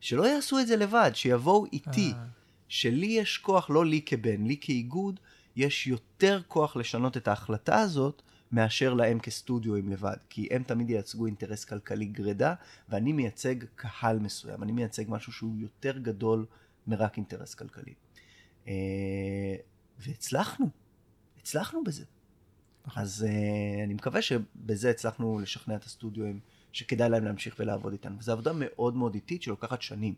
שלא 0.00 0.26
יעשו 0.28 0.58
את 0.58 0.66
זה 0.66 0.76
לבד, 0.76 1.10
שיבואו 1.14 1.66
איתי. 1.72 2.12
אה. 2.16 2.24
שלי 2.68 3.06
יש 3.06 3.38
כוח, 3.38 3.70
לא 3.70 3.86
לי 3.86 4.00
כבן, 4.06 4.46
לי 4.46 4.56
כאיגוד, 4.60 5.20
יש 5.56 5.86
יותר 5.86 6.40
כוח 6.48 6.76
לשנות 6.76 7.16
את 7.16 7.28
ההחלטה 7.28 7.80
הזאת, 7.80 8.22
מאשר 8.52 8.94
להם 8.94 9.18
כסטודיואים 9.18 9.88
לבד. 9.88 10.16
כי 10.30 10.48
הם 10.50 10.62
תמיד 10.62 10.90
ייצגו 10.90 11.26
אינטרס 11.26 11.64
כלכלי 11.64 12.06
גרידא, 12.06 12.54
ואני 12.88 13.12
מייצג 13.12 13.54
קהל 13.74 14.18
מסוים, 14.18 14.62
אני 14.62 14.72
מייצג 14.72 15.04
משהו 15.08 15.32
שהוא 15.32 15.56
יותר 15.56 15.98
גדול 15.98 16.46
מרק 16.86 17.16
אינטרס 17.16 17.54
כלכלי. 17.54 17.94
אה, 18.68 18.74
והצלחנו, 19.98 20.70
הצלחנו 21.38 21.84
בזה. 21.84 22.04
נכון. 22.86 23.02
אז 23.02 23.26
uh, 23.28 23.84
אני 23.84 23.94
מקווה 23.94 24.22
שבזה 24.22 24.90
הצלחנו 24.90 25.38
לשכנע 25.38 25.76
את 25.76 25.84
הסטודיואים 25.84 26.40
שכדאי 26.72 27.08
להם 27.08 27.24
להמשיך 27.24 27.56
ולעבוד 27.58 27.92
איתנו. 27.92 28.18
וזו 28.18 28.32
עבודה 28.32 28.52
מאוד 28.54 28.96
מאוד 28.96 29.14
איטית 29.14 29.42
שלוקחת 29.42 29.82
שנים. 29.82 30.14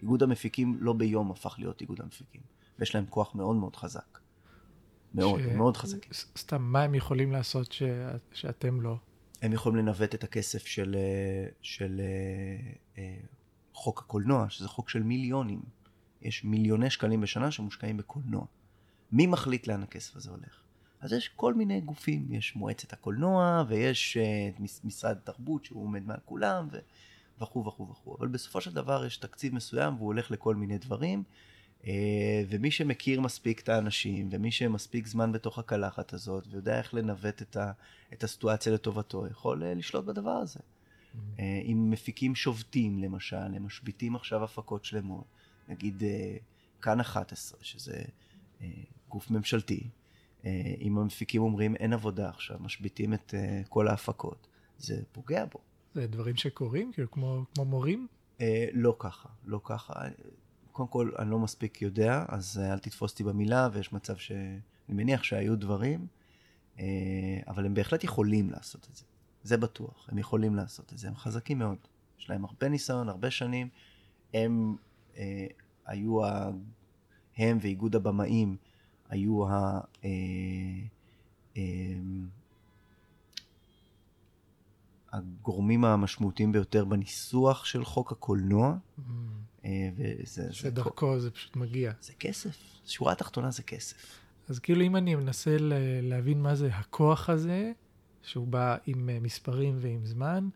איגוד 0.00 0.22
המפיקים 0.22 0.76
לא 0.80 0.92
ביום 0.92 1.30
הפך 1.30 1.54
להיות 1.58 1.80
איגוד 1.80 2.00
המפיקים, 2.00 2.40
ויש 2.78 2.94
להם 2.94 3.06
כוח 3.06 3.34
מאוד 3.34 3.56
מאוד 3.56 3.76
חזק. 3.76 4.18
מאוד, 5.14 5.40
ש... 5.40 5.44
מאוד 5.44 5.76
חזקים. 5.76 6.12
סתם, 6.36 6.62
מה 6.62 6.82
הם 6.82 6.94
יכולים 6.94 7.32
לעשות 7.32 7.72
ש... 7.72 7.82
שאתם 8.32 8.80
לא? 8.80 8.96
הם 9.42 9.52
יכולים 9.52 9.78
לנווט 9.78 10.14
את 10.14 10.24
הכסף 10.24 10.66
של, 10.66 10.96
אה, 10.98 11.48
של 11.62 12.00
אה, 12.98 13.14
חוק 13.72 13.98
הקולנוע, 13.98 14.46
שזה 14.48 14.68
חוק 14.68 14.88
של 14.88 15.02
מיליונים. 15.02 15.60
יש 16.22 16.44
מיליוני 16.44 16.90
שקלים 16.90 17.20
בשנה 17.20 17.50
שמושקעים 17.50 17.96
בקולנוע. 17.96 18.44
מי 19.12 19.26
מחליט 19.26 19.66
לאן 19.66 19.82
הכסף 19.82 20.16
הזה 20.16 20.30
הולך? 20.30 20.62
אז 21.00 21.12
יש 21.12 21.28
כל 21.28 21.54
מיני 21.54 21.80
גופים, 21.80 22.32
יש 22.32 22.56
מועצת 22.56 22.92
הקולנוע 22.92 23.64
ויש 23.68 24.16
uh, 24.16 24.62
משרד 24.84 25.16
התרבות 25.16 25.64
שהוא 25.64 25.84
עומד 25.84 26.06
מעל 26.06 26.18
כולם 26.24 26.68
וכו' 27.40 27.66
וכו' 27.66 27.88
וכו'. 27.90 28.16
אבל 28.18 28.28
בסופו 28.28 28.60
של 28.60 28.74
דבר 28.74 29.04
יש 29.04 29.16
תקציב 29.16 29.54
מסוים 29.54 29.94
והוא 29.94 30.06
הולך 30.06 30.30
לכל 30.30 30.54
מיני 30.54 30.78
דברים, 30.78 31.18
אה, 31.18 31.51
ומי 32.48 32.70
שמכיר 32.70 33.20
מספיק 33.20 33.60
את 33.60 33.68
האנשים, 33.68 34.28
ומי 34.32 34.50
שמספיק 34.50 35.06
זמן 35.06 35.32
בתוך 35.32 35.58
הקלחת 35.58 36.12
הזאת, 36.12 36.46
ויודע 36.50 36.78
איך 36.78 36.94
לנווט 36.94 37.42
את, 37.42 37.56
ה, 37.56 37.72
את 38.12 38.24
הסיטואציה 38.24 38.72
לטובתו, 38.72 39.26
יכול 39.26 39.62
אה, 39.64 39.74
לשלוט 39.74 40.04
בדבר 40.04 40.30
הזה. 40.30 40.60
Mm-hmm. 40.60 41.40
אם 41.64 41.90
מפיקים 41.90 42.34
שובתים, 42.34 42.98
למשל, 42.98 43.36
הם 43.36 43.66
משביתים 43.66 44.16
עכשיו 44.16 44.44
הפקות 44.44 44.84
שלמות, 44.84 45.24
נגיד 45.68 46.02
כאן 46.82 47.00
11, 47.00 47.58
שזה 47.62 48.02
גוף 49.08 49.30
ממשלתי, 49.30 49.88
אם 50.80 50.98
המפיקים 50.98 51.42
אומרים 51.42 51.76
אין 51.76 51.92
עבודה 51.92 52.28
עכשיו, 52.28 52.56
משביתים 52.60 53.14
את 53.14 53.34
כל 53.68 53.88
ההפקות, 53.88 54.46
זה 54.78 55.02
פוגע 55.12 55.44
בו. 55.44 55.58
זה 55.94 56.06
דברים 56.06 56.36
שקורים, 56.36 56.92
כאילו 56.92 57.10
כמו, 57.10 57.44
כמו 57.54 57.64
מורים? 57.64 58.06
לא 58.72 58.96
ככה, 58.98 59.28
לא 59.44 59.60
ככה. 59.64 59.94
קודם 60.72 60.88
כל, 60.88 61.10
אני 61.18 61.30
לא 61.30 61.38
מספיק 61.38 61.82
יודע, 61.82 62.24
אז 62.28 62.60
אל 62.64 62.78
תתפוס 62.78 63.12
אותי 63.12 63.24
במילה, 63.24 63.68
ויש 63.72 63.92
מצב 63.92 64.16
ש... 64.16 64.32
אני 64.88 64.96
מניח 64.96 65.22
שהיו 65.22 65.56
דברים, 65.56 66.06
אה, 66.78 66.84
אבל 67.48 67.66
הם 67.66 67.74
בהחלט 67.74 68.04
יכולים 68.04 68.50
לעשות 68.50 68.88
את 68.90 68.96
זה. 68.96 69.04
זה 69.42 69.56
בטוח, 69.56 70.08
הם 70.12 70.18
יכולים 70.18 70.56
לעשות 70.56 70.92
את 70.92 70.98
זה, 70.98 71.08
הם 71.08 71.16
חזקים 71.16 71.58
מאוד. 71.58 71.76
יש 72.18 72.30
להם 72.30 72.44
הרבה 72.44 72.68
ניסיון, 72.68 73.08
הרבה 73.08 73.30
שנים. 73.30 73.68
הם 74.34 74.76
אה, 75.16 75.46
היו, 75.86 76.24
ה... 76.24 76.50
הם 77.36 77.58
ואיגוד 77.60 77.96
הבמאים 77.96 78.56
היו 79.08 79.48
ה... 79.48 79.80
אה, 80.04 80.10
אה, 81.56 81.62
הגורמים 85.12 85.84
המשמעותיים 85.84 86.52
ביותר 86.52 86.84
בניסוח 86.84 87.64
של 87.64 87.84
חוק 87.84 88.12
הקולנוע. 88.12 88.76
Mm. 88.98 89.02
וזה... 89.96 90.52
שדרכו 90.52 91.14
זה, 91.14 91.20
זה 91.20 91.30
פשוט 91.30 91.56
מגיע. 91.56 91.92
זה 92.00 92.12
כסף, 92.12 92.58
שורה 92.86 93.12
התחתונה 93.12 93.50
זה 93.50 93.62
כסף. 93.62 94.22
אז 94.48 94.58
כאילו 94.58 94.82
אם 94.82 94.96
אני 94.96 95.14
מנסה 95.14 95.56
להבין 96.02 96.42
מה 96.42 96.54
זה 96.54 96.68
הכוח 96.72 97.30
הזה, 97.30 97.72
שהוא 98.22 98.46
בא 98.46 98.76
עם 98.86 99.08
אה, 99.08 99.18
מספרים 99.20 99.76
ועם 99.80 100.06
זמן, 100.06 100.48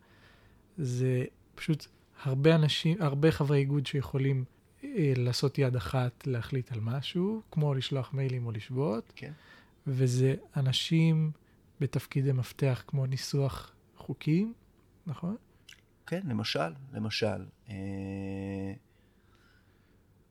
זה 0.77 1.25
פשוט 1.55 1.85
הרבה 2.23 2.55
אנשים, 2.55 3.01
הרבה 3.01 3.31
חברי 3.31 3.57
איגוד 3.57 3.85
שיכולים 3.85 4.43
אה, 4.83 5.13
לעשות 5.15 5.57
יד 5.57 5.75
אחת 5.75 6.27
להחליט 6.27 6.71
על 6.71 6.79
משהו, 6.79 7.41
כמו 7.51 7.73
לשלוח 7.73 8.13
מיילים 8.13 8.45
או 8.45 8.51
לשבות, 8.51 9.13
כן. 9.15 9.31
וזה 9.87 10.35
אנשים 10.57 11.31
בתפקידי 11.79 12.31
מפתח 12.31 12.83
כמו 12.87 13.05
ניסוח 13.05 13.71
חוקים, 13.97 14.53
נכון? 15.07 15.35
כן, 16.07 16.21
למשל, 16.27 16.73
למשל. 16.93 17.45
אה, 17.69 17.75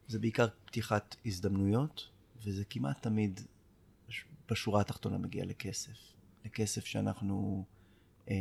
זה 0.08 0.18
בעיקר 0.18 0.46
פתיחת 0.64 1.16
הזדמנויות, 1.26 2.08
וזה 2.44 2.64
כמעט 2.70 3.02
תמיד 3.02 3.40
בשורה 4.50 4.80
התחתונה 4.80 5.18
מגיע 5.18 5.44
לכסף. 5.44 5.92
לכסף 6.44 6.84
שאנחנו 6.84 7.64
אה, 8.30 8.34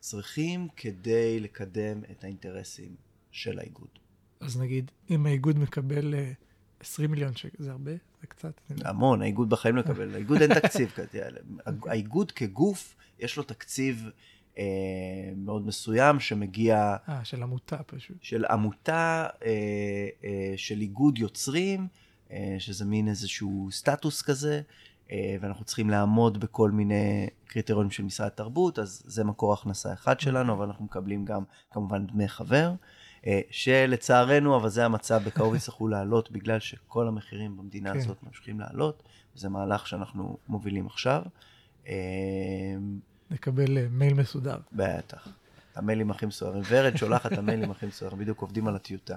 צריכים 0.00 0.68
כדי 0.76 1.40
לקדם 1.40 2.02
את 2.10 2.24
האינטרסים 2.24 2.96
של 3.30 3.58
האיגוד. 3.58 3.88
אז 4.40 4.60
נגיד, 4.60 4.90
אם 5.10 5.26
האיגוד 5.26 5.58
מקבל 5.58 6.14
אה, 6.14 6.32
20 6.80 7.10
מיליון 7.10 7.36
שקל, 7.36 7.64
זה 7.64 7.70
הרבה? 7.70 7.92
זה 8.20 8.26
קצת? 8.26 8.60
המון, 8.84 9.22
האיגוד 9.22 9.50
בחיים 9.50 9.76
לא 9.76 9.80
יקבל. 9.80 10.14
האיגוד 10.14 10.42
אין 10.42 10.54
תקציב 10.54 10.90
כזה. 10.90 11.22
האיגוד 11.90 12.32
כגוף, 12.32 12.96
יש 13.18 13.36
לו 13.36 13.42
תקציב 13.42 14.10
אה, 14.60 15.32
מאוד 15.36 15.66
מסוים 15.66 16.20
שמגיע... 16.20 16.96
אה, 17.08 17.24
של 17.24 17.42
עמותה 17.42 17.76
פשוט. 17.76 18.16
של 18.20 18.44
עמותה, 18.44 19.26
אה, 19.44 19.50
אה, 20.24 20.52
של 20.56 20.80
איגוד 20.80 21.18
יוצרים, 21.18 21.88
אה, 22.32 22.56
שזה 22.58 22.84
מין 22.84 23.08
איזשהו 23.08 23.68
סטטוס 23.70 24.22
כזה, 24.22 24.60
אה, 25.12 25.36
ואנחנו 25.40 25.64
צריכים 25.64 25.90
לעמוד 25.90 26.40
בכל 26.40 26.70
מיני 26.70 27.26
קריטריונים 27.46 27.90
של 27.90 28.02
משרד 28.02 28.26
התרבות, 28.26 28.78
אז 28.78 29.02
זה 29.06 29.24
מקור 29.24 29.52
הכנסה 29.52 29.92
אחד 29.92 30.20
שלנו, 30.20 30.52
אבל 30.52 30.66
אנחנו 30.66 30.84
מקבלים 30.84 31.24
גם 31.24 31.42
כמובן 31.70 32.06
דמי 32.06 32.28
חבר. 32.28 32.72
אה, 33.26 33.40
שלצערנו, 33.50 34.56
אבל 34.56 34.68
זה 34.68 34.84
המצב, 34.84 35.22
בקרוב 35.26 35.54
יצטרכו 35.54 35.88
לעלות, 35.94 36.30
בגלל 36.30 36.58
שכל 36.58 37.08
המחירים 37.08 37.56
במדינה 37.56 37.92
כן. 37.92 37.98
הזאת 37.98 38.22
ממשיכים 38.22 38.60
לעלות, 38.60 39.02
וזה 39.36 39.48
מהלך 39.48 39.86
שאנחנו 39.86 40.36
מובילים 40.48 40.86
עכשיו. 40.86 41.22
אה, 43.30 43.34
נקבל 43.34 43.78
אה, 43.78 43.86
מייל 43.90 44.14
מסודר. 44.14 44.58
בטח. 44.72 45.28
המיילים 45.74 46.10
הכי 46.10 46.26
מסוערים. 46.26 46.62
ורד 46.68 46.96
שולחת 46.96 47.32
המיילים 47.32 47.70
הכי 47.70 47.86
מסוערים, 47.86 48.18
בדיוק 48.18 48.40
עובדים 48.40 48.68
על 48.68 48.76
הטיוטה. 48.76 49.16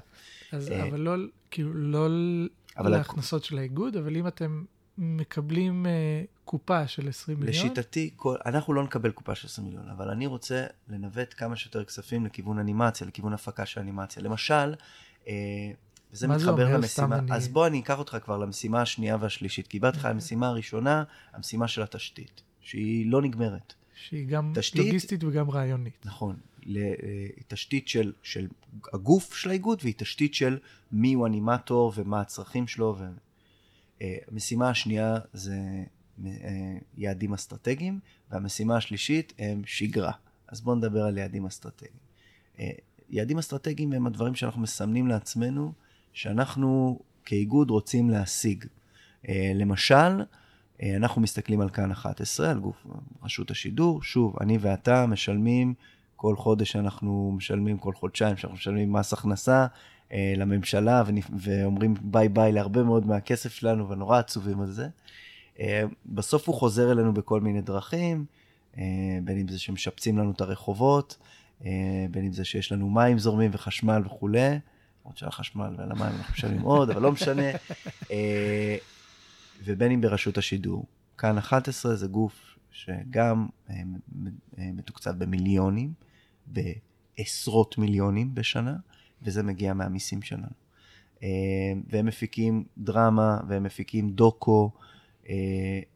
אז 0.52 0.72
אה, 0.72 0.88
אבל 0.88 1.00
לא, 1.00 1.16
כאילו, 1.52 1.74
לא 1.74 2.08
להכנסות 2.80 3.44
של 3.44 3.58
האיגוד, 3.58 3.98
אבל 3.98 4.16
אם 4.16 4.28
אתם 4.28 4.64
מקבלים 4.98 5.86
uh, 5.86 5.90
קופה 6.46 6.88
של 6.88 7.10
20 7.10 7.40
מיליון? 7.40 7.56
לשיטתי, 7.56 8.10
כל, 8.16 8.36
אנחנו 8.46 8.74
לא 8.74 8.84
נקבל 8.84 9.12
קופה 9.12 9.36
של 9.36 9.48
20 9.48 9.68
מיליון, 9.68 9.90
אבל 9.90 10.10
אני 10.10 10.26
רוצה 10.26 10.66
לנווט 10.90 11.34
כמה 11.38 11.56
שיותר 11.56 11.84
כספים 11.84 12.26
לכיוון 12.26 12.60
אנימציה, 12.60 13.08
לכיוון 13.08 13.34
הפקה 13.34 13.66
של 13.66 13.80
אנימציה. 13.80 14.24
למשל, 14.24 14.74
וזה 16.14 16.28
מתחבר 16.28 16.78
למשימה, 16.78 17.18
אני... 17.20 17.34
אז 17.36 17.48
בוא 17.48 17.68
אני 17.68 17.80
אקח 17.80 18.00
אותך 18.00 18.18
כבר 18.24 18.38
למשימה 18.38 18.82
השנייה 18.82 19.18
והשלישית, 19.20 19.68
כי 19.68 19.78
איבדתי 19.78 19.98
לך 19.98 20.06
המשימה 20.06 20.48
הראשונה, 20.48 21.04
המשימה 21.34 21.68
של 21.68 21.82
התשתית, 21.82 22.42
שהיא 22.62 23.12
לא 23.12 23.22
נגמרת. 23.22 23.74
שהיא 23.96 24.28
גם 24.28 24.54
תשתית, 24.56 24.86
לוגיסטית 24.86 25.24
וגם 25.24 25.50
רעיונית. 25.50 26.06
נכון. 26.06 26.36
אה, 26.76 26.94
תשתית 27.48 27.88
של, 27.88 28.14
של 28.24 28.48
הגוף 28.94 29.36
של 29.36 29.50
האיגוד, 29.50 29.80
והיא 29.82 29.94
תשתית 29.98 30.34
של 30.34 30.58
מי 30.92 31.14
הוא 31.14 31.28
אנימטור 31.28 31.94
ומה 31.96 32.22
הצרכים 32.22 32.68
שלו. 32.68 32.96
ו... 33.00 33.04
אה, 34.02 34.18
המשימה 34.32 34.70
השנייה 34.70 35.18
זה 35.34 35.56
אה, 36.26 36.30
יעדים 36.98 37.34
אסטרטגיים, 37.34 38.00
והמשימה 38.32 38.78
השלישית 38.78 39.34
הם 39.40 39.62
שגרה. 39.66 40.12
אז 40.48 40.62
בואו 40.62 40.76
נדבר 40.76 41.04
על 41.04 41.18
יעדים 41.18 41.46
אסטרטגיים. 41.46 42.04
יעדים 43.10 43.38
אסטרטגיים 43.38 43.94
הם 43.94 44.08
הדברים 44.08 44.36
שאנחנו 44.36 44.62
מסמנים 44.62 45.08
לעצמנו, 45.08 45.74
שאנחנו 46.14 47.00
כאיגוד 47.26 47.70
רוצים 47.70 48.10
להשיג. 48.10 48.66
למשל, 49.56 50.24
אנחנו 50.96 51.22
מסתכלים 51.22 51.62
על 51.62 51.70
כאן 51.70 51.92
11, 51.92 52.52
על 52.52 52.60
גוף 52.60 52.86
רשות 53.24 53.52
השידור. 53.52 54.02
שוב, 54.04 54.36
אני 54.42 54.58
ואתה 54.62 55.06
משלמים 55.06 55.74
כל 56.16 56.36
חודש 56.36 56.76
אנחנו 56.76 57.34
משלמים, 57.38 57.78
כל 57.78 57.94
חודשיים 57.94 58.38
שאנחנו 58.38 58.58
משלמים 58.58 58.94
מס 58.94 59.14
הכנסה 59.14 59.68
אה, 60.12 60.34
לממשלה 60.38 61.04
ואומרים 61.34 61.94
ביי 62.02 62.30
ביי 62.30 62.52
להרבה 62.52 62.84
מאוד 62.84 63.08
מהכסף 63.08 63.54
שלנו 63.54 63.90
ונורא 63.90 64.20
עצובים 64.20 64.62
על 64.62 64.72
זה. 64.72 64.88
אה, 65.60 65.84
בסוף 66.06 66.48
הוא 66.48 66.56
חוזר 66.56 66.92
אלינו 66.92 67.14
בכל 67.14 67.42
מיני 67.42 67.62
דרכים, 67.62 68.26
אה, 68.78 68.84
בין 69.24 69.38
אם 69.38 69.48
זה 69.48 69.60
שמשפצים 69.60 70.18
לנו 70.18 70.32
את 70.32 70.42
הרחובות, 70.42 71.18
אה, 71.66 71.72
בין 72.12 72.26
אם 72.26 72.34
זה 72.34 72.46
שיש 72.46 72.72
לנו 72.72 72.90
מים 72.90 73.20
זורמים 73.20 73.52
וחשמל 73.54 74.02
וכולי. 74.06 74.60
למרות 75.02 75.18
שעל 75.18 75.30
החשמל 75.30 75.76
ועל 75.78 75.92
המים 75.92 76.12
אנחנו 76.18 76.34
משלמים 76.34 76.62
עוד, 76.62 76.90
אבל 76.90 77.02
לא 77.02 77.12
משנה. 77.12 77.52
ובין 79.64 79.92
אם 79.92 80.02
ברשות 80.02 80.38
השידור. 80.38 80.86
כאן 81.18 81.38
11 81.38 81.96
זה 81.96 82.08
גוף 82.08 82.58
שגם 82.72 83.48
אה, 83.70 83.76
אה, 84.58 84.70
מתוקצב 84.74 85.12
במיליונים, 85.12 85.94
בעשרות 86.48 87.78
מיליונים 87.78 88.36
בשנה, 88.36 88.76
וזה 89.22 89.44
מגיע 89.44 89.74
מהמיסים 89.74 90.22
שלנו. 90.22 90.48
אה, 91.24 91.30
והם 91.90 92.06
מפיקים 92.06 92.64
דרמה, 92.78 93.40
והם 93.48 93.64
מפיקים 93.64 94.12
דוקו, 94.12 94.72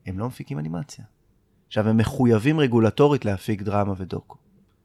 הם 0.05 0.19
לא 0.19 0.27
מפיקים 0.27 0.59
אנימציה. 0.59 1.05
עכשיו, 1.67 1.89
הם 1.89 1.97
מחויבים 1.97 2.59
רגולטורית 2.59 3.25
להפיק 3.25 3.61
דרמה 3.61 3.93
ודוקו. 3.97 4.37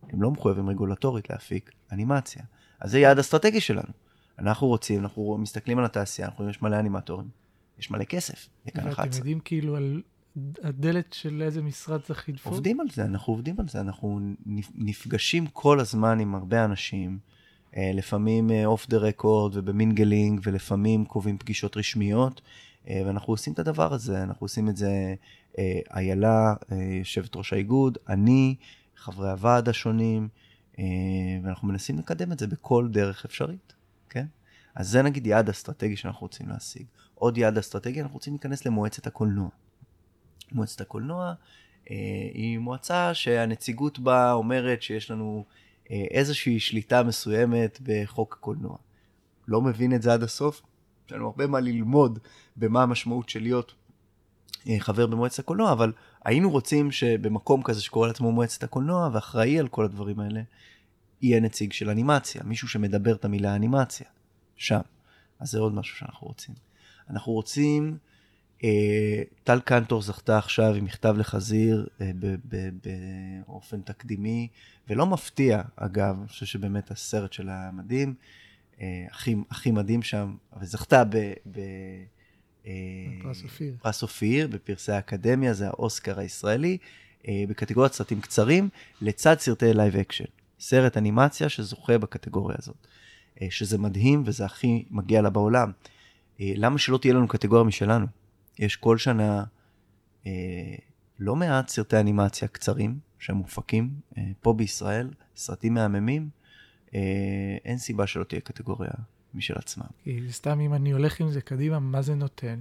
הם 0.08 0.22
לא 0.22 0.30
מחויבים 0.30 0.68
רגולטורית 0.68 1.30
להפיק 1.30 1.70
אנימציה. 1.92 2.42
אז 2.80 2.90
זה 2.90 2.98
יעד 2.98 3.18
אסטרטגי 3.18 3.60
שלנו. 3.60 3.92
אנחנו 4.38 4.66
רוצים, 4.66 5.00
אנחנו 5.00 5.38
מסתכלים 5.38 5.78
על 5.78 5.84
התעשייה, 5.84 6.28
אנחנו 6.28 6.38
רואים 6.38 6.50
יש 6.50 6.62
מלא 6.62 6.78
אנימטורים, 6.80 7.28
יש 7.82 7.90
מלא 7.90 8.04
כסף, 8.04 8.48
לכאן 8.66 8.88
11. 8.88 9.04
ואתם 9.04 9.16
יודעים 9.16 9.40
כאילו 9.40 9.76
על 9.76 10.02
הדלת 10.62 11.12
של 11.12 11.42
איזה 11.42 11.62
משרד 11.62 12.00
צריך 12.00 12.28
לדפוק? 12.28 12.52
עובדים 12.52 12.80
על 12.80 12.86
זה, 12.90 13.04
אנחנו 13.04 13.32
עובדים 13.32 13.54
על 13.58 13.68
זה, 13.68 13.80
אנחנו 13.80 14.20
נפגשים 14.74 15.46
כל 15.46 15.80
הזמן 15.80 16.20
עם 16.20 16.34
הרבה 16.34 16.64
אנשים, 16.64 17.18
אה, 17.76 17.90
לפעמים 17.94 18.50
off 18.64 18.88
the 18.88 18.96
record 18.96 19.56
וב 19.56 19.71
mingling, 19.71 20.40
ולפעמים 20.42 21.04
קובעים 21.04 21.38
פגישות 21.38 21.76
רשמיות, 21.76 22.40
אה, 22.88 23.02
ואנחנו 23.06 23.32
עושים 23.32 23.52
את 23.52 23.58
הדבר 23.58 23.92
הזה, 23.92 24.22
אנחנו 24.22 24.44
עושים 24.44 24.68
את 24.68 24.76
זה 24.76 25.14
אה, 25.58 25.80
איילה, 25.94 26.54
יושבת 26.98 27.36
ראש 27.36 27.52
האיגוד, 27.52 27.98
אני, 28.08 28.56
חברי 28.96 29.30
הוועד 29.30 29.68
השונים, 29.68 30.28
ואנחנו 31.42 31.68
מנסים 31.68 31.98
לקדם 31.98 32.32
את 32.32 32.38
זה 32.38 32.46
בכל 32.46 32.88
דרך 32.90 33.24
אפשרית, 33.24 33.72
כן? 34.10 34.26
אז 34.74 34.88
זה 34.88 35.02
נגיד 35.02 35.26
יעד 35.26 35.48
אסטרטגי 35.48 35.96
שאנחנו 35.96 36.20
רוצים 36.20 36.48
להשיג. 36.48 36.86
עוד 37.22 37.38
יעד 37.38 37.58
אסטרטגי, 37.58 38.02
אנחנו 38.02 38.14
רוצים 38.14 38.32
להיכנס 38.32 38.66
למועצת 38.66 39.06
הקולנוע. 39.06 39.48
מועצת 40.52 40.80
הקולנוע 40.80 41.34
אה, 41.90 41.96
היא 42.34 42.58
מועצה 42.58 43.14
שהנציגות 43.14 43.98
בה 43.98 44.32
אומרת 44.32 44.82
שיש 44.82 45.10
לנו 45.10 45.44
אה, 45.90 46.04
איזושהי 46.10 46.60
שליטה 46.60 47.02
מסוימת 47.02 47.78
בחוק 47.82 48.36
הקולנוע. 48.38 48.76
לא 49.48 49.60
מבין 49.60 49.94
את 49.94 50.02
זה 50.02 50.12
עד 50.12 50.22
הסוף, 50.22 50.62
יש 51.06 51.12
לנו 51.12 51.26
הרבה 51.26 51.46
מה 51.46 51.60
ללמוד 51.60 52.18
במה 52.56 52.82
המשמעות 52.82 53.28
של 53.28 53.42
להיות 53.42 53.74
אה, 54.68 54.76
חבר 54.78 55.06
במועצת 55.06 55.38
הקולנוע, 55.38 55.72
אבל 55.72 55.92
היינו 56.24 56.50
רוצים 56.50 56.90
שבמקום 56.90 57.62
כזה 57.62 57.82
שקורא 57.82 58.06
לעצמו 58.06 58.32
מועצת 58.32 58.62
הקולנוע 58.62 59.10
ואחראי 59.12 59.58
על 59.58 59.68
כל 59.68 59.84
הדברים 59.84 60.20
האלה, 60.20 60.42
יהיה 61.22 61.40
נציג 61.40 61.72
של 61.72 61.90
אנימציה, 61.90 62.42
מישהו 62.44 62.68
שמדבר 62.68 63.14
את 63.14 63.24
המילה 63.24 63.56
אנימציה, 63.56 64.06
שם. 64.56 64.80
אז 65.40 65.50
זה 65.50 65.58
עוד 65.58 65.74
משהו 65.74 65.96
שאנחנו 65.96 66.26
רוצים. 66.26 66.71
אנחנו 67.12 67.32
רוצים, 67.32 67.96
אה, 68.64 69.22
טל 69.44 69.60
קנטור 69.60 70.02
זכתה 70.02 70.38
עכשיו 70.38 70.74
עם 70.74 70.84
מכתב 70.84 71.14
לחזיר 71.18 71.86
אה, 72.00 72.10
באופן 73.46 73.80
תקדימי, 73.80 74.48
ולא 74.88 75.06
מפתיע, 75.06 75.62
אגב, 75.76 76.16
אני 76.18 76.28
חושב 76.28 76.46
שבאמת 76.46 76.90
הסרט 76.90 77.32
שלה 77.32 77.70
מדהים, 77.72 78.14
אה, 78.80 79.06
הכי, 79.10 79.36
הכי 79.50 79.70
מדהים 79.70 80.02
שם, 80.02 80.36
וזכתה 80.60 81.04
ב... 81.04 81.16
ב 81.52 81.60
אה, 82.66 82.72
פרס 83.22 83.42
אופיר. 83.42 83.74
פרס 83.82 84.02
אופיר 84.02 84.46
בפרסי 84.46 84.92
האקדמיה, 84.92 85.52
זה 85.52 85.66
האוסקר 85.66 86.18
הישראלי, 86.18 86.78
אה, 87.28 87.44
בקטגוריית 87.48 87.92
סרטים 87.92 88.20
קצרים, 88.20 88.68
לצד 89.00 89.38
סרטי 89.38 89.74
live 89.74 89.96
action. 89.96 90.24
סרט 90.60 90.96
אנימציה 90.96 91.48
שזוכה 91.48 91.98
בקטגוריה 91.98 92.56
הזאת. 92.60 92.86
אה, 93.42 93.46
שזה 93.50 93.78
מדהים 93.78 94.22
וזה 94.26 94.44
הכי 94.44 94.84
מגיע 94.90 95.22
לה 95.22 95.30
בעולם. 95.30 95.72
למה 96.56 96.78
שלא 96.78 96.98
תהיה 96.98 97.14
לנו 97.14 97.28
קטגוריה 97.28 97.64
משלנו? 97.64 98.06
יש 98.58 98.76
כל 98.76 98.98
שנה 98.98 99.44
לא 101.18 101.36
מעט 101.36 101.68
סרטי 101.68 102.00
אנימציה 102.00 102.48
קצרים 102.48 102.98
שמופקים 103.18 103.90
פה 104.40 104.52
בישראל, 104.52 105.10
סרטים 105.36 105.74
מהממים. 105.74 106.28
אין 107.64 107.78
סיבה 107.78 108.06
שלא 108.06 108.24
תהיה 108.24 108.40
קטגוריה 108.40 108.90
משל 109.34 109.54
עצמם. 109.56 109.86
כי 110.04 110.20
סתם 110.30 110.60
אם 110.60 110.74
אני 110.74 110.90
הולך 110.90 111.20
עם 111.20 111.30
זה 111.30 111.40
קדימה, 111.40 111.78
מה 111.78 112.02
זה 112.02 112.14
נותן? 112.14 112.58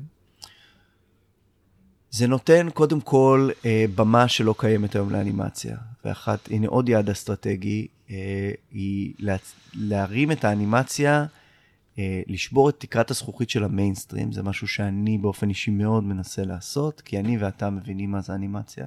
זה 2.11 2.27
נותן 2.27 2.69
קודם 2.73 3.01
כל 3.01 3.49
אה, 3.65 3.85
במה 3.95 4.27
שלא 4.27 4.55
קיימת 4.57 4.95
היום 4.95 5.09
לאנימציה. 5.09 5.77
ואחת, 6.05 6.47
הנה 6.51 6.67
עוד 6.67 6.89
יעד 6.89 7.09
אסטרטגי, 7.09 7.87
אה, 8.09 8.51
היא 8.71 9.13
לה, 9.19 9.35
להרים 9.73 10.31
את 10.31 10.43
האנימציה, 10.43 11.19
אה, 11.19 11.25
לשבור 12.27 12.69
את 12.69 12.79
תקרת 12.79 13.11
הזכוכית 13.11 13.49
של 13.49 13.63
המיינסטרים, 13.63 14.31
זה 14.31 14.43
משהו 14.43 14.67
שאני 14.67 15.17
באופן 15.17 15.49
אישי 15.49 15.71
מאוד 15.71 16.03
מנסה 16.03 16.45
לעשות, 16.45 17.01
כי 17.01 17.19
אני 17.19 17.37
ואתה 17.37 17.69
מבינים 17.69 18.11
מה 18.11 18.21
זה 18.21 18.35
אנימציה. 18.35 18.85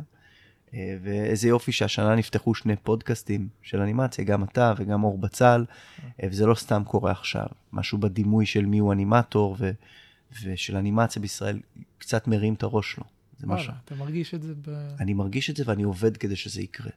אה, 0.75 0.97
ואיזה 1.03 1.49
יופי 1.49 1.73
שהשנה 1.73 2.15
נפתחו 2.15 2.55
שני 2.55 2.77
פודקאסטים 2.77 3.49
של 3.63 3.81
אנימציה, 3.81 4.25
גם 4.25 4.45
אתה 4.45 4.75
וגם 4.77 5.05
אור 5.05 5.19
בצל, 5.19 5.65
אה, 6.23 6.29
וזה 6.31 6.47
לא 6.47 6.55
סתם 6.55 6.83
קורה 6.87 7.11
עכשיו. 7.11 7.47
משהו 7.73 7.99
בדימוי 7.99 8.47
של 8.47 8.67
מיהו 8.67 8.93
אנימטור 8.93 9.57
ו, 9.59 9.71
ושל 10.45 10.77
אנימציה 10.77 11.23
בישראל 11.23 11.61
קצת 11.99 12.27
מרים 12.29 12.55
את 12.55 12.63
הראש 12.63 12.97
לו. 12.99 13.05
זה 13.39 13.47
משהו. 13.47 13.73
אתה 13.85 13.95
מרגיש 13.95 14.35
את 14.35 14.43
זה 14.43 14.55
ב... 14.55 14.95
אני 15.01 15.15
מרגיש 15.15 15.51
את 15.51 15.57
זה 15.57 15.63
ואני 15.67 15.83
עובד 15.83 16.17
כדי 16.17 16.37
שזה 16.37 16.63
יקרה. 16.63 16.91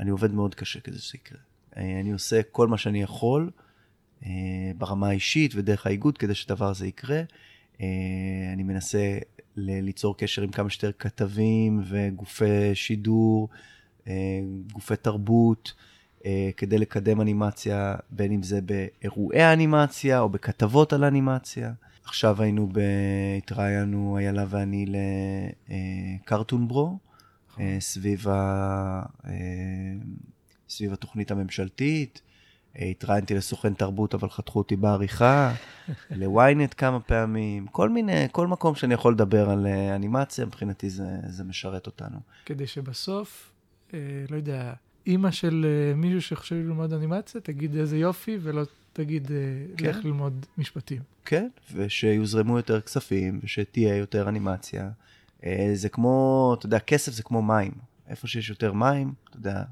אני 0.00 0.10
עובד 0.10 0.32
מאוד 0.32 0.54
קשה 0.54 0.80
כדי 0.80 0.98
שזה 0.98 1.12
יקרה. 1.14 1.38
אה, 1.76 2.00
אני 2.00 2.12
עושה 2.12 2.40
כל 2.42 2.68
מה 2.68 2.78
שאני 2.78 3.02
יכול 3.02 3.50
ברמה 4.76 5.08
האישית 5.08 5.52
ודרך 5.54 5.86
האיגוד 5.86 6.18
כדי 6.18 6.34
שדבר 6.34 6.68
הזה 6.68 6.86
יקרה. 6.86 7.22
אני 8.52 8.62
מנסה 8.62 9.18
ליצור 9.56 10.16
קשר 10.16 10.42
עם 10.42 10.50
כמה 10.50 10.70
שיותר 10.70 10.90
כתבים 10.98 11.82
וגופי 11.88 12.74
שידור, 12.74 13.48
אה, 14.08 14.40
גופי 14.72 14.96
תרבות, 14.96 15.72
אה, 16.26 16.50
כדי 16.56 16.78
לקדם 16.78 17.20
אנימציה, 17.20 17.94
בין 18.10 18.32
אם 18.32 18.42
זה 18.42 18.60
באירועי 18.60 19.52
אנימציה 19.52 20.20
או 20.20 20.28
בכתבות 20.28 20.92
על 20.92 21.04
אנימציה. 21.04 21.72
עכשיו 22.04 22.42
היינו, 22.42 22.68
ב... 22.72 22.80
התראיינו, 23.38 24.18
איילה 24.18 24.44
ואני 24.48 24.86
לקרטון 26.20 26.62
אה, 26.62 26.66
ברו, 26.66 26.98
סביב, 27.78 28.28
ה... 28.28 29.02
סביב 30.68 30.92
התוכנית 30.92 31.30
הממשלתית. 31.30 32.22
התראיינתי 32.76 33.34
לסוכן 33.34 33.74
תרבות, 33.74 34.14
אבל 34.14 34.28
חתכו 34.30 34.58
אותי 34.58 34.76
בעריכה, 34.76 35.54
לוויינט 36.10 36.74
כמה 36.76 37.00
פעמים, 37.00 37.66
כל 37.66 37.88
מיני, 37.88 38.26
כל 38.32 38.46
מקום 38.46 38.74
שאני 38.74 38.94
יכול 38.94 39.12
לדבר 39.12 39.50
על 39.50 39.66
אה, 39.66 39.96
אנימציה, 39.96 40.44
מבחינתי 40.44 40.90
זה, 40.90 41.06
זה 41.26 41.44
משרת 41.44 41.86
אותנו. 41.86 42.18
כדי 42.46 42.66
שבסוף, 42.66 43.52
אה, 43.94 43.98
לא 44.30 44.36
יודע, 44.36 44.72
אימא 45.06 45.30
של 45.30 45.66
אה, 45.68 45.94
מישהו 45.94 46.22
שחושב 46.22 46.54
ללמוד 46.54 46.92
אנימציה, 46.92 47.40
תגיד 47.40 47.76
איזה 47.76 47.98
יופי, 47.98 48.38
ולא 48.42 48.62
תגיד, 48.92 49.30
אה, 49.32 49.36
כן. 49.76 49.90
לך 49.90 50.04
ללמוד 50.04 50.46
משפטים. 50.58 51.02
כן, 51.24 51.48
ושיוזרמו 51.74 52.56
יותר 52.56 52.80
כספים, 52.80 53.40
ושתהיה 53.42 53.96
יותר 53.96 54.28
אנימציה. 54.28 54.90
אה, 55.44 55.70
זה 55.74 55.88
כמו, 55.88 56.54
אתה 56.58 56.66
יודע, 56.66 56.78
כסף 56.78 57.12
זה 57.12 57.22
כמו 57.22 57.42
מים. 57.42 57.72
איפה 58.08 58.26
שיש 58.26 58.50
יותר 58.50 58.72
מים, 58.72 59.12
אתה 59.28 59.36
יודע, 59.36 59.62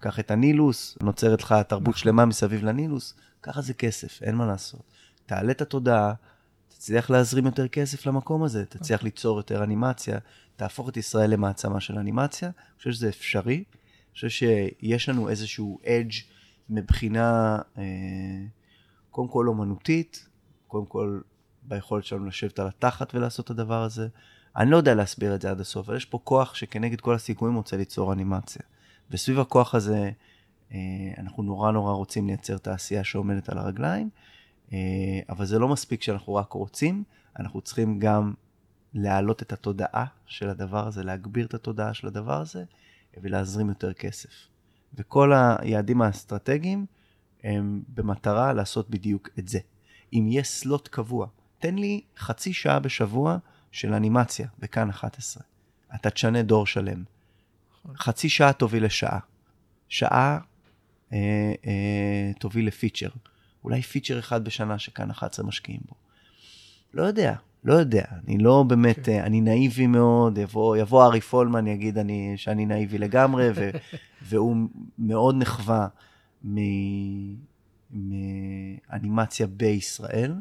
קח 0.00 0.20
את 0.20 0.30
הנילוס, 0.30 0.98
נוצרת 1.02 1.42
לך 1.42 1.54
תרבות 1.68 1.96
שלמה 1.96 2.24
מסביב 2.24 2.64
לנילוס, 2.64 3.14
ככה 3.42 3.60
זה 3.60 3.74
כסף, 3.74 4.22
אין 4.22 4.34
מה 4.34 4.46
לעשות. 4.46 4.82
תעלה 5.26 5.50
את 5.50 5.60
התודעה, 5.60 6.14
תצליח 6.68 7.10
להזרים 7.10 7.46
יותר 7.46 7.68
כסף 7.68 8.06
למקום 8.06 8.42
הזה, 8.42 8.66
תצליח 8.66 9.02
ליצור 9.02 9.36
יותר 9.36 9.64
אנימציה, 9.64 10.18
תהפוך 10.56 10.88
את 10.88 10.96
ישראל 10.96 11.30
למעצמה 11.30 11.80
של 11.80 11.98
אנימציה. 11.98 12.48
אני 12.48 12.78
חושב 12.78 12.90
שזה 12.90 13.08
אפשרי, 13.08 13.54
אני 13.56 14.14
חושב 14.14 14.28
שיש 14.28 15.08
לנו 15.08 15.28
איזשהו 15.28 15.78
אדג' 15.86 16.12
מבחינה, 16.70 17.58
אה, 17.78 17.82
קודם 19.10 19.28
כל 19.28 19.48
אומנותית, 19.48 20.28
קודם 20.66 20.86
כל 20.86 21.20
ביכולת 21.62 22.04
שלנו 22.04 22.26
לשבת 22.26 22.58
על 22.58 22.66
התחת 22.66 23.14
ולעשות 23.14 23.44
את 23.44 23.50
הדבר 23.50 23.82
הזה. 23.82 24.08
אני 24.56 24.70
לא 24.70 24.76
יודע 24.76 24.94
להסביר 24.94 25.34
את 25.34 25.42
זה 25.42 25.50
עד 25.50 25.60
הסוף, 25.60 25.88
אבל 25.88 25.96
יש 25.96 26.04
פה 26.04 26.18
כוח 26.24 26.54
שכנגד 26.54 27.00
כל 27.00 27.14
הסיכויים 27.14 27.56
רוצה 27.56 27.76
ליצור 27.76 28.12
אנימציה. 28.12 28.62
וסביב 29.10 29.40
הכוח 29.40 29.74
הזה, 29.74 30.10
אה, 30.72 30.78
אנחנו 31.18 31.42
נורא 31.42 31.70
נורא 31.70 31.92
רוצים 31.92 32.26
לייצר 32.26 32.58
תעשייה 32.58 33.04
שעומדת 33.04 33.48
על 33.48 33.58
הרגליים, 33.58 34.10
אה, 34.72 34.78
אבל 35.28 35.44
זה 35.44 35.58
לא 35.58 35.68
מספיק 35.68 36.02
שאנחנו 36.02 36.34
רק 36.34 36.52
רוצים, 36.52 37.04
אנחנו 37.38 37.60
צריכים 37.60 37.98
גם 37.98 38.32
להעלות 38.94 39.42
את 39.42 39.52
התודעה 39.52 40.04
של 40.26 40.48
הדבר 40.48 40.86
הזה, 40.86 41.02
להגביר 41.02 41.46
את 41.46 41.54
התודעה 41.54 41.94
של 41.94 42.06
הדבר 42.06 42.40
הזה, 42.40 42.64
ולהזרים 43.16 43.68
יותר 43.68 43.92
כסף. 43.92 44.30
וכל 44.94 45.32
היעדים 45.32 46.02
האסטרטגיים 46.02 46.86
הם 47.44 47.82
במטרה 47.88 48.52
לעשות 48.52 48.90
בדיוק 48.90 49.28
את 49.38 49.48
זה. 49.48 49.58
אם 50.12 50.26
יש 50.30 50.48
סלוט 50.48 50.88
קבוע, 50.88 51.26
תן 51.58 51.74
לי 51.74 52.00
חצי 52.18 52.52
שעה 52.52 52.78
בשבוע 52.78 53.38
של 53.72 53.94
אנימציה 53.94 54.48
בכאן 54.58 54.90
11. 54.90 55.42
אתה 55.94 56.10
תשנה 56.10 56.42
דור 56.42 56.66
שלם. 56.66 57.04
חצי 57.96 58.28
שעה 58.28 58.52
תוביל 58.52 58.84
לשעה. 58.84 59.18
שעה 59.88 60.38
אה, 61.12 61.52
אה, 61.66 62.32
תוביל 62.38 62.66
לפיצ'ר. 62.66 63.08
אולי 63.64 63.82
פיצ'ר 63.82 64.18
אחד 64.18 64.44
בשנה 64.44 64.78
שכאן 64.78 65.10
11 65.10 65.46
משקיעים 65.46 65.80
בו. 65.88 65.94
לא 66.94 67.02
יודע, 67.02 67.34
לא 67.64 67.74
יודע. 67.74 68.04
אני 68.26 68.38
לא 68.38 68.64
באמת, 68.68 68.98
okay. 68.98 69.02
כן. 69.02 69.12
אה, 69.12 69.26
אני 69.26 69.40
נאיבי 69.40 69.86
מאוד, 69.86 70.38
יבוא, 70.38 70.76
יבוא 70.76 71.04
ארי 71.04 71.20
פולמן, 71.20 71.66
יגיד 71.66 71.98
אני, 71.98 72.32
שאני 72.36 72.66
נאיבי 72.66 72.98
לגמרי, 72.98 73.48
ו, 73.54 73.70
והוא 74.28 74.56
מאוד 74.98 75.34
נחווה 75.38 75.88
מאנימציה 78.90 79.46
בישראל. 79.46 80.34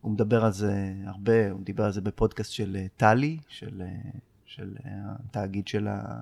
הוא 0.00 0.12
מדבר 0.12 0.44
על 0.44 0.52
זה 0.52 0.92
הרבה, 1.06 1.50
הוא 1.50 1.60
דיבר 1.64 1.84
על 1.84 1.92
זה 1.92 2.00
בפודקאסט 2.00 2.52
של 2.52 2.76
אה, 2.80 2.86
טלי, 2.96 3.38
של, 3.48 3.82
אה, 3.82 4.10
של 4.46 4.76
התאגיד 4.86 5.68
של 5.68 5.88
ה... 5.88 6.20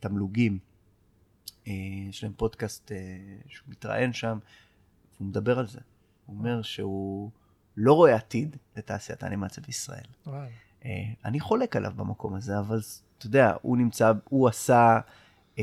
תמלוגים. 0.00 0.58
אה, 1.66 1.72
יש 2.08 2.24
להם 2.24 2.32
פודקאסט 2.36 2.92
אה, 2.92 2.96
שהוא 3.48 3.68
מתראיין 3.68 4.12
שם, 4.12 4.38
והוא 5.16 5.28
מדבר 5.28 5.58
על 5.58 5.66
זה. 5.66 5.80
הוא 6.26 6.36
אומר 6.38 6.62
שהוא 6.62 7.30
לא 7.76 7.92
רואה 7.92 8.14
עתיד 8.14 8.56
לתעשיית 8.76 9.22
האנימציה 9.22 9.62
בישראל. 9.66 10.04
וואי. 10.26 10.48
אה, 10.84 10.90
אני 11.24 11.40
חולק 11.40 11.76
עליו 11.76 11.92
במקום 11.96 12.34
הזה, 12.34 12.58
אבל 12.58 12.80
אתה 13.18 13.26
יודע, 13.26 13.54
הוא 13.62 13.76
נמצא, 13.76 14.12
הוא 14.24 14.48
עשה 14.48 15.00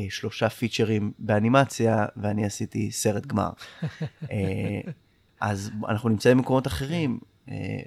שלושה 0.10 0.50
פיצ'רים 0.50 1.14
באנימציה, 1.20 2.06
ואני 2.18 2.46
עשיתי 2.46 2.92
סרט 2.92 3.26
גמר. 3.26 3.50
אז 5.42 5.72
אנחנו 5.88 6.10
נמצאים 6.10 6.38
במקומות 6.38 6.68
אחרים, 6.68 7.20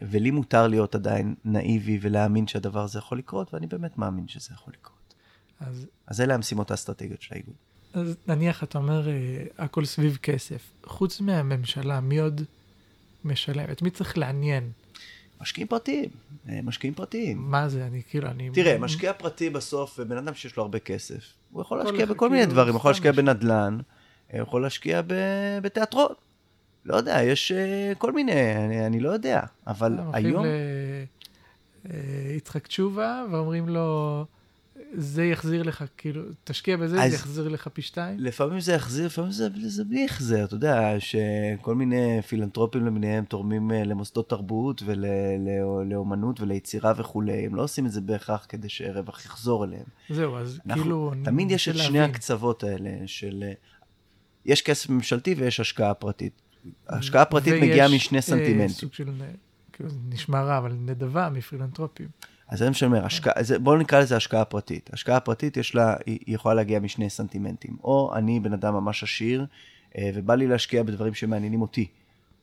ולי 0.02 0.30
מותר 0.30 0.66
להיות 0.66 0.94
עדיין 0.94 1.34
נאיבי 1.44 1.98
ולהאמין 2.02 2.46
שהדבר 2.46 2.80
הזה 2.80 2.98
יכול 2.98 3.18
לקרות, 3.18 3.54
ואני 3.54 3.66
באמת 3.66 3.98
מאמין 3.98 4.28
שזה 4.28 4.48
יכול 4.52 4.72
לקרות. 4.72 5.01
אז... 5.66 5.86
אז 6.06 6.20
אלה 6.20 6.34
המשימות 6.34 6.70
האסטרטגיות 6.70 7.22
של 7.22 7.34
האיגוד. 7.34 7.54
אז 7.94 8.16
נניח, 8.26 8.62
אתה 8.62 8.78
אומר, 8.78 9.08
אה, 9.08 9.14
הכל 9.58 9.84
סביב 9.84 10.18
כסף. 10.22 10.72
חוץ 10.84 11.20
מהממשלה, 11.20 12.00
מי 12.00 12.18
עוד 12.18 12.40
משלם? 13.24 13.70
את 13.72 13.82
מי 13.82 13.90
צריך 13.90 14.18
לעניין? 14.18 14.70
משקיעים 15.40 15.68
פרטיים, 15.68 16.10
אה, 16.48 16.60
משקיעים 16.62 16.94
פרטיים. 16.94 17.50
מה 17.50 17.68
זה? 17.68 17.86
אני 17.86 18.02
כאילו, 18.10 18.28
אני... 18.28 18.50
תראה, 18.54 18.78
משקיע 18.78 19.12
פרטי 19.12 19.50
בסוף, 19.50 20.00
בן 20.00 20.16
אדם 20.16 20.34
שיש 20.34 20.56
לו 20.56 20.62
הרבה 20.62 20.78
כסף, 20.78 21.32
הוא 21.52 21.62
יכול 21.62 21.78
להשקיע 21.78 22.06
בכל 22.06 22.28
מיני 22.28 22.42
כאילו, 22.42 22.52
דברים, 22.52 22.72
הוא 22.72 22.78
יכול 22.78 22.90
להשקיע 22.90 23.12
בנדל"ן, 23.12 23.78
יכול 24.34 24.62
להשקיע 24.62 25.00
בתיאטרון. 25.62 26.12
לא 26.84 26.96
יודע, 26.96 27.22
יש 27.22 27.52
כל 27.98 28.12
מיני, 28.12 28.56
אני, 28.56 28.86
אני 28.86 29.00
לא 29.00 29.10
יודע, 29.10 29.40
אבל 29.66 29.98
היום... 30.12 30.44
ליצחק 31.84 32.66
תשובה 32.66 33.24
ואומרים 33.30 33.68
לו, 33.68 34.24
זה 34.94 35.24
יחזיר 35.24 35.62
לך, 35.62 35.84
כאילו, 35.96 36.22
תשקיע 36.44 36.76
בזה, 36.76 36.96
זה 36.96 37.14
יחזיר 37.14 37.48
לך 37.48 37.68
פי 37.68 37.82
שתיים? 37.82 38.20
לפעמים 38.20 38.60
זה 38.60 38.72
יחזיר, 38.72 39.06
לפעמים 39.06 39.30
זה, 39.30 39.48
זה 39.66 39.84
בלי 39.84 40.04
החזר. 40.04 40.44
אתה 40.44 40.54
יודע, 40.54 40.94
שכל 40.98 41.74
מיני 41.74 42.22
פילנטרופים 42.22 42.86
למיניהם 42.86 43.24
תורמים 43.24 43.72
אה, 43.72 43.84
למוסדות 43.84 44.28
תרבות 44.30 44.82
ולאומנות 44.86 46.40
וליצירה 46.40 46.92
וכולי, 46.96 47.46
הם 47.46 47.54
לא 47.54 47.62
עושים 47.62 47.86
את 47.86 47.92
זה 47.92 48.00
בהכרח 48.00 48.46
כדי 48.48 48.68
שרווח 48.68 49.24
יחזור 49.24 49.64
אליהם. 49.64 49.86
זהו, 50.10 50.36
אז 50.36 50.60
אנחנו, 50.66 50.82
כאילו... 50.82 51.12
תמיד 51.24 51.50
יש 51.50 51.68
את 51.68 51.76
שני 51.76 52.00
הקצוות 52.00 52.64
האלה 52.64 52.90
של... 53.06 53.44
אה, 53.46 53.52
יש 54.44 54.62
כסף 54.62 54.90
ממשלתי 54.90 55.34
ויש 55.34 55.60
השקעה 55.60 55.94
פרטית. 55.94 56.32
השקעה 56.88 57.24
פרטית 57.24 57.54
מגיעה 57.62 57.88
משני 57.88 58.18
אה, 58.18 58.22
סנטימנטים. 58.22 58.60
ויש 58.60 58.72
סוג 58.72 58.92
של, 58.92 59.10
כאילו, 59.72 59.90
נשמע 60.08 60.42
רע, 60.42 60.58
אבל 60.58 60.72
נדבה 60.72 61.28
מפילנטרופים. 61.28 62.08
אז 62.52 62.58
זה 62.58 62.68
מה 62.68 62.74
שאני 62.74 62.88
אומר, 62.88 63.06
בואו 63.60 63.76
נקרא 63.76 64.00
לזה 64.00 64.16
השקעה 64.16 64.44
פרטית. 64.44 64.90
השקעה 64.92 65.20
פרטית 65.20 65.56
יש 65.56 65.74
לה, 65.74 65.96
היא 66.06 66.18
יכולה 66.26 66.54
להגיע 66.54 66.80
משני 66.80 67.10
סנטימנטים. 67.10 67.76
או 67.84 68.12
אני 68.14 68.40
בן 68.40 68.52
אדם 68.52 68.74
ממש 68.74 69.02
עשיר, 69.02 69.46
אה, 69.98 70.10
ובא 70.14 70.34
לי 70.34 70.46
להשקיע 70.46 70.82
בדברים 70.82 71.14
שמעניינים 71.14 71.62
אותי. 71.62 71.86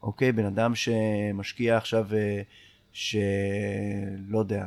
אוקיי? 0.03 0.31
בן 0.31 0.45
אדם 0.45 0.75
שמשקיע 0.75 1.77
עכשיו, 1.77 2.07
אה, 2.13 2.41
שלא 2.91 4.39
יודע, 4.39 4.65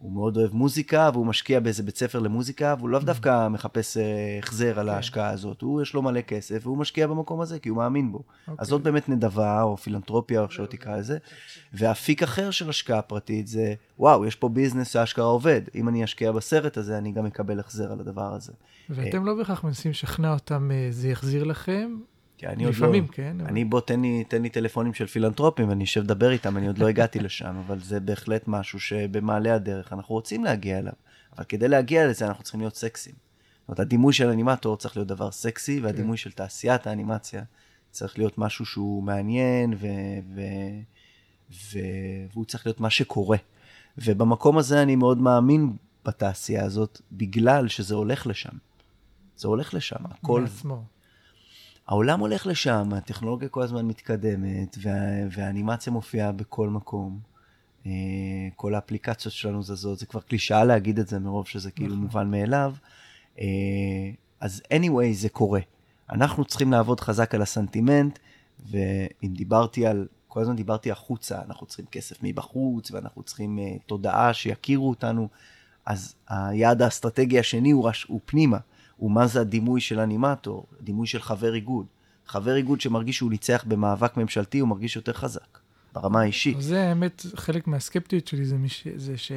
הוא 0.00 0.12
מאוד 0.12 0.36
אוהב 0.36 0.54
מוזיקה, 0.54 1.10
והוא 1.12 1.26
משקיע 1.26 1.60
באיזה 1.60 1.82
בית 1.82 1.96
ספר 1.96 2.18
למוזיקה, 2.18 2.74
והוא 2.78 2.88
לאו 2.88 3.00
mm-hmm. 3.00 3.04
דווקא 3.04 3.48
מחפש 3.48 3.96
אה, 3.96 4.38
החזר 4.42 4.80
על 4.80 4.86
כן. 4.86 4.94
ההשקעה 4.94 5.30
הזאת. 5.30 5.60
הוא, 5.60 5.82
יש 5.82 5.94
לו 5.94 6.02
מלא 6.02 6.20
כסף, 6.20 6.60
והוא 6.62 6.78
משקיע 6.78 7.06
במקום 7.06 7.40
הזה, 7.40 7.58
כי 7.58 7.68
הוא 7.68 7.76
מאמין 7.76 8.12
בו. 8.12 8.18
אז 8.18 8.52
אוקיי. 8.52 8.66
זאת 8.66 8.82
באמת 8.82 9.08
נדבה, 9.08 9.62
או 9.62 9.76
פילנטרופיה, 9.76 10.40
או 10.40 10.44
איך 10.44 10.52
שלא 10.52 10.66
תקרא 10.66 10.96
לזה. 10.96 11.18
ואפיק 11.72 12.22
אחר 12.22 12.50
של 12.50 12.68
השקעה 12.70 13.02
פרטית 13.02 13.46
זה, 13.46 13.74
וואו, 13.98 14.26
יש 14.26 14.36
פה 14.36 14.48
ביזנס 14.48 14.92
שההשקעה 14.92 15.24
עובד. 15.24 15.62
אם 15.74 15.88
אני 15.88 16.04
אשקיע 16.04 16.32
בסרט 16.32 16.76
הזה, 16.76 16.98
אני 16.98 17.12
גם 17.12 17.26
אקבל 17.26 17.60
החזר 17.60 17.92
על 17.92 18.00
הדבר 18.00 18.34
הזה. 18.34 18.52
ואתם 18.90 19.24
לא 19.24 19.34
בהכרח 19.34 19.64
מנסים 19.64 19.90
לשכנע 19.90 20.32
אותם, 20.32 20.70
אה, 20.70 20.88
זה 20.90 21.08
יחזיר 21.08 21.44
לכם, 21.44 21.96
כי 22.40 22.46
אני 22.46 22.64
עוד 22.64 22.74
לא... 22.74 22.78
לפעמים, 22.78 23.06
כן. 23.06 23.36
אני, 23.46 23.64
בוא, 23.64 23.80
תן 23.80 24.00
לי, 24.00 24.24
תן 24.24 24.42
לי 24.42 24.48
טלפונים 24.48 24.94
של 24.94 25.06
פילנטרופים 25.06 25.68
ואני 25.68 25.84
אשב 25.84 26.02
לדבר 26.02 26.30
איתם, 26.30 26.56
אני 26.56 26.66
עוד 26.66 26.78
לא 26.78 26.88
הגעתי 26.88 27.20
לשם, 27.26 27.56
אבל 27.66 27.78
זה 27.80 28.00
בהחלט 28.00 28.48
משהו 28.48 28.80
שבמעלה 28.80 29.54
הדרך 29.54 29.92
אנחנו 29.92 30.14
רוצים 30.14 30.44
להגיע 30.44 30.78
אליו. 30.78 30.92
אבל 31.36 31.44
כדי 31.44 31.68
להגיע 31.68 32.06
לזה 32.06 32.26
אנחנו 32.26 32.42
צריכים 32.42 32.60
להיות 32.60 32.76
סקסיים. 32.76 33.16
זאת 33.60 33.68
אומרת, 33.68 33.80
הדימוי 33.80 34.12
של 34.12 34.28
אנימטור 34.28 34.76
צריך 34.76 34.96
להיות 34.96 35.08
דבר 35.08 35.30
סקסי, 35.30 35.80
והדימוי 35.80 36.16
כן. 36.16 36.22
של 36.22 36.32
תעשיית 36.32 36.86
האנימציה 36.86 37.42
צריך 37.90 38.18
להיות 38.18 38.38
משהו 38.38 38.66
שהוא 38.66 39.02
מעניין, 39.02 39.72
ו... 39.72 39.86
ו... 40.34 40.40
ו... 41.52 41.78
והוא 42.32 42.44
צריך 42.44 42.66
להיות 42.66 42.80
מה 42.80 42.90
שקורה. 42.90 43.38
ובמקום 43.98 44.58
הזה 44.58 44.82
אני 44.82 44.96
מאוד 44.96 45.18
מאמין 45.18 45.72
בתעשייה 46.04 46.64
הזאת, 46.64 47.00
בגלל 47.12 47.68
שזה 47.68 47.94
הולך 47.94 48.26
לשם. 48.26 48.56
זה 49.36 49.48
הולך 49.48 49.74
לשם, 49.74 50.06
הכל... 50.10 50.40
מעצמו. 50.40 50.84
העולם 51.90 52.20
הולך 52.20 52.46
לשם, 52.46 52.88
הטכנולוגיה 52.92 53.48
כל 53.48 53.62
הזמן 53.62 53.86
מתקדמת, 53.86 54.76
וה, 54.82 54.92
והאנימציה 55.30 55.92
מופיעה 55.92 56.32
בכל 56.32 56.68
מקום. 56.68 57.18
אה, 57.86 57.92
כל 58.56 58.74
האפליקציות 58.74 59.34
שלנו 59.34 59.62
זזות, 59.62 59.98
זה 59.98 60.06
כבר 60.06 60.20
קלישאה 60.20 60.64
להגיד 60.64 60.98
את 60.98 61.08
זה 61.08 61.18
מרוב 61.18 61.46
שזה 61.46 61.70
כאילו 61.70 61.90
נכון. 61.90 62.02
מובן 62.02 62.30
מאליו. 62.30 62.74
אה, 63.38 63.44
אז 64.40 64.62
anyway, 64.74 65.12
זה 65.12 65.28
קורה. 65.28 65.60
אנחנו 66.10 66.44
צריכים 66.44 66.72
לעבוד 66.72 67.00
חזק 67.00 67.34
על 67.34 67.42
הסנטימנט, 67.42 68.18
ואם 68.70 69.32
דיברתי 69.32 69.86
על, 69.86 70.06
כל 70.28 70.40
הזמן 70.40 70.56
דיברתי 70.56 70.90
החוצה, 70.90 71.40
אנחנו 71.46 71.66
צריכים 71.66 71.86
כסף 71.86 72.22
מבחוץ, 72.22 72.90
ואנחנו 72.90 73.22
צריכים 73.22 73.58
uh, 73.58 73.82
תודעה 73.86 74.34
שיכירו 74.34 74.88
אותנו, 74.88 75.28
אז 75.86 76.14
היעד 76.28 76.82
האסטרטגי 76.82 77.38
השני 77.38 77.70
הוא, 77.70 77.88
רש, 77.88 78.04
הוא 78.04 78.20
פנימה. 78.24 78.58
הוא 79.00 79.10
מה 79.10 79.26
זה 79.26 79.40
הדימוי 79.40 79.80
של 79.80 80.00
אנימטור, 80.00 80.66
דימוי 80.80 81.06
של 81.06 81.20
חבר 81.20 81.54
איגוד. 81.54 81.86
חבר 82.26 82.56
איגוד 82.56 82.80
שמרגיש 82.80 83.16
שהוא 83.16 83.30
ניצח 83.30 83.64
במאבק 83.68 84.16
ממשלתי, 84.16 84.58
הוא 84.58 84.68
מרגיש 84.68 84.96
יותר 84.96 85.12
חזק, 85.12 85.58
ברמה 85.92 86.20
האישית. 86.20 86.60
זה 86.60 86.88
האמת, 86.88 87.26
חלק 87.34 87.66
מהסקפטיות 87.66 88.26
שלי 88.26 88.44
זה, 88.44 88.58
מש... 88.58 88.86
זה 88.96 89.18
ש... 89.18 89.32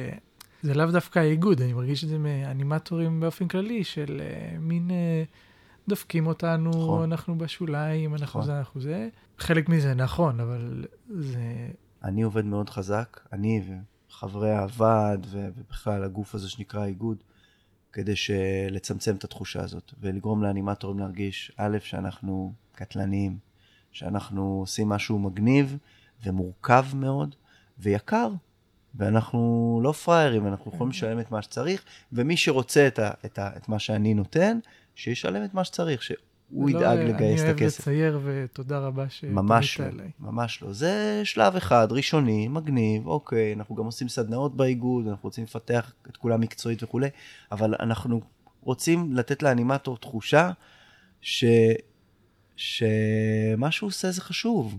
זה 0.62 0.74
לאו 0.74 0.86
דווקא 0.86 1.18
האיגוד, 1.18 1.60
אני 1.60 1.72
מרגיש 1.72 2.04
את 2.04 2.08
זה 2.08 2.18
מאנימטורים 2.18 3.20
באופן 3.20 3.48
כללי, 3.48 3.84
של 3.84 4.20
uh, 4.20 4.58
מין 4.60 4.90
uh, 4.90 5.88
דופקים 5.88 6.26
אותנו, 6.26 6.70
נכון. 6.70 7.02
אנחנו 7.02 7.38
בשוליים, 7.38 8.14
אנחנו 8.14 8.40
נכון. 8.40 8.52
זה, 8.52 8.58
אנחנו 8.58 8.80
זה. 8.80 9.08
חלק 9.38 9.68
מזה 9.68 9.94
נכון, 9.94 10.40
אבל 10.40 10.84
זה... 11.08 11.68
אני 12.02 12.22
עובד 12.22 12.44
מאוד 12.44 12.70
חזק, 12.70 13.20
אני 13.32 13.62
וחברי 14.10 14.56
הוועד 14.56 15.26
ובכלל 15.30 16.04
הגוף 16.04 16.34
הזה 16.34 16.48
שנקרא 16.48 16.84
איגוד, 16.84 17.16
כדי 17.94 18.14
לצמצם 18.70 19.16
את 19.16 19.24
התחושה 19.24 19.62
הזאת, 19.62 19.92
ולגרום 20.00 20.42
לאנימטורים 20.42 20.98
להרגיש, 20.98 21.52
א', 21.56 21.78
שאנחנו 21.82 22.52
קטלניים, 22.72 23.38
שאנחנו 23.92 24.58
עושים 24.60 24.88
משהו 24.88 25.18
מגניב 25.18 25.78
ומורכב 26.24 26.84
מאוד 26.94 27.34
ויקר, 27.78 28.28
ואנחנו 28.94 29.80
לא 29.82 29.92
פראיירים, 29.92 30.46
אנחנו 30.46 30.70
יכולים. 30.74 30.90
לשלם 30.90 31.20
את 31.20 31.30
מה 31.30 31.42
שצריך, 31.42 31.84
ומי 32.12 32.36
שרוצה 32.36 32.86
את, 32.86 32.98
ה, 32.98 33.10
את, 33.24 33.38
ה, 33.38 33.50
את 33.56 33.68
מה 33.68 33.78
שאני 33.78 34.14
נותן, 34.14 34.58
שישלם 34.94 35.44
את 35.44 35.54
מה 35.54 35.64
שצריך, 35.64 36.02
הוא 36.50 36.70
ידאג 36.70 36.98
לגייס 36.98 37.42
את 37.42 37.48
הכסף. 37.48 37.88
אני 37.88 38.02
אוהב 38.02 38.14
לצייר, 38.14 38.44
ותודה 38.44 38.78
רבה 38.78 39.08
שפנית 39.08 39.34
לא, 39.78 39.84
אליי. 39.86 40.10
ממש 40.20 40.62
לא. 40.62 40.72
זה 40.72 41.20
שלב 41.24 41.56
אחד, 41.56 41.88
ראשוני, 41.90 42.48
מגניב, 42.48 43.06
אוקיי, 43.06 43.52
אנחנו 43.52 43.74
גם 43.74 43.84
עושים 43.84 44.08
סדנאות 44.08 44.56
באיגוד, 44.56 45.08
אנחנו 45.08 45.26
רוצים 45.26 45.44
לפתח 45.44 45.92
את 46.08 46.16
כולם 46.16 46.40
מקצועית 46.40 46.82
וכולי, 46.82 47.08
אבל 47.52 47.74
אנחנו 47.80 48.20
רוצים 48.62 49.12
לתת 49.16 49.42
לאנימטור 49.42 49.96
תחושה 49.96 50.50
ש... 51.20 51.44
שמה 52.56 53.70
שהוא 53.70 53.88
עושה 53.88 54.10
זה 54.10 54.20
חשוב, 54.20 54.78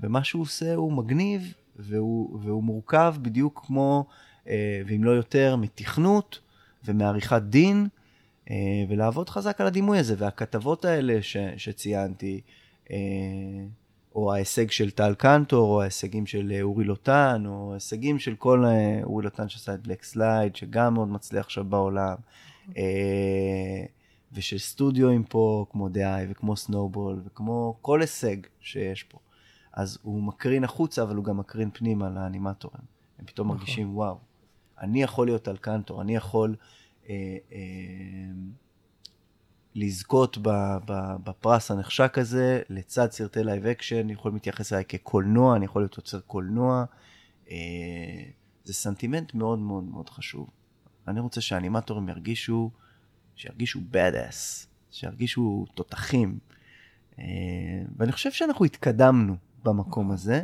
ומה 0.00 0.24
שהוא 0.24 0.42
עושה 0.42 0.74
הוא 0.74 0.92
מגניב, 0.92 1.54
והוא, 1.76 2.38
והוא 2.42 2.64
מורכב 2.64 3.14
בדיוק 3.22 3.62
כמו, 3.66 4.06
אה, 4.48 4.82
ואם 4.86 5.04
לא 5.04 5.10
יותר, 5.10 5.56
מתכנות 5.56 6.38
ומעריכת 6.84 7.42
דין. 7.42 7.88
אה, 8.50 8.84
ולעבוד 8.88 9.28
חזק 9.28 9.60
על 9.60 9.66
הדימוי 9.66 9.98
הזה. 9.98 10.14
והכתבות 10.18 10.84
האלה 10.84 11.22
ש, 11.22 11.36
שציינתי, 11.56 12.40
אה, 12.90 12.96
או 14.14 14.32
ההישג 14.32 14.70
של 14.70 14.90
טל 14.90 15.14
קנטור, 15.14 15.74
או 15.74 15.82
ההישגים 15.82 16.26
של 16.26 16.52
אה, 16.54 16.62
אורי 16.62 16.84
לוטן, 16.84 17.42
או 17.46 17.70
ההישגים 17.70 18.18
של 18.18 18.34
כל 18.34 18.64
אורי 19.02 19.24
לוטן 19.24 19.48
שעשה 19.48 19.74
את 19.74 19.86
Black 19.86 20.02
Slide, 20.02 20.56
שגם 20.56 20.94
מאוד 20.94 21.08
מצליח 21.08 21.46
עכשיו 21.46 21.64
בעולם, 21.64 22.16
ושל 24.32 24.58
סטודיואים 24.58 25.24
פה, 25.24 25.66
כמו 25.70 25.88
דאי, 25.88 26.26
וכמו 26.28 26.56
Snowball, 26.56 27.22
וכמו 27.26 27.76
כל 27.82 28.00
הישג 28.00 28.36
שיש 28.60 29.02
פה. 29.02 29.18
אז 29.72 29.98
הוא 30.02 30.22
מקרין 30.22 30.64
החוצה, 30.64 31.02
אבל 31.02 31.16
הוא 31.16 31.24
גם 31.24 31.36
מקרין 31.36 31.70
פנימה 31.72 32.10
לאנימטורים. 32.10 32.82
הם 33.18 33.26
פתאום 33.26 33.46
נכון. 33.46 33.58
מרגישים, 33.58 33.96
וואו, 33.96 34.18
אני 34.80 35.02
יכול 35.02 35.26
להיות 35.26 35.42
טל 35.42 35.56
קנטור, 35.56 36.02
אני 36.02 36.16
יכול... 36.16 36.56
אה, 37.08 37.36
אה, 37.52 37.58
לזכות 39.74 40.38
בפרס 41.24 41.70
הנחשק 41.70 42.18
הזה, 42.18 42.62
לצד 42.68 43.10
סרטי 43.10 43.44
live 43.44 43.66
action, 43.66 44.10
יכולים 44.10 44.34
להתייחס 44.34 44.72
אליי 44.72 44.84
כקולנוע, 44.88 45.56
אני 45.56 45.64
יכול 45.64 45.82
להיות 45.82 45.96
יוצר 45.96 46.20
קולנוע. 46.20 46.84
אה, 47.50 47.56
זה 48.64 48.74
סנטימנט 48.74 49.34
מאוד 49.34 49.58
מאוד 49.58 49.84
מאוד 49.84 50.10
חשוב. 50.10 50.50
אני 51.08 51.20
רוצה 51.20 51.40
שהאנימטורים 51.40 52.08
ירגישו, 52.08 52.70
שירגישו 53.36 53.80
bad 53.92 54.14
ass, 54.14 54.66
שירגישו 54.90 55.66
תותחים. 55.74 56.38
ואני 57.96 58.12
חושב 58.12 58.32
שאנחנו 58.32 58.64
התקדמנו 58.64 59.36
במקום 59.62 60.10
הזה. 60.10 60.42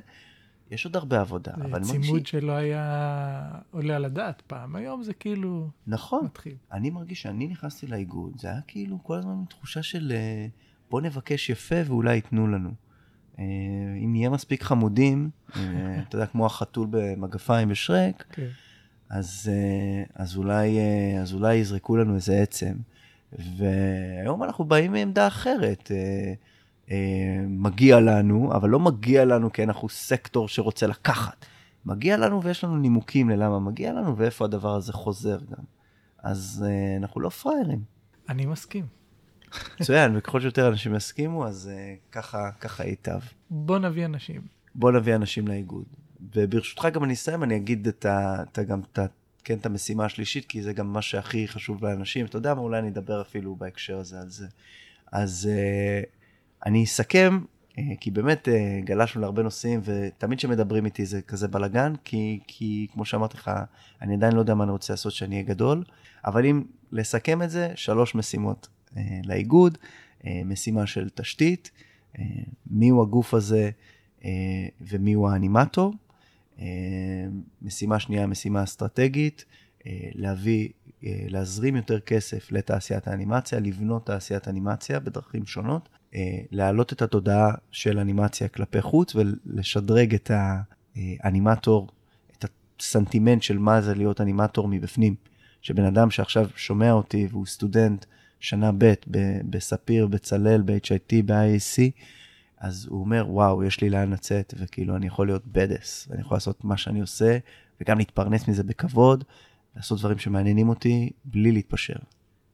יש 0.73 0.85
עוד 0.85 0.97
הרבה 0.97 1.21
עבודה, 1.21 1.53
אבל 1.55 1.65
אני 1.65 1.71
מרגיש... 1.71 2.07
צימוד 2.07 2.27
שלא 2.27 2.53
היה 2.53 3.49
עולה 3.71 3.97
על 3.97 4.05
הדעת 4.05 4.43
פעם, 4.47 4.77
היום 4.77 5.03
זה 5.03 5.15
כאילו 5.15 5.71
נכון. 5.87 6.25
מתחיל. 6.25 6.55
אני 6.73 6.91
מרגיש 6.91 7.23
שאני 7.23 7.49
נכנסתי 7.49 7.87
לאיגוד, 7.87 8.33
זה 8.41 8.49
היה 8.49 8.61
כאילו 8.67 8.99
כל 9.03 9.19
הזמן 9.19 9.35
תחושה 9.49 9.83
של 9.83 10.13
אה, 10.15 10.47
בוא 10.91 11.01
נבקש 11.01 11.51
יפה 11.51 11.75
ואולי 11.87 12.15
ייתנו 12.15 12.47
לנו. 12.47 12.71
אה, 13.39 13.45
אם 14.05 14.13
נהיה 14.13 14.31
מספיק 14.31 14.63
חמודים, 14.63 15.31
אה, 15.57 15.61
אתה 16.09 16.17
יודע, 16.17 16.27
כמו 16.27 16.47
החתול 16.47 16.87
במגפיים 16.91 17.69
בשרק, 17.69 18.25
okay. 18.31 18.35
כן. 18.35 18.49
אז, 19.11 19.51
אז, 20.15 20.37
אולי, 20.37 20.79
אז 21.21 21.35
אולי 21.35 21.55
יזרקו 21.55 21.97
לנו 21.97 22.15
איזה 22.15 22.43
עצם. 22.43 22.75
והיום 23.39 24.43
אנחנו 24.43 24.65
באים 24.65 24.93
מעמדה 24.93 25.27
אחרת. 25.27 25.91
אה, 26.91 26.97
מגיע 27.49 28.01
לנו, 28.01 28.53
אבל 28.53 28.69
לא 28.69 28.81
מגיע 28.81 29.25
לנו 29.25 29.53
כי 29.53 29.63
אנחנו 29.63 29.89
סקטור 29.89 30.49
שרוצה 30.49 30.87
לקחת. 30.87 31.47
מגיע 31.87 32.17
לנו 32.17 32.43
ויש 32.43 32.65
לנו 32.65 32.77
נימוקים 32.77 33.31
ללמה 33.31 33.59
מגיע 33.59 33.93
לנו 33.93 34.17
ואיפה 34.17 34.45
הדבר 34.45 34.75
הזה 34.75 34.93
חוזר 34.93 35.39
גם. 35.51 35.65
אז 36.23 36.65
אה, 36.69 36.97
אנחנו 36.97 37.21
לא 37.21 37.29
פראיירים. 37.29 37.83
אני 38.29 38.47
מסכים. 38.47 38.87
מצוין, 39.81 40.17
וככל 40.17 40.41
שיותר 40.41 40.69
אנשים 40.69 40.95
יסכימו, 40.95 41.47
אז 41.47 41.71
uh, 41.73 42.13
ככה, 42.13 42.51
ככה 42.61 42.85
ייטב. 42.85 43.21
בוא 43.51 43.79
נביא 43.79 44.05
אנשים. 44.05 44.43
בוא 44.75 44.93
נביא 44.93 45.15
אנשים 45.15 45.49
לאיגוד. 45.49 45.85
וברשותך 46.35 46.87
גם 46.93 47.05
אני 47.05 47.13
אסיים, 47.13 47.43
אני 47.43 47.57
אגיד 47.57 47.89
את 47.89 48.05
ה, 48.05 48.43
את 48.43 48.59
ה, 48.59 48.63
גם 48.63 48.81
את 48.81 48.99
ה, 48.99 49.07
כן, 49.45 49.59
את 49.59 49.67
המשימה 49.67 50.05
השלישית, 50.05 50.47
כי 50.47 50.63
זה 50.63 50.73
גם 50.73 50.93
מה 50.93 51.03
שהכי 51.03 51.49
חשוב 51.49 51.85
לאנשים. 51.85 52.27
אתה 52.27 52.37
יודע 52.37 52.55
מה, 52.55 52.61
אולי 52.61 52.79
אני 52.79 52.89
אדבר 52.89 53.21
אפילו 53.21 53.57
בהקשר 53.57 53.99
הזה 53.99 54.21
על 54.21 54.29
זה. 54.29 54.47
אז 55.13 55.49
uh, 55.51 56.22
אני 56.67 56.85
אסכם, 56.85 57.41
uh, 57.71 57.75
כי 58.01 58.11
באמת 58.11 58.49
uh, 58.49 58.85
גלשנו 58.85 59.21
להרבה 59.21 59.43
נושאים, 59.43 59.81
ותמיד 59.85 60.39
כשמדברים 60.39 60.85
איתי 60.85 61.07
זה 61.07 61.23
כזה 61.23 61.49
בלאגן, 61.49 61.93
כי, 62.05 62.41
כי 62.47 62.87
כמו 62.93 63.05
שאמרתי 63.05 63.37
לך, 63.37 63.51
אני 64.03 64.15
עדיין 64.15 64.33
לא 64.33 64.41
יודע 64.41 64.55
מה 64.55 64.65
אני 64.65 64.73
רוצה 64.73 64.93
לעשות 64.93 65.13
שאני 65.13 65.35
אהיה 65.35 65.47
גדול, 65.47 65.85
אבל 66.25 66.47
אם 66.47 66.63
לסכם 66.93 67.43
את 67.43 67.51
זה, 67.51 67.73
שלוש 67.75 68.15
משימות 68.15 68.69
uh, 68.89 68.99
לאיגוד, 69.25 69.79
משימה 70.45 70.87
של 70.87 71.09
תשתית, 71.15 71.71
מיהו 72.67 73.03
הגוף 73.03 73.35
הזה 73.35 73.71
ומיהו 74.81 75.29
האנימטור. 75.29 75.95
משימה 77.63 78.01
שנייה, 78.01 78.27
משימה 78.27 78.65
אסטרטגית, 78.65 79.45
להביא 80.15 80.69
אה, 81.05 81.25
להזרים 81.29 81.77
יותר 81.77 82.01
כסף 82.01 82.53
לתעשיית 82.53 83.09
האנימציה, 83.09 83.61
לבנות 83.61 84.07
תעשיית 84.07 84.49
אנימציה 84.49 85.01
בדרכים 85.01 85.47
שונות, 85.47 85.89
אה, 85.93 85.99
להעלות 86.51 86.93
את 86.93 87.03
התודעה 87.03 87.55
של 87.71 87.99
אנימציה 87.99 88.49
כלפי 88.49 88.83
חוץ 88.83 89.15
ולשדרג 89.15 90.15
את 90.15 90.31
האנימטור, 90.97 91.89
את 92.39 92.45
הסנטימנט 92.81 93.43
של 93.43 93.59
מה 93.59 93.81
זה 93.81 93.95
להיות 93.95 94.21
אנימטור 94.21 94.69
מבפנים. 94.69 95.15
שבן 95.63 95.85
אדם 95.85 96.11
שעכשיו 96.11 96.49
שומע 96.57 96.93
אותי 96.93 97.27
והוא 97.31 97.47
סטודנט 97.47 98.05
שנה 98.41 98.71
ב' 98.79 98.93
בספיר, 99.51 100.07
בצלאל, 100.07 100.63
ב-HIT, 100.63 101.23
ב-IAC, 101.27 101.91
אז 102.59 102.87
הוא 102.91 103.01
אומר, 103.01 103.25
וואו, 103.29 103.65
יש 103.65 103.81
לי 103.81 103.91
לאן 103.91 104.13
לצאת, 104.13 104.55
וכאילו 104.59 104.97
אני 104.97 105.07
יכול 105.07 105.27
להיות 105.27 105.47
בדס, 105.47 106.09
ואני 106.11 106.21
יכול 106.21 106.37
לעשות 106.37 106.65
מה 106.65 106.77
שאני 106.77 107.01
עושה, 107.01 107.39
וגם 107.81 107.99
להתפרנס 107.99 108.49
מזה 108.49 108.63
בכבוד, 108.63 109.25
לעשות 109.77 109.99
דברים 109.99 110.19
שמעניינים 110.19 110.69
אותי 110.69 111.11
בלי 111.25 111.53
להתפשר. 111.53 111.97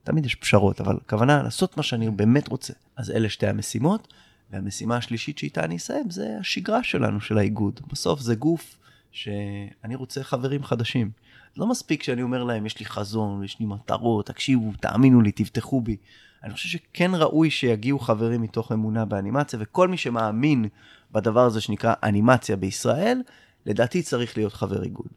תמיד 0.05 0.27
יש 0.27 0.35
פשרות, 0.35 0.81
אבל 0.81 0.97
הכוונה 1.07 1.43
לעשות 1.43 1.77
מה 1.77 1.83
שאני 1.83 2.11
באמת 2.11 2.49
רוצה. 2.49 2.73
אז 2.97 3.11
אלה 3.11 3.29
שתי 3.29 3.47
המשימות, 3.47 4.15
והמשימה 4.51 4.97
השלישית 4.97 5.39
שאיתה 5.39 5.65
אני 5.65 5.77
אסיים 5.77 6.11
זה 6.11 6.37
השגרה 6.41 6.83
שלנו, 6.83 7.21
של 7.21 7.39
האיגוד. 7.39 7.81
בסוף 7.93 8.21
זה 8.21 8.35
גוף 8.35 8.79
שאני 9.13 9.95
רוצה 9.95 10.23
חברים 10.23 10.65
חדשים. 10.65 11.11
לא 11.57 11.67
מספיק 11.67 12.03
שאני 12.03 12.23
אומר 12.23 12.45
להם, 12.45 12.67
יש 12.67 12.79
לי 12.81 12.87
חזון, 12.87 13.45
יש 13.45 13.61
לי 13.61 13.67
מטרות, 13.67 14.27
תקשיבו, 14.27 14.73
תאמינו 14.81 15.21
לי, 15.21 15.33
תבטחו 15.33 15.81
בי. 15.81 15.97
אני 16.45 16.53
חושב 16.53 16.69
שכן 16.69 17.11
ראוי 17.15 17.51
שיגיעו 17.51 17.99
חברים 17.99 18.43
מתוך 18.43 18.73
אמונה 18.73 19.05
באנימציה, 19.05 19.59
וכל 19.63 19.89
מי 19.89 19.97
שמאמין 19.97 20.69
בדבר 21.13 21.45
הזה 21.45 21.61
שנקרא 21.61 21.95
אנימציה 22.03 22.57
בישראל, 22.57 23.23
לדעתי 23.67 24.03
צריך 24.03 24.37
להיות 24.37 24.53
חבר 24.53 24.83
איגוד. 24.83 25.09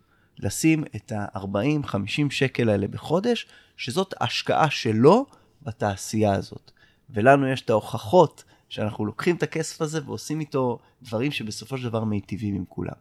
לשים 0.41 0.83
את 0.95 1.11
ה-40-50 1.11 2.29
שקל 2.29 2.69
האלה 2.69 2.87
בחודש, 2.87 3.47
שזאת 3.77 4.13
השקעה 4.21 4.69
שלו 4.69 5.25
בתעשייה 5.61 6.33
הזאת. 6.33 6.71
ולנו 7.09 7.47
יש 7.47 7.61
את 7.61 7.69
ההוכחות 7.69 8.43
שאנחנו 8.69 9.05
לוקחים 9.05 9.35
את 9.35 9.43
הכסף 9.43 9.81
הזה 9.81 9.99
ועושים 10.05 10.39
איתו 10.39 10.79
דברים 11.01 11.31
שבסופו 11.31 11.77
של 11.77 11.83
דבר 11.83 12.03
מיטיבים 12.03 12.55
עם 12.55 12.65
כולם. 12.69 12.93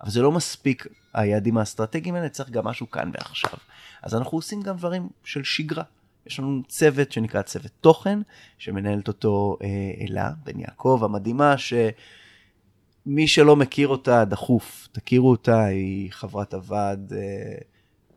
אבל 0.00 0.10
זה 0.10 0.22
לא 0.22 0.32
מספיק 0.32 0.86
היעדים 1.14 1.58
האסטרטגיים 1.58 2.14
האלה, 2.14 2.28
צריך 2.28 2.50
גם 2.50 2.64
משהו 2.64 2.90
כאן 2.90 3.10
ועכשיו. 3.14 3.58
אז 4.02 4.14
אנחנו 4.14 4.38
עושים 4.38 4.62
גם 4.62 4.76
דברים 4.76 5.08
של 5.24 5.44
שגרה. 5.44 5.84
יש 6.26 6.38
לנו 6.38 6.62
צוות 6.68 7.12
שנקרא 7.12 7.42
צוות 7.42 7.72
תוכן, 7.80 8.18
שמנהלת 8.58 9.08
אותו 9.08 9.56
אה, 9.62 9.68
אלה 10.00 10.30
בן 10.44 10.60
יעקב 10.60 11.00
המדהימה, 11.04 11.58
ש... 11.58 11.72
מי 13.06 13.26
שלא 13.26 13.56
מכיר 13.56 13.88
אותה, 13.88 14.24
דחוף, 14.24 14.88
תכירו 14.92 15.30
אותה, 15.30 15.64
היא 15.64 16.12
חברת 16.12 16.54
הוועד 16.54 17.12
אה, 17.16 17.58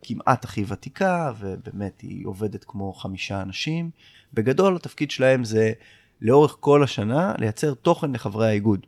כמעט 0.02 0.44
הכי 0.44 0.64
ותיקה, 0.68 1.32
ובאמת 1.38 2.00
היא 2.00 2.26
עובדת 2.26 2.64
כמו 2.64 2.92
חמישה 2.92 3.42
אנשים. 3.42 3.90
בגדול, 4.34 4.76
התפקיד 4.76 5.10
שלהם 5.10 5.44
זה 5.44 5.72
לאורך 6.20 6.56
כל 6.60 6.82
השנה 6.82 7.34
לייצר 7.38 7.74
תוכן 7.74 8.12
לחברי 8.12 8.48
האיגוד. 8.48 8.86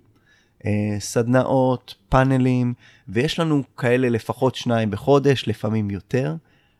אה, 0.66 0.96
סדנאות, 0.98 1.94
פאנלים, 2.08 2.74
ויש 3.08 3.38
לנו 3.38 3.62
כאלה 3.76 4.08
לפחות 4.08 4.54
שניים 4.54 4.90
בחודש, 4.90 5.48
לפעמים 5.48 5.90
יותר. 5.90 6.36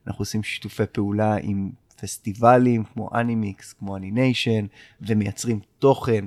אנחנו 0.07 0.23
עושים 0.23 0.43
שיתופי 0.43 0.87
פעולה 0.93 1.37
עם 1.43 1.71
פסטיבלים 2.01 2.85
כמו 2.85 3.11
אנימיקס, 3.15 3.73
כמו 3.73 3.97
אניניישן, 3.97 4.67
ומייצרים 5.01 5.61
תוכן 5.79 6.25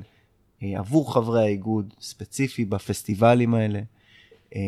עבור 0.62 1.14
חברי 1.14 1.42
האיגוד, 1.42 1.94
ספציפי 2.02 2.66
בפסטיבלים 2.66 3.54
האלה. 3.54 3.82
אה, 4.56 4.62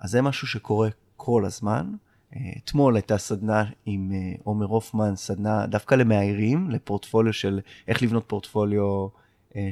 אז 0.00 0.10
זה 0.10 0.22
משהו 0.22 0.46
שקורה 0.46 0.88
כל 1.16 1.44
הזמן. 1.44 1.92
אה, 2.36 2.40
אתמול 2.64 2.96
הייתה 2.96 3.18
סדנה 3.18 3.64
עם 3.86 4.12
עומר 4.44 4.66
הופמן, 4.66 5.16
סדנה 5.16 5.66
דווקא 5.66 5.94
למאיירים, 5.94 6.70
לפורטפוליו 6.70 7.32
של 7.32 7.60
איך 7.88 8.02
לבנות 8.02 8.24
פורטפוליו 8.26 9.08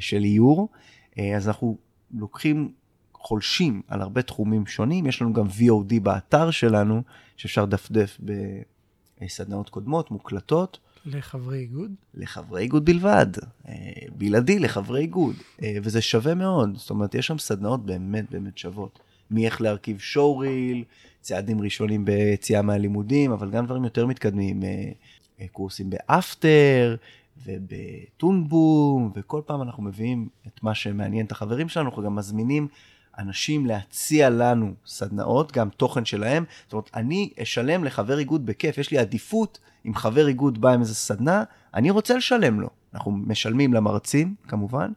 של 0.01 0.25
איור. 0.25 0.69
אז 1.37 1.49
אנחנו 1.49 1.77
לוקחים, 2.15 2.73
חולשים 3.13 3.83
על 3.89 4.03
הרבה 4.03 4.23
תחומים 4.23 4.67
שונים, 4.67 5.07
יש 5.07 5.23
לנו 5.23 5.33
גם 5.33 5.47
VOD 5.47 6.01
באתר 6.03 6.51
שלנו, 6.51 7.03
שאפשר 7.37 7.63
לדפדף 7.63 8.19
בסדנאות 9.21 9.69
קודמות, 9.69 10.11
מוקלטות. 10.11 10.79
לחברי 11.15 11.59
איגוד? 11.59 11.91
לחברי 12.15 12.63
איגוד 12.63 12.85
בלבד, 12.85 13.27
אה, 13.69 13.75
בלעדי 14.17 14.59
לחברי 14.59 15.01
איגוד, 15.01 15.37
אה, 15.63 15.77
וזה 15.83 16.03
שווה 16.03 16.35
מאוד, 16.35 16.77
זאת 16.77 16.91
אומרת, 16.91 17.15
יש 17.15 17.27
שם 17.27 17.39
סדנאות 17.39 17.87
באמת 17.87 18.31
באמת 18.31 18.59
שוות. 18.59 18.99
מאיך 19.31 19.61
להרכיב 19.61 19.99
שואו 19.99 20.39
ריל, 20.39 20.85
צעדים 21.21 21.61
ראשונים 21.61 22.05
ביציאה 22.05 22.63
מהלימודים, 22.63 23.33
אבל 23.33 23.51
גם 23.51 23.67
דברים 23.67 23.85
יותר 23.85 24.07
מתקדמים, 24.07 24.63
אה, 24.63 25.47
קורסים 25.53 25.91
באפטר 25.91 26.97
ובטונבום, 27.47 29.13
וכל 29.15 29.41
פעם 29.47 29.63
אנחנו 29.63 29.83
מביאים 29.83 30.29
את 30.47 30.63
מה 30.63 30.75
שמעניין 30.75 31.27
את 31.27 31.33
החברים 31.33 31.69
שלנו, 31.69 31.89
אנחנו 31.89 32.03
גם 32.03 32.15
מזמינים 32.17 32.69
אנשים 33.19 33.67
להציע 33.67 34.31
לנו 34.31 34.75
סדנאות, 34.87 35.53
גם 35.53 35.69
תוכן 35.71 36.05
שלהם. 36.05 36.45
זאת 36.65 36.73
אומרת, 36.73 36.91
אני 36.95 37.31
אשלם 37.43 37.85
לחבר 37.85 38.19
איגוד 38.19 38.47
בכיף, 38.47 38.79
יש 38.79 38.91
לי 38.91 38.99
עדיפות 38.99 39.59
אם 39.89 39.95
חבר 39.95 40.29
איגוד 40.29 40.61
בא 40.61 40.73
עם 40.73 40.81
איזה 40.81 40.95
סדנה, 40.95 41.45
אני 41.75 41.91
רוצה 41.91 42.17
לשלם 42.17 42.61
לו. 42.61 42.69
אנחנו 42.95 43.13
משלמים 43.13 43.75
למרצים, 43.75 44.35
כמובן. 44.49 44.93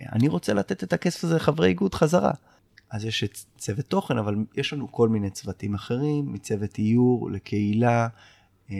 אני 0.00 0.28
רוצה 0.28 0.54
לתת 0.54 0.84
את 0.84 0.92
הכסף 0.92 1.24
הזה 1.24 1.36
לחברי 1.36 1.68
איגוד 1.68 1.94
חזרה. 1.94 2.32
אז 2.90 3.04
יש 3.04 3.24
את 3.24 3.38
צוות 3.58 3.84
תוכן, 3.84 4.18
אבל 4.18 4.36
יש 4.56 4.72
לנו 4.72 4.92
כל 4.92 5.08
מיני 5.08 5.30
צוותים 5.30 5.74
אחרים, 5.74 6.32
מצוות 6.32 6.78
איור 6.78 7.30
לקהילה, 7.30 8.08
אה, 8.70 8.76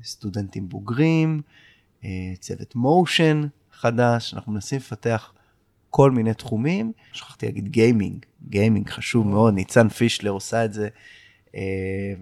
לסטודנטים 0.00 0.68
בוגרים, 0.68 1.42
אה, 2.04 2.32
צוות 2.40 2.74
מושן 2.74 3.42
חדש, 3.72 4.34
אנחנו 4.34 4.52
מנסים 4.52 4.78
לפתח 4.78 5.32
כל 5.90 6.10
מיני 6.10 6.34
תחומים. 6.34 6.92
שכחתי 7.12 7.46
להגיד 7.46 7.68
גיימינג, 7.68 8.24
גיימינג 8.48 8.90
חשוב 8.90 9.26
מאוד, 9.26 9.54
ניצן 9.54 9.88
פישלר 9.88 10.30
עושה 10.30 10.64
את 10.64 10.72
זה, 10.72 10.84
אה, 10.84 10.88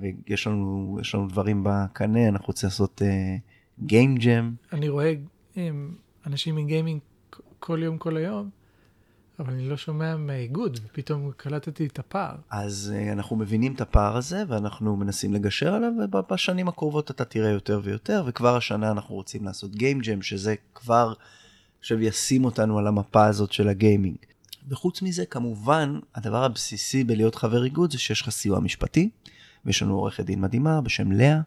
ויש 0.01 0.47
לנו, 0.47 0.99
לנו 1.14 1.29
דברים 1.29 1.64
בקנה, 1.66 2.29
אנחנו 2.29 2.47
רוצים 2.47 2.66
לעשות 2.66 3.03
גיים 3.85 4.16
uh, 4.16 4.24
ג'ם. 4.24 4.55
אני 4.72 4.89
רואה 4.89 5.14
אה, 5.57 5.70
אנשים 6.27 6.57
מגיימינג 6.57 7.01
כל 7.59 7.81
יום, 7.83 7.99
כל 7.99 8.16
היום. 8.16 8.51
אבל 9.39 9.53
אני 9.53 9.68
לא 9.68 9.77
שומע 9.77 10.16
מהאיגוד, 10.16 10.81
ופתאום 10.85 11.31
קלטתי 11.37 11.87
את 11.87 11.99
הפער. 11.99 12.37
אז 12.51 12.95
uh, 12.95 13.12
אנחנו 13.12 13.37
מבינים 13.37 13.74
את 13.74 13.81
הפער 13.81 14.16
הזה, 14.16 14.45
ואנחנו 14.49 14.97
מנסים 14.97 15.33
לגשר 15.33 15.74
עליו, 15.74 15.93
ובשנים 16.12 16.68
הקרובות 16.68 17.11
אתה 17.11 17.24
תראה 17.24 17.51
יותר 17.51 17.81
ויותר, 17.85 18.24
וכבר 18.27 18.57
השנה 18.57 18.91
אנחנו 18.91 19.14
רוצים 19.14 19.45
לעשות 19.45 19.72
Game 19.72 20.03
Jam, 20.05 20.22
שזה 20.22 20.55
כבר 20.74 21.12
עכשיו 21.79 22.03
ישים 22.03 22.45
אותנו 22.45 22.79
על 22.79 22.87
המפה 22.87 23.27
הזאת 23.27 23.53
של 23.53 23.68
הגיימינג. 23.68 24.16
וחוץ 24.69 25.03
מזה, 25.03 25.27
כמובן, 25.27 25.99
הדבר 26.14 26.45
הבסיסי 26.45 27.05
בלהיות 27.05 27.35
חבר 27.35 27.64
איגוד 27.64 27.93
זה 27.93 27.99
שיש 27.99 28.23
לך 28.23 28.31
סיוע 28.31 28.61
משפטי, 28.61 29.11
ויש 29.64 29.83
לנו 29.83 29.95
עורכת 29.95 30.25
דין 30.25 30.41
מדהימה 30.41 30.81
בשם 30.81 31.12
לאה, 31.12 31.41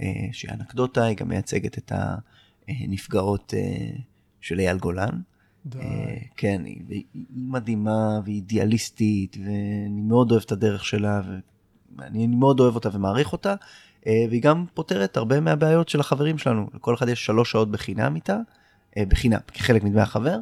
אה, 0.00 0.28
שהיא 0.32 0.50
אנקדוטה, 0.50 1.04
היא 1.04 1.16
גם 1.16 1.28
מייצגת 1.28 1.78
את 1.78 1.92
הנפגעות 2.68 3.54
אה, 3.56 3.90
של 4.40 4.58
אייל 4.58 4.78
גולן. 4.78 5.20
די. 5.66 5.78
אה, 5.78 6.16
כן, 6.36 6.62
היא, 6.64 6.82
היא 6.88 7.04
מדהימה 7.36 8.20
והיא 8.24 8.36
אידיאליסטית, 8.36 9.36
ואני 9.44 10.00
מאוד 10.00 10.30
אוהב 10.30 10.42
את 10.46 10.52
הדרך 10.52 10.84
שלה, 10.84 11.20
ואני 11.96 12.26
מאוד 12.26 12.60
אוהב 12.60 12.74
אותה 12.74 12.88
ומעריך 12.92 13.32
אותה, 13.32 13.54
והיא 14.06 14.42
גם 14.42 14.64
פותרת 14.74 15.16
הרבה 15.16 15.40
מהבעיות 15.40 15.88
של 15.88 16.00
החברים 16.00 16.38
שלנו. 16.38 16.66
לכל 16.74 16.94
אחד 16.94 17.08
יש 17.08 17.26
שלוש 17.26 17.50
שעות 17.50 17.70
בחינם 17.70 18.14
איתה, 18.14 18.38
בחינם, 18.98 19.40
כחלק 19.54 19.82
מדמי 19.82 20.00
החבר. 20.00 20.40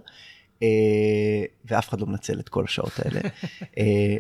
אה, 0.63 1.45
ואף 1.65 1.89
אחד 1.89 2.01
לא 2.01 2.07
מנצל 2.07 2.41
את 2.41 2.49
כל 2.49 2.65
השעות 2.65 2.93
האלה. 2.99 3.21
אה, 3.79 4.17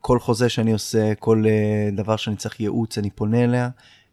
כל 0.00 0.20
חוזה 0.20 0.48
שאני 0.48 0.72
עושה, 0.72 1.14
כל 1.14 1.44
אה, 1.46 1.88
דבר 1.92 2.16
שאני 2.16 2.36
צריך 2.36 2.60
ייעוץ, 2.60 2.98
אני 2.98 3.10
פונה 3.10 3.44
אליה. 3.44 3.68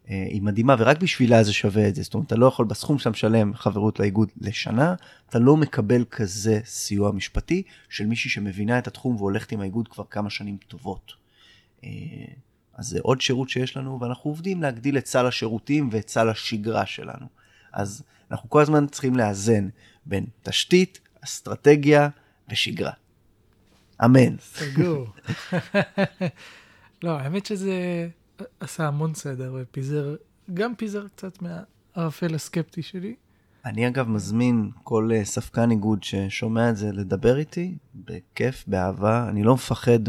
היא 0.08 0.42
מדהימה, 0.42 0.76
ורק 0.80 0.98
בשבילה 0.98 1.44
זה 1.44 1.54
שווה 1.54 1.88
את 1.88 1.96
זה. 1.96 2.04
זאת 2.04 2.14
אומרת, 2.14 2.28
אתה 2.28 2.36
לא 2.36 2.46
יכול, 2.46 2.66
בסכום 2.66 3.00
שאתה 3.00 3.10
משלם 3.10 3.54
חברות 3.54 4.00
לאיגוד 4.00 4.30
לשנה, 4.42 4.96
אתה 5.30 5.40
לא 5.40 5.58
מקבל 5.58 6.06
כזה 6.12 6.60
סיוע 6.66 7.12
משפטי 7.12 7.64
של 7.90 8.06
מישהי 8.06 8.30
שמבינה 8.30 8.78
את 8.78 8.88
התחום 8.88 9.16
והולכת 9.16 9.52
עם 9.52 9.62
האיגוד 9.62 9.88
כבר 9.88 10.04
כמה 10.10 10.30
שנים 10.30 10.58
טובות. 10.68 11.14
אז 12.74 12.88
זה 12.88 13.00
עוד 13.02 13.22
שירות 13.22 13.50
שיש 13.50 13.78
לנו, 13.78 14.00
ואנחנו 14.02 14.30
עובדים 14.30 14.62
להגדיל 14.62 14.98
את 14.98 15.06
סל 15.06 15.26
השירותים 15.26 15.90
ואת 15.92 16.10
סל 16.10 16.30
השגרה 16.30 16.86
שלנו. 16.86 17.26
אז 17.74 18.04
אנחנו 18.32 18.50
כל 18.50 18.62
הזמן 18.62 18.88
צריכים 18.88 19.16
לאזן 19.16 19.70
בין 20.06 20.26
תשתית, 20.44 21.00
אסטרטגיה 21.24 22.10
ושגרה. 22.52 22.92
אמן. 24.06 24.38
סגור. 24.40 25.08
לא, 27.04 27.12
האמת 27.12 27.46
שזה 27.46 28.08
עשה 28.60 28.88
המון 28.88 29.14
סדר 29.14 29.56
ופיזר, 29.62 30.16
גם 30.54 30.76
פיזר 30.76 31.08
קצת 31.08 31.38
מהערפל 31.42 32.36
הסקפטי 32.36 32.82
שלי. 32.82 33.16
אני 33.66 33.88
אגב 33.88 34.10
מזמין 34.10 34.72
כל 34.84 35.10
אה, 35.14 35.26
ספקן 35.26 35.72
איגוד 35.72 36.04
ששומע 36.04 36.70
את 36.70 36.78
זה 36.78 36.92
לדבר 36.92 37.38
איתי, 37.38 37.78
בכיף, 37.96 38.64
באהבה. 38.68 39.30
אני 39.30 39.44
לא 39.44 39.54
מפחד 39.54 40.00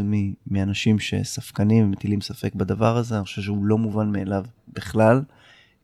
מאנשים 0.47 0.99
שספקנים 0.99 1.85
ומטילים 1.85 2.21
ספק 2.21 2.55
בדבר 2.55 2.97
הזה, 2.97 3.17
אני 3.17 3.23
חושב 3.23 3.41
שהוא 3.41 3.65
לא 3.65 3.77
מובן 3.77 4.11
מאליו 4.11 4.45
בכלל, 4.67 5.21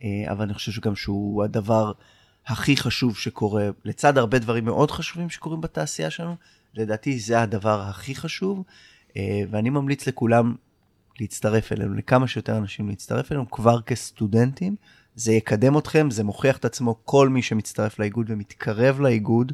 אה, 0.04 0.10
אבל 0.32 0.44
אני 0.44 0.54
חושב 0.54 0.72
שגם 0.72 0.96
שהוא 0.96 1.44
הדבר 1.44 1.92
הכי 2.48 2.78
חשוב 2.78 3.18
שקורה, 3.18 3.70
לצד 3.86 4.18
הרבה 4.18 4.40
דברים 4.40 4.66
מאוד 4.66 4.92
חשובים 4.92 5.30
שקורים 5.30 5.62
בתעשייה 5.62 6.10
שלנו, 6.10 6.36
לדעתי 6.74 7.20
זה 7.20 7.42
הדבר 7.42 7.82
הכי 7.82 8.16
חשוב, 8.16 8.64
אה, 9.18 9.42
ואני 9.50 9.70
ממליץ 9.70 10.08
לכולם 10.08 10.56
להצטרף 11.20 11.72
אלינו, 11.72 11.94
לכמה 11.94 12.28
שיותר 12.28 12.58
אנשים 12.58 12.90
להצטרף 12.90 13.32
אלינו, 13.32 13.52
כבר 13.52 13.82
כסטודנטים. 13.82 14.76
זה 15.16 15.34
יקדם 15.34 15.78
אתכם, 15.78 16.12
זה 16.12 16.24
מוכיח 16.24 16.58
את 16.58 16.66
עצמו, 16.66 16.96
כל 17.06 17.30
מי 17.30 17.42
שמצטרף 17.42 18.00
לאיגוד 18.00 18.26
ומתקרב 18.30 19.00
לאיגוד, 19.00 19.52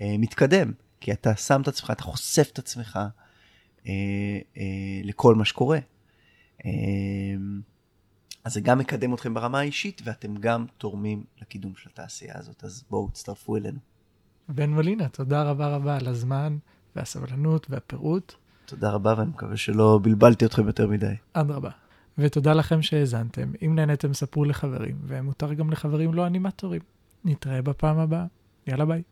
אה, 0.00 0.14
מתקדם. 0.18 0.72
כי 1.00 1.12
אתה 1.12 1.36
שם 1.36 1.60
את 1.62 1.68
עצמך, 1.68 1.90
אתה 1.90 2.02
חושף 2.02 2.50
את 2.52 2.58
עצמך 2.58 2.98
אה, 3.86 3.92
לכל 5.04 5.34
מה 5.34 5.44
שקורה. 5.44 5.78
אז 8.46 8.54
זה 8.54 8.60
גם 8.60 8.78
מקדם 8.78 9.14
אתכם 9.14 9.34
ברמה 9.34 9.58
האישית, 9.58 10.02
ואתם 10.04 10.34
גם 10.34 10.66
תורמים 10.78 11.24
לקידום 11.42 11.72
של 11.76 11.90
התעשייה 11.92 12.38
הזאת. 12.38 12.64
אז 12.64 12.84
בואו, 12.90 13.08
תצטרפו 13.08 13.56
אלינו. 13.56 13.78
בן 14.48 14.70
מולינה, 14.70 15.08
תודה 15.08 15.42
רבה 15.42 15.68
רבה 15.68 15.96
על 15.96 16.08
הזמן 16.08 16.56
והסבלנות 16.96 17.66
והפירוט. 17.70 18.34
תודה 18.66 18.90
רבה, 18.90 19.14
ואני 19.16 19.30
מקווה 19.30 19.56
שלא 19.56 20.00
בלבלתי 20.02 20.44
אתכם 20.44 20.66
יותר 20.66 20.86
מדי. 20.86 21.14
אדרבה. 21.32 21.70
ותודה 22.18 22.54
לכם 22.54 22.82
שהאזנתם. 22.82 23.52
אם 23.62 23.74
נהניתם, 23.74 24.14
ספרו 24.14 24.44
לחברים, 24.44 24.96
ומותר 25.06 25.52
גם 25.52 25.70
לחברים 25.70 26.14
לא 26.14 26.26
אנימטורים. 26.26 26.82
נתראה 27.24 27.62
בפעם 27.62 27.98
הבאה. 27.98 28.26
יאללה 28.66 28.84
ביי. 28.84 29.02